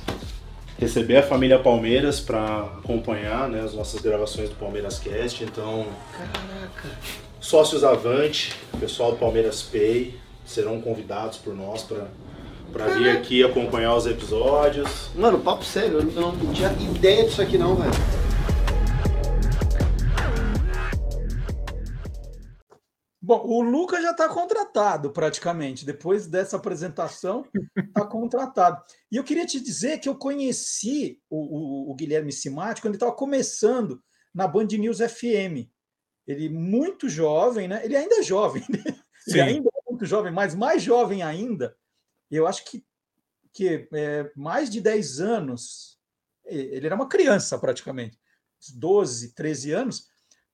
[0.79, 5.43] receber a família Palmeiras para acompanhar né, as nossas gravações do Palmeiras Cast.
[5.43, 6.99] Então, Caraca.
[7.41, 10.15] sócios Avante, pessoal do Palmeiras Pay,
[10.47, 11.85] serão convidados por nós
[12.73, 15.11] para vir aqui acompanhar os episódios.
[15.15, 17.91] Mano, papo sério, eu não, eu não tinha ideia disso aqui não, velho.
[23.29, 25.85] Bom, o Lucas já está contratado praticamente.
[25.85, 27.47] Depois dessa apresentação,
[27.77, 28.83] está contratado.
[29.13, 32.97] E eu queria te dizer que eu conheci o, o, o Guilherme Simati quando ele
[32.97, 34.03] estava começando
[34.35, 35.69] na Band News FM.
[36.27, 37.85] Ele muito jovem, né?
[37.85, 38.83] Ele ainda é jovem, né?
[39.27, 39.41] Ele Sim.
[39.41, 41.77] ainda é muito jovem, mas mais jovem ainda.
[42.31, 42.83] Eu acho que,
[43.53, 45.99] que é, mais de 10 anos,
[46.47, 48.19] ele era uma criança praticamente,
[48.59, 50.09] uns 12, 13 anos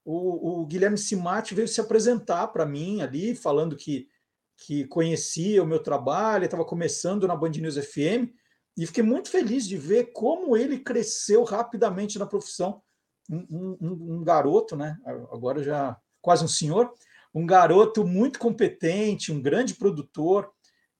[0.05, 4.09] o, o Guilherme Simati veio se apresentar para mim ali, falando que,
[4.57, 8.31] que conhecia o meu trabalho, estava começando na Band News FM,
[8.77, 12.83] e fiquei muito feliz de ver como ele cresceu rapidamente na profissão.
[13.31, 14.99] Um, um, um garoto, né?
[15.33, 16.93] Agora já quase um senhor,
[17.35, 20.53] um garoto muito competente, um grande produtor,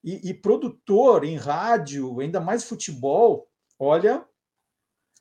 [0.03, 3.49] e, e produtor em rádio, ainda mais futebol,
[3.79, 4.25] olha,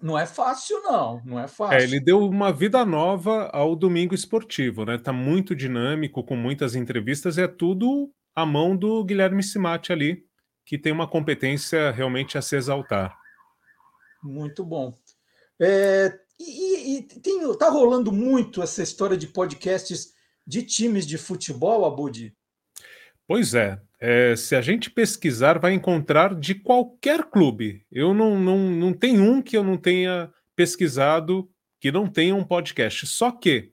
[0.03, 1.21] não é fácil, não.
[1.23, 1.77] Não é fácil.
[1.77, 4.97] É, ele deu uma vida nova ao domingo esportivo, né?
[4.97, 10.25] Tá muito dinâmico, com muitas entrevistas, e é tudo à mão do Guilherme Simati ali,
[10.65, 13.17] que tem uma competência realmente a se exaltar.
[14.21, 14.93] Muito bom.
[15.57, 20.11] É, e, e tem, tá rolando muito essa história de podcasts
[20.45, 22.35] de times de futebol, Abud?
[23.25, 27.85] Pois é, é, se a gente pesquisar, vai encontrar de qualquer clube.
[27.89, 31.49] Eu não, não, não tem um que eu não tenha pesquisado
[31.80, 33.07] que não tenha um podcast.
[33.07, 33.71] Só que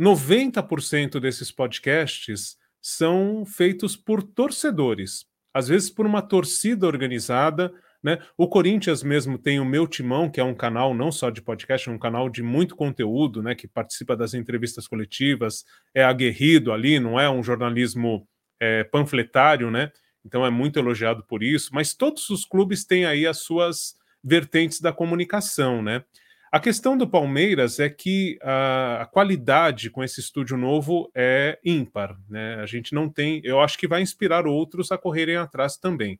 [0.00, 7.70] 90% desses podcasts são feitos por torcedores, às vezes por uma torcida organizada.
[8.02, 8.18] Né?
[8.34, 11.86] O Corinthians mesmo tem o Meu Timão, que é um canal não só de podcast,
[11.86, 13.54] é um canal de muito conteúdo, né?
[13.54, 18.26] que participa das entrevistas coletivas, é aguerrido ali, não é um jornalismo
[18.60, 19.92] é, panfletário, né?
[20.24, 24.80] Então é muito elogiado por isso, mas todos os clubes têm aí as suas vertentes
[24.80, 26.04] da comunicação, né?
[26.50, 32.16] A questão do Palmeiras é que a, a, qualidade com esse estúdio novo é ímpar,
[32.28, 32.56] né?
[32.56, 36.18] A gente não tem, eu acho que vai inspirar outros a correrem atrás também.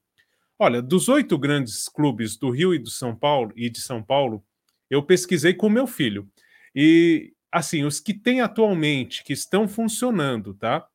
[0.58, 4.44] Olha, dos oito grandes clubes do Rio e do São Paulo e de São Paulo,
[4.90, 6.28] eu pesquisei com meu filho
[6.74, 10.86] e assim os que tem atualmente que estão funcionando, tá?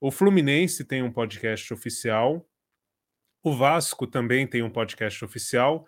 [0.00, 2.48] O Fluminense tem um podcast oficial.
[3.42, 5.86] O Vasco também tem um podcast oficial.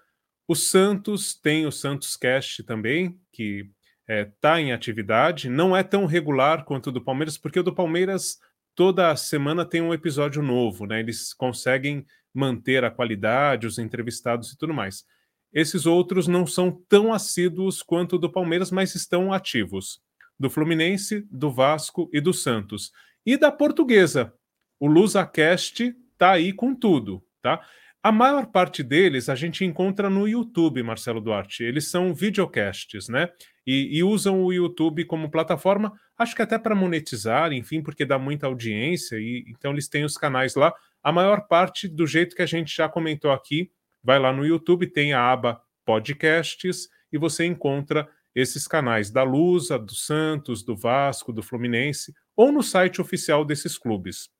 [0.49, 3.70] O Santos tem o Santos Cast também, que
[4.09, 5.49] está é, em atividade.
[5.49, 8.41] Não é tão regular quanto o do Palmeiras, porque o do Palmeiras
[8.74, 10.99] toda semana tem um episódio novo, né?
[10.99, 12.05] Eles conseguem
[12.35, 15.05] manter a qualidade, os entrevistados e tudo mais.
[15.53, 20.01] Esses outros não são tão assíduos quanto o do Palmeiras, mas estão ativos.
[20.39, 22.91] Do Fluminense, do Vasco e do Santos.
[23.24, 24.32] E da portuguesa.
[24.78, 27.60] O LusaCast tá aí com tudo, tá?
[28.02, 31.62] A maior parte deles a gente encontra no YouTube, Marcelo Duarte.
[31.62, 33.28] Eles são videocasts, né?
[33.66, 38.18] E, e usam o YouTube como plataforma, acho que até para monetizar, enfim, porque dá
[38.18, 40.72] muita audiência, e então eles têm os canais lá.
[41.02, 43.70] A maior parte, do jeito que a gente já comentou aqui,
[44.02, 49.78] vai lá no YouTube, tem a aba podcasts, e você encontra esses canais da Lusa,
[49.78, 54.31] do Santos, do Vasco, do Fluminense, ou no site oficial desses clubes.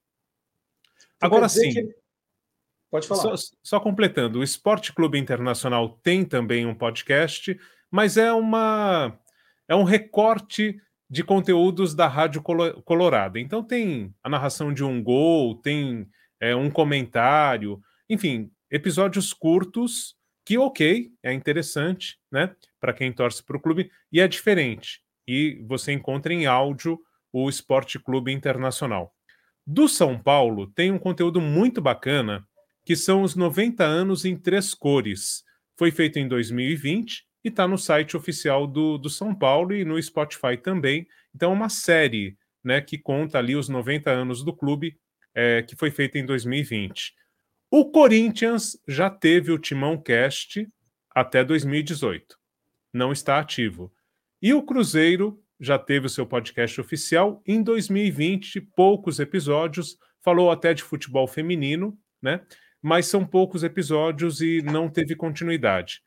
[1.21, 1.71] Agora sim.
[1.71, 1.95] Que...
[2.89, 3.37] Pode falar.
[3.37, 7.59] Só, só, completando, o Esporte Clube Internacional tem também um podcast,
[7.91, 9.15] mas é uma
[9.67, 13.37] é um recorte de conteúdos da Rádio Colorado.
[13.37, 16.09] Então tem a narração de um gol, tem
[16.39, 17.79] é, um comentário,
[18.09, 22.55] enfim, episódios curtos que, ok, é interessante, né?
[22.79, 25.03] Para quem torce para o clube, e é diferente.
[25.27, 26.99] E você encontra em áudio
[27.31, 29.13] o Esporte Clube Internacional.
[29.65, 32.45] Do São Paulo tem um conteúdo muito bacana,
[32.83, 35.43] que são os 90 anos em três cores.
[35.77, 40.01] Foi feito em 2020 e está no site oficial do, do São Paulo e no
[40.01, 41.07] Spotify também.
[41.33, 44.97] Então, é uma série né, que conta ali os 90 anos do clube,
[45.33, 47.13] é, que foi feita em 2020.
[47.69, 50.67] O Corinthians já teve o Timão Cast
[51.09, 52.37] até 2018.
[52.93, 53.93] Não está ativo.
[54.41, 60.73] E o Cruzeiro já teve o seu podcast oficial em 2020, poucos episódios, falou até
[60.73, 62.41] de futebol feminino, né?
[62.81, 66.01] Mas são poucos episódios e não teve continuidade.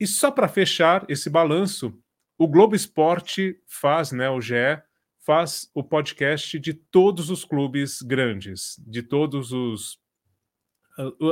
[0.00, 1.96] E só para fechar esse balanço,
[2.36, 4.82] o Globo Esporte faz, né, o GE
[5.24, 10.02] faz o podcast de todos os clubes grandes, de todos os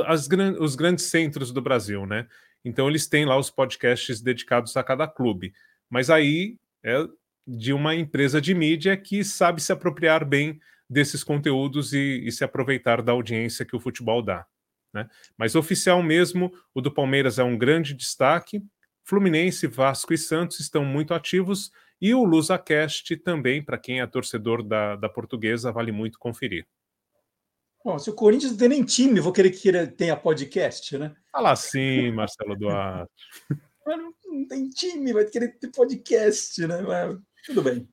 [0.07, 0.27] as,
[0.59, 2.27] os grandes centros do Brasil, né?
[2.63, 5.53] Então eles têm lá os podcasts dedicados a cada clube.
[5.89, 7.05] Mas aí é
[7.47, 10.59] de uma empresa de mídia que sabe se apropriar bem
[10.89, 14.45] desses conteúdos e, e se aproveitar da audiência que o futebol dá.
[14.93, 15.09] Né?
[15.37, 18.61] Mas oficial mesmo, o do Palmeiras é um grande destaque.
[19.03, 24.63] Fluminense, Vasco e Santos estão muito ativos e o LusaCast também, para quem é torcedor
[24.63, 26.67] da, da portuguesa, vale muito conferir.
[27.83, 31.15] Bom, se o Corinthians não tem nem time, vou querer que ele tenha podcast, né?
[31.31, 33.11] Fala assim, Marcelo Duarte.
[34.31, 36.77] não tem time, vai querer ter podcast, né?
[37.45, 37.87] Tudo bem.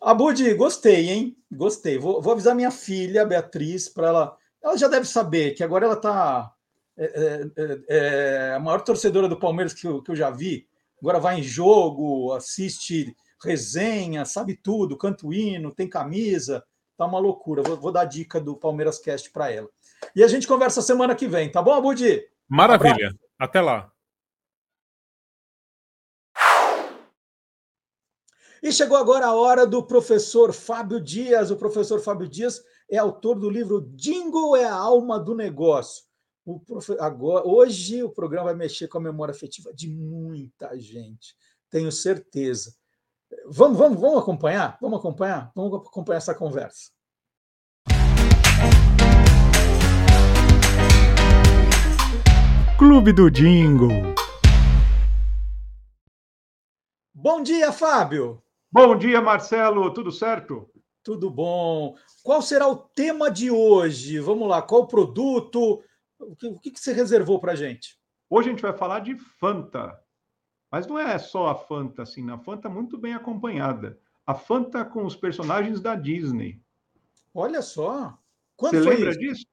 [0.00, 1.36] Abud, gostei, hein?
[1.50, 1.98] Gostei.
[1.98, 4.36] Vou, vou avisar minha filha, Beatriz, para ela.
[4.62, 6.52] Ela já deve saber que agora ela está
[6.96, 10.66] é, é, é, é, a maior torcedora do Palmeiras que eu, que eu já vi.
[11.00, 16.64] Agora vai em jogo, assiste resenha, sabe tudo, canta o hino, tem camisa,
[16.96, 17.62] tá uma loucura.
[17.62, 19.68] Vou, vou dar dica do Palmeiras Cast para ela.
[20.14, 22.22] E a gente conversa semana que vem, tá bom, Abudi?
[22.48, 23.12] Maravilha.
[23.38, 23.91] Até lá.
[28.62, 31.50] E chegou agora a hora do professor Fábio Dias.
[31.50, 36.04] O professor Fábio Dias é autor do livro Dingo é a alma do negócio.
[36.46, 36.96] O profe...
[37.00, 41.34] agora, hoje o programa vai mexer com a memória afetiva de muita gente,
[41.68, 42.72] tenho certeza.
[43.46, 44.78] Vamos, vamos, vamos acompanhar?
[44.80, 45.50] Vamos acompanhar?
[45.56, 46.92] Vamos acompanhar essa conversa.
[52.78, 53.88] Clube do Dingo.
[57.12, 58.42] Bom dia, Fábio.
[58.74, 59.92] Bom dia, Marcelo.
[59.92, 60.66] Tudo certo?
[61.04, 61.94] Tudo bom.
[62.22, 64.18] Qual será o tema de hoje?
[64.18, 64.62] Vamos lá.
[64.62, 65.84] Qual o produto?
[66.18, 67.98] O que, o que você reservou para a gente?
[68.30, 69.94] Hoje a gente vai falar de Fanta.
[70.70, 72.30] Mas não é só a Fanta, assim.
[72.30, 74.00] A Fanta muito bem acompanhada.
[74.26, 76.58] A Fanta com os personagens da Disney.
[77.34, 78.16] Olha só.
[78.56, 79.18] Quando você lembra isso?
[79.18, 79.46] disso?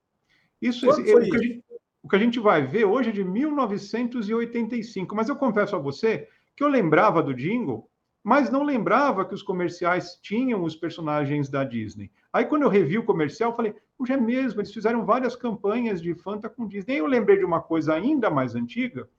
[0.62, 1.66] Isso, esse, é, o, que gente,
[2.04, 5.14] o que a gente vai ver hoje é de 1985.
[5.14, 7.89] Mas eu confesso a você que eu lembrava do jingle
[8.30, 12.12] mas não lembrava que os comerciais tinham os personagens da Disney.
[12.32, 16.14] Aí, quando eu revi o comercial, falei, puxa, é mesmo, eles fizeram várias campanhas de
[16.14, 16.94] Fanta com Disney.
[16.94, 19.10] E eu lembrei de uma coisa ainda mais antiga,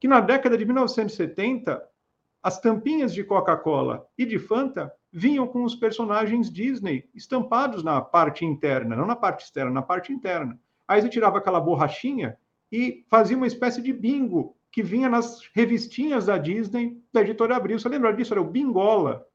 [0.00, 1.86] que na década de 1970,
[2.42, 8.46] as tampinhas de Coca-Cola e de Fanta vinham com os personagens Disney estampados na parte
[8.46, 10.58] interna, não na parte externa, na parte interna.
[10.88, 12.38] Aí você tirava aquela borrachinha
[12.72, 17.78] e fazia uma espécie de bingo que vinha nas revistinhas da Disney, da editora Abril.
[17.78, 18.34] Você lembra disso?
[18.34, 19.26] Era o Bingola.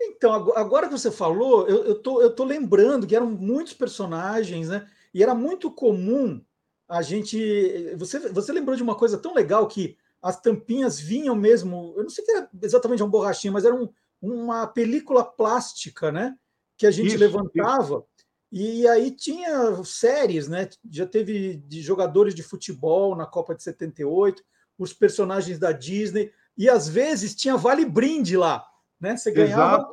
[0.00, 4.68] Então, agora que você falou, eu, eu, tô, eu tô lembrando que eram muitos personagens,
[4.68, 4.88] né?
[5.12, 6.40] E era muito comum
[6.88, 7.92] a gente.
[7.96, 11.92] Você, você lembrou de uma coisa tão legal que as tampinhas vinham mesmo.
[11.96, 13.88] Eu não sei se era exatamente uma borrachinha, mas era um,
[14.22, 16.38] uma película plástica, né?
[16.76, 17.96] Que a gente isso, levantava.
[17.96, 18.06] Isso.
[18.52, 20.68] E aí tinha séries, né?
[20.90, 24.42] Já teve de jogadores de futebol na Copa de 78,
[24.78, 28.66] os personagens da Disney, e às vezes tinha vale brinde lá,
[29.00, 29.16] né?
[29.16, 29.88] Você ganhava,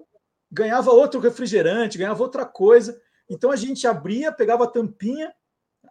[0.52, 3.00] ganhava outro refrigerante, ganhava outra coisa.
[3.30, 5.32] Então a gente abria, pegava a tampinha,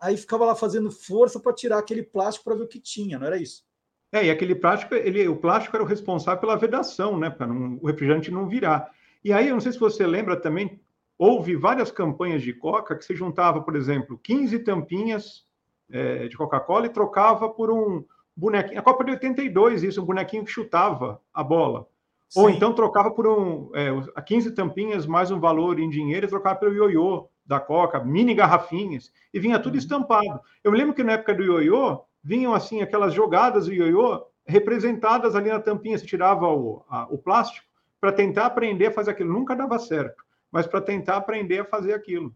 [0.01, 3.27] aí ficava lá fazendo força para tirar aquele plástico para ver o que tinha, não
[3.27, 3.65] era isso?
[4.13, 7.31] É, e aquele plástico, ele, o plástico era o responsável pela vedação, né?
[7.31, 8.91] Para o refrigerante não virar.
[9.25, 10.81] E aí, eu não sei se você lembra também,
[11.19, 15.45] houve várias campanhas de Coca que se juntava, por exemplo, 15 tampinhas
[15.91, 18.05] é, de Coca-Cola e trocava por um
[18.37, 18.79] bonequinho.
[18.79, 21.87] A Copa de 82, isso, um bonequinho que chutava a bola.
[22.29, 22.41] Sim.
[22.41, 23.71] Ou então trocava por um.
[23.75, 28.35] É, 15 tampinhas mais um valor em dinheiro e trocava pelo ioiô da Coca, mini
[28.35, 29.79] garrafinhas, e vinha tudo uhum.
[29.79, 30.41] estampado.
[30.65, 35.37] Eu me lembro que na época do ioiô, vinham assim aquelas jogadas do ioiô representadas
[35.37, 35.97] ali na tampinha.
[35.97, 37.65] Você tirava o, a, o plástico
[38.01, 39.33] para tentar aprender a fazer aquilo.
[39.33, 40.26] Nunca dava certo
[40.57, 42.35] mas para tentar aprender a fazer aquilo.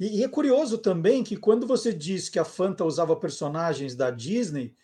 [0.00, 4.10] E, e, é curioso também que quando você diz que a Fanta usava personagens da
[4.10, 4.74] Disney,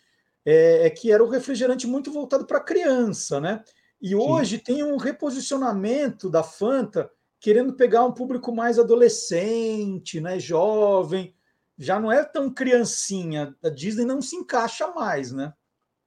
[0.45, 3.61] é, é que era um refrigerante muito voltado para criança, né?
[4.01, 4.15] E Sim.
[4.15, 7.11] hoje tem um reposicionamento da Fanta
[7.41, 11.35] querendo pegar um público mais adolescente, né, jovem,
[11.77, 13.53] já não é tão criancinha.
[13.61, 15.53] A Disney não se encaixa mais, né?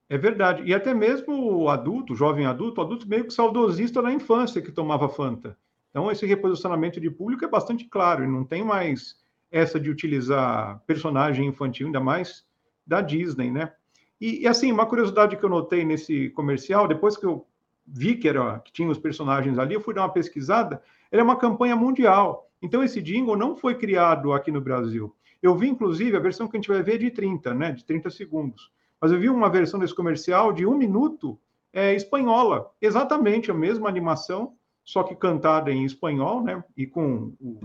[0.09, 0.63] É verdade.
[0.63, 4.73] E até mesmo o adulto, jovem adulto, o adulto meio que saudosista da infância que
[4.73, 5.55] tomava Fanta.
[5.91, 9.17] Então, esse reposicionamento de público é bastante claro, e não tem mais
[9.51, 12.45] essa de utilizar personagem infantil, ainda mais
[12.87, 13.73] da Disney, né?
[14.21, 17.47] E, e, assim, uma curiosidade que eu notei nesse comercial, depois que eu
[17.87, 21.25] vi que, era, que tinha os personagens ali, eu fui dar uma pesquisada, ele é
[21.25, 22.51] uma campanha mundial.
[22.61, 25.15] Então, esse jingle não foi criado aqui no Brasil.
[25.43, 27.73] Eu vi, inclusive, a versão que a gente vai ver é de 30, né?
[27.73, 28.73] De 30 segundos.
[29.01, 31.39] Mas eu vi uma versão desse comercial de um minuto
[31.73, 32.71] é, espanhola.
[32.83, 34.57] Exatamente a mesma animação,
[34.89, 36.65] só que cantada em espanhol, né?
[36.75, 37.61] E com o,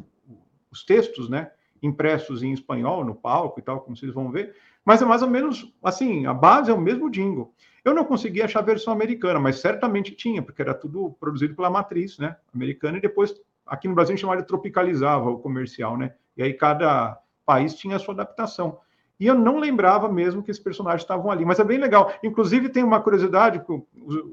[0.69, 1.51] os textos, né?
[1.81, 4.53] Impressos em espanhol no palco e tal, como vocês vão ver.
[4.83, 7.55] Mas é mais ou menos assim, a base é o mesmo jingle.
[7.85, 11.69] Eu não consegui achar a versão americana, mas certamente tinha, porque era tudo produzido pela
[11.69, 12.35] matriz, né?
[12.53, 13.33] Americana, e depois
[13.65, 16.13] aqui no Brasil a gente chamava de tropicalizava o comercial, né?
[16.35, 18.79] E aí cada país tinha a sua adaptação.
[19.19, 22.11] E eu não lembrava mesmo que esses personagens estavam ali, mas é bem legal.
[22.23, 23.61] Inclusive, tem uma curiosidade: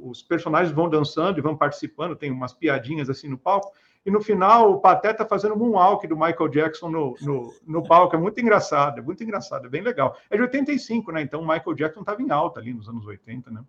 [0.03, 3.73] os personagens vão dançando e vão participando, tem umas piadinhas assim no palco,
[4.05, 8.17] e no final o Pateta fazendo um moonwalk do Michael Jackson no, no, no palco.
[8.17, 10.17] É muito engraçado, é muito engraçado, é bem legal.
[10.31, 11.23] É de 85, né?
[11.23, 13.63] Então o Michael Jackson estava em alta ali nos anos 80, né?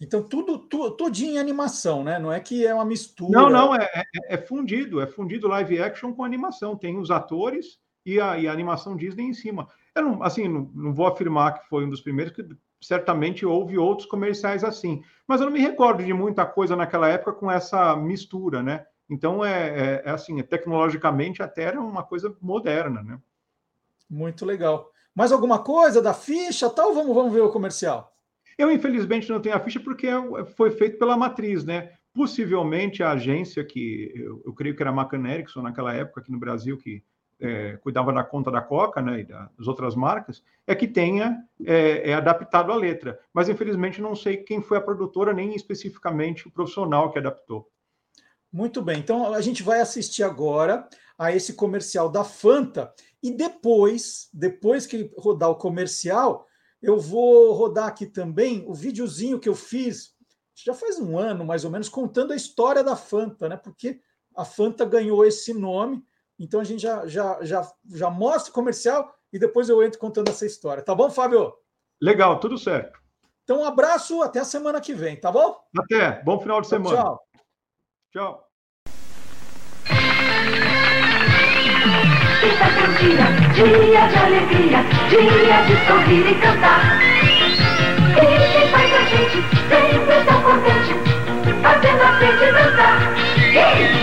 [0.00, 2.18] Então, tudo, tudo todinho em animação, né?
[2.18, 3.38] Não é que é uma mistura.
[3.38, 6.76] Não, não, é, é, é, fundido, é fundido live action com animação.
[6.76, 9.68] Tem os atores e a, e a animação Disney em cima.
[9.94, 12.44] Eu não, assim, não, não vou afirmar que foi um dos primeiros, que
[12.80, 15.02] certamente houve outros comerciais assim.
[15.26, 18.84] Mas eu não me recordo de muita coisa naquela época com essa mistura, né?
[19.08, 23.18] Então, é, é, é assim, tecnologicamente até era uma coisa moderna, né?
[24.08, 24.90] Muito legal.
[25.14, 26.94] Mais alguma coisa da ficha tal?
[26.94, 28.12] Vamos, vamos ver o comercial.
[28.56, 30.06] Eu, infelizmente, não tenho a ficha porque
[30.56, 31.92] foi feito pela matriz, né?
[32.14, 36.30] Possivelmente a agência que eu, eu creio que era a Macan Erickson naquela época aqui
[36.30, 37.02] no Brasil, que
[37.42, 42.10] é, cuidava da conta da Coca né, e das outras marcas, é que tenha é,
[42.10, 43.18] é, adaptado a letra.
[43.32, 47.68] Mas, infelizmente, não sei quem foi a produtora, nem especificamente o profissional que adaptou.
[48.52, 50.86] Muito bem, então a gente vai assistir agora
[51.18, 52.92] a esse comercial da Fanta
[53.22, 56.46] e depois, depois que rodar o comercial,
[56.82, 60.12] eu vou rodar aqui também o videozinho que eu fiz
[60.64, 63.56] já faz um ano mais ou menos contando a história da Fanta, né?
[63.56, 64.00] Porque
[64.34, 66.02] a Fanta ganhou esse nome,
[66.42, 70.28] então a gente já já já, já mostra o comercial e depois eu entro contando
[70.28, 71.52] essa história, tá bom, Fábio?
[72.00, 72.98] Legal, tudo certo.
[73.44, 75.56] Então um abraço, até a semana que vem, tá bom?
[75.78, 76.96] Até, bom final de semana.
[76.96, 77.20] Tchau.
[78.12, 78.48] Tchau.
[82.98, 87.00] Dia, dia de alegria, dia de sorrir e cantar.
[88.12, 89.38] E quem faz a gente
[89.68, 90.92] sempre tão contente,
[91.62, 92.96] fazendo a gente dançar.
[93.54, 94.01] E canta,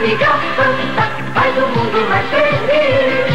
[0.00, 1.04] amiga, canta,
[1.34, 3.28] faz o mundo mais feliz.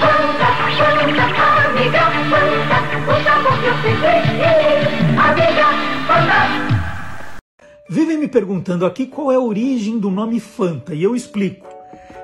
[0.00, 4.20] Canta, canta, amiga, canta, o sabor que eu sempre.
[5.18, 5.66] Amiga,
[6.06, 6.40] canta.
[7.90, 11.68] Vivem me perguntando aqui qual é a origem do nome Fanta, e eu explico.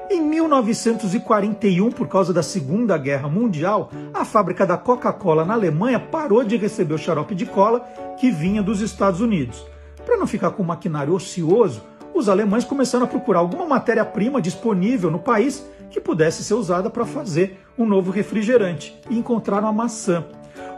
[0.08, 6.42] Em 1941, por causa da Segunda Guerra Mundial, a fábrica da Coca-Cola na Alemanha parou
[6.42, 7.80] de receber o xarope de cola
[8.18, 9.66] que vinha dos Estados Unidos.
[10.06, 11.82] Para não ficar com o maquinário ocioso,
[12.16, 17.04] os alemães começaram a procurar alguma matéria-prima disponível no país que pudesse ser usada para
[17.04, 20.24] fazer um novo refrigerante e encontraram a maçã.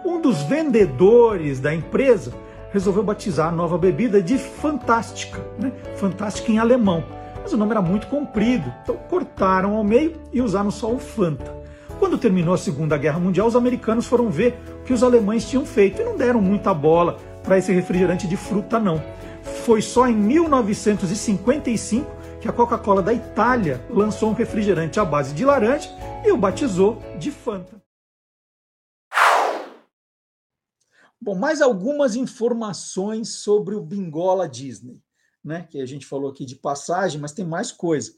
[0.05, 2.33] Um dos vendedores da empresa
[2.73, 5.73] resolveu batizar a nova bebida de Fantástica, né?
[5.97, 7.05] Fantástica em alemão.
[7.43, 11.57] Mas o nome era muito comprido, então cortaram ao meio e usaram só o Fanta.
[11.99, 15.65] Quando terminou a Segunda Guerra Mundial, os americanos foram ver o que os alemães tinham
[15.65, 19.03] feito e não deram muita bola para esse refrigerante de fruta, não.
[19.65, 25.45] Foi só em 1955 que a Coca-Cola da Itália lançou um refrigerante à base de
[25.45, 25.91] laranja
[26.25, 27.83] e o batizou de Fanta.
[31.21, 35.03] Bom, mais algumas informações sobre o Bingola Disney,
[35.45, 35.67] né?
[35.69, 38.13] Que a gente falou aqui de passagem, mas tem mais coisa.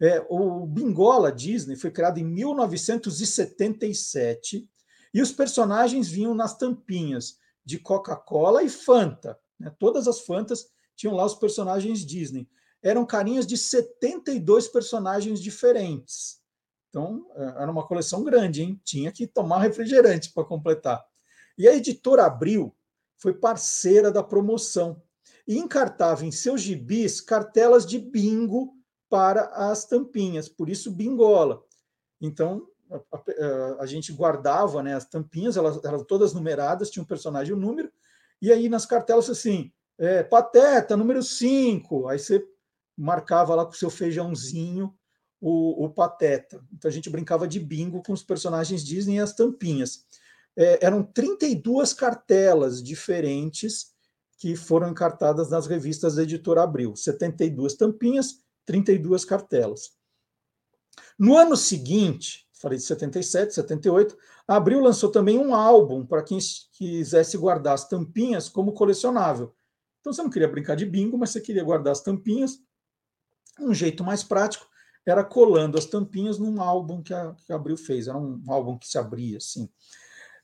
[0.00, 4.68] É, o Bingola Disney foi criado em 1977
[5.14, 9.38] e os personagens vinham nas tampinhas de Coca-Cola e Fanta.
[9.60, 9.70] Né?
[9.78, 10.66] Todas as Fantas
[10.96, 12.48] tinham lá os personagens Disney.
[12.82, 16.40] Eram carinhas de 72 personagens diferentes.
[16.88, 18.80] Então, é, era uma coleção grande, hein?
[18.82, 21.04] Tinha que tomar refrigerante para completar.
[21.56, 22.74] E a editora Abril
[23.18, 25.00] foi parceira da promoção
[25.46, 28.74] e encartava em seus gibis cartelas de bingo
[29.08, 31.62] para as tampinhas, por isso bingola.
[32.20, 37.06] Então, a, a, a gente guardava né, as tampinhas, elas eram todas numeradas, tinha um
[37.06, 37.92] personagem e um número,
[38.40, 42.42] e aí nas cartelas assim, é, Pateta, número 5, aí você
[42.96, 44.94] marcava lá com o seu feijãozinho
[45.40, 46.62] o, o, Pateta.
[46.72, 50.04] Então a gente brincava de bingo com os personagens Disney e as tampinhas.
[50.56, 53.92] É, eram 32 cartelas diferentes
[54.36, 56.94] que foram encartadas nas revistas da editora Abril.
[56.94, 59.92] 72 tampinhas, 32 cartelas.
[61.18, 64.16] No ano seguinte, falei de 77, 78,
[64.46, 66.38] a Abril lançou também um álbum para quem
[66.72, 69.54] quisesse guardar as tampinhas como colecionável.
[70.00, 72.58] Então você não queria brincar de bingo, mas você queria guardar as tampinhas.
[73.58, 74.66] Um jeito mais prático
[75.06, 78.08] era colando as tampinhas num álbum que a, que a Abril fez.
[78.08, 79.68] Era um álbum que se abria assim.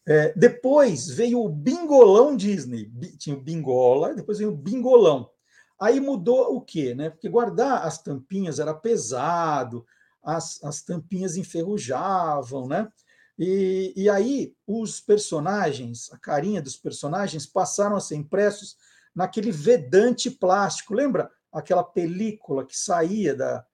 [0.06, 2.90] É, depois veio o Bingolão Disney.
[3.18, 5.30] Tinha o Bingola, depois veio o Bingolão.
[5.78, 6.94] Aí mudou o quê?
[6.94, 7.10] Né?
[7.10, 9.84] Porque guardar as tampinhas era pesado,
[10.26, 12.90] as, as tampinhas enferrujavam, né?
[13.38, 18.76] E, e aí os personagens, a carinha dos personagens passaram a ser impressos
[19.14, 20.94] naquele vedante plástico.
[20.94, 23.64] Lembra aquela película que saía da.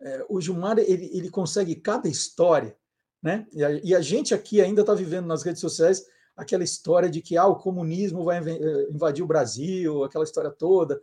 [0.00, 2.76] É, o Gilmar ele, ele consegue cada história
[3.22, 3.46] né?
[3.52, 6.04] E a, e a gente aqui ainda está vivendo nas redes sociais
[6.36, 11.00] aquela história de que ah, o comunismo vai eh, invadir o Brasil, aquela história toda.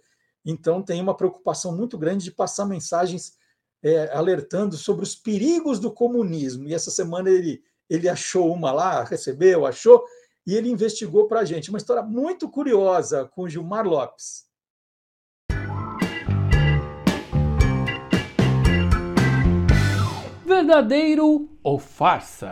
[0.49, 3.37] Então, tem uma preocupação muito grande de passar mensagens
[3.83, 6.67] é, alertando sobre os perigos do comunismo.
[6.67, 10.03] E essa semana ele, ele achou uma lá, recebeu, achou,
[10.45, 11.69] e ele investigou para a gente.
[11.69, 14.49] Uma história muito curiosa com Gilmar Lopes.
[20.45, 22.51] verdadeiro ou farsa?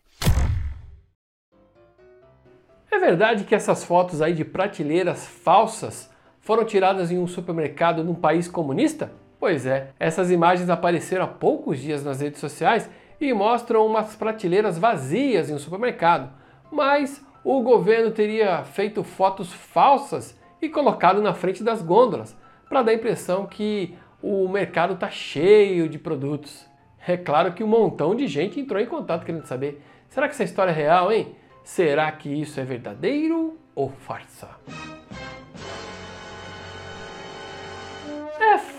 [2.90, 6.10] É verdade que essas fotos aí de prateleiras falsas
[6.48, 9.12] foram tiradas em um supermercado num país comunista?
[9.38, 14.78] Pois é, essas imagens apareceram há poucos dias nas redes sociais e mostram umas prateleiras
[14.80, 16.32] vazias em um supermercado,
[16.72, 22.34] mas o governo teria feito fotos falsas e colocado na frente das gôndolas
[22.70, 23.94] para dar a impressão que
[24.24, 26.66] o mercado está cheio de produtos.
[27.06, 30.46] É claro que um montão de gente entrou em contato querendo saber: será que essa
[30.46, 31.36] história é real, hein?
[31.62, 34.48] Será que isso é verdadeiro ou farsa?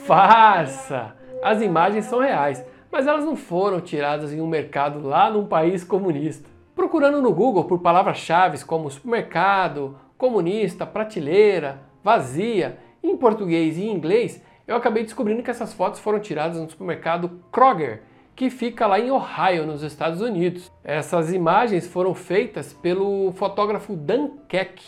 [0.09, 1.15] Farsa!
[1.43, 5.85] As imagens são reais, mas elas não foram tiradas em um mercado lá num país
[5.85, 6.49] comunista.
[6.75, 14.43] Procurando no Google por palavras-chave como supermercado, comunista, prateleira, vazia, em português e em inglês,
[14.67, 18.03] eu acabei descobrindo que essas fotos foram tiradas no supermercado Kroger,
[18.35, 20.73] que fica lá em Ohio, nos Estados Unidos.
[20.83, 24.81] Essas imagens foram feitas pelo fotógrafo Dan Keck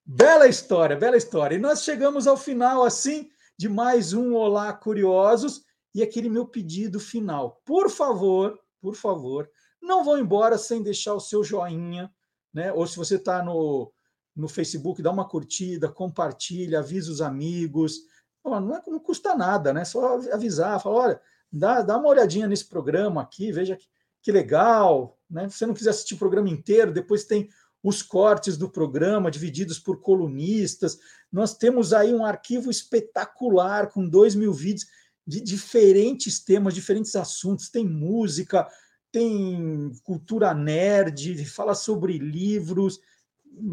[0.07, 1.57] bela história, bela história.
[1.57, 7.01] E nós chegamos ao final, assim, de mais um Olá Curiosos e aquele meu pedido
[7.01, 7.61] final.
[7.65, 9.51] Por favor, por favor,
[9.83, 12.09] não vão embora sem deixar o seu joinha,
[12.55, 12.73] né?
[12.73, 13.93] Ou se você está no,
[14.37, 18.15] no Facebook, dá uma curtida, compartilha, avisa os amigos.
[18.47, 19.85] Não, é, não custa nada, né?
[19.85, 21.21] Só avisar, falar, olha,
[21.53, 23.87] dá, dá uma olhadinha nesse programa aqui, veja que,
[24.23, 25.49] que legal, né?
[25.49, 27.49] Se você não quiser assistir o programa inteiro, depois tem
[27.83, 30.99] os cortes do programa divididos por colunistas.
[31.31, 34.87] Nós temos aí um arquivo espetacular com dois mil vídeos
[35.27, 37.69] de diferentes temas, diferentes assuntos.
[37.69, 38.67] Tem música,
[39.13, 43.01] tem cultura nerd, fala sobre livros,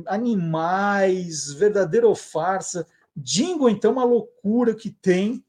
[0.08, 2.86] animais, verdadeira ou farsa.
[3.16, 5.46] Jingle, então, uma loucura que tem.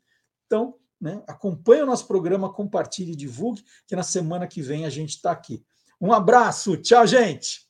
[0.46, 4.90] Então, né, acompanhe o nosso programa, compartilhe e divulgue, que na semana que vem a
[4.90, 5.64] gente está aqui.
[6.00, 7.63] Um abraço, tchau, gente!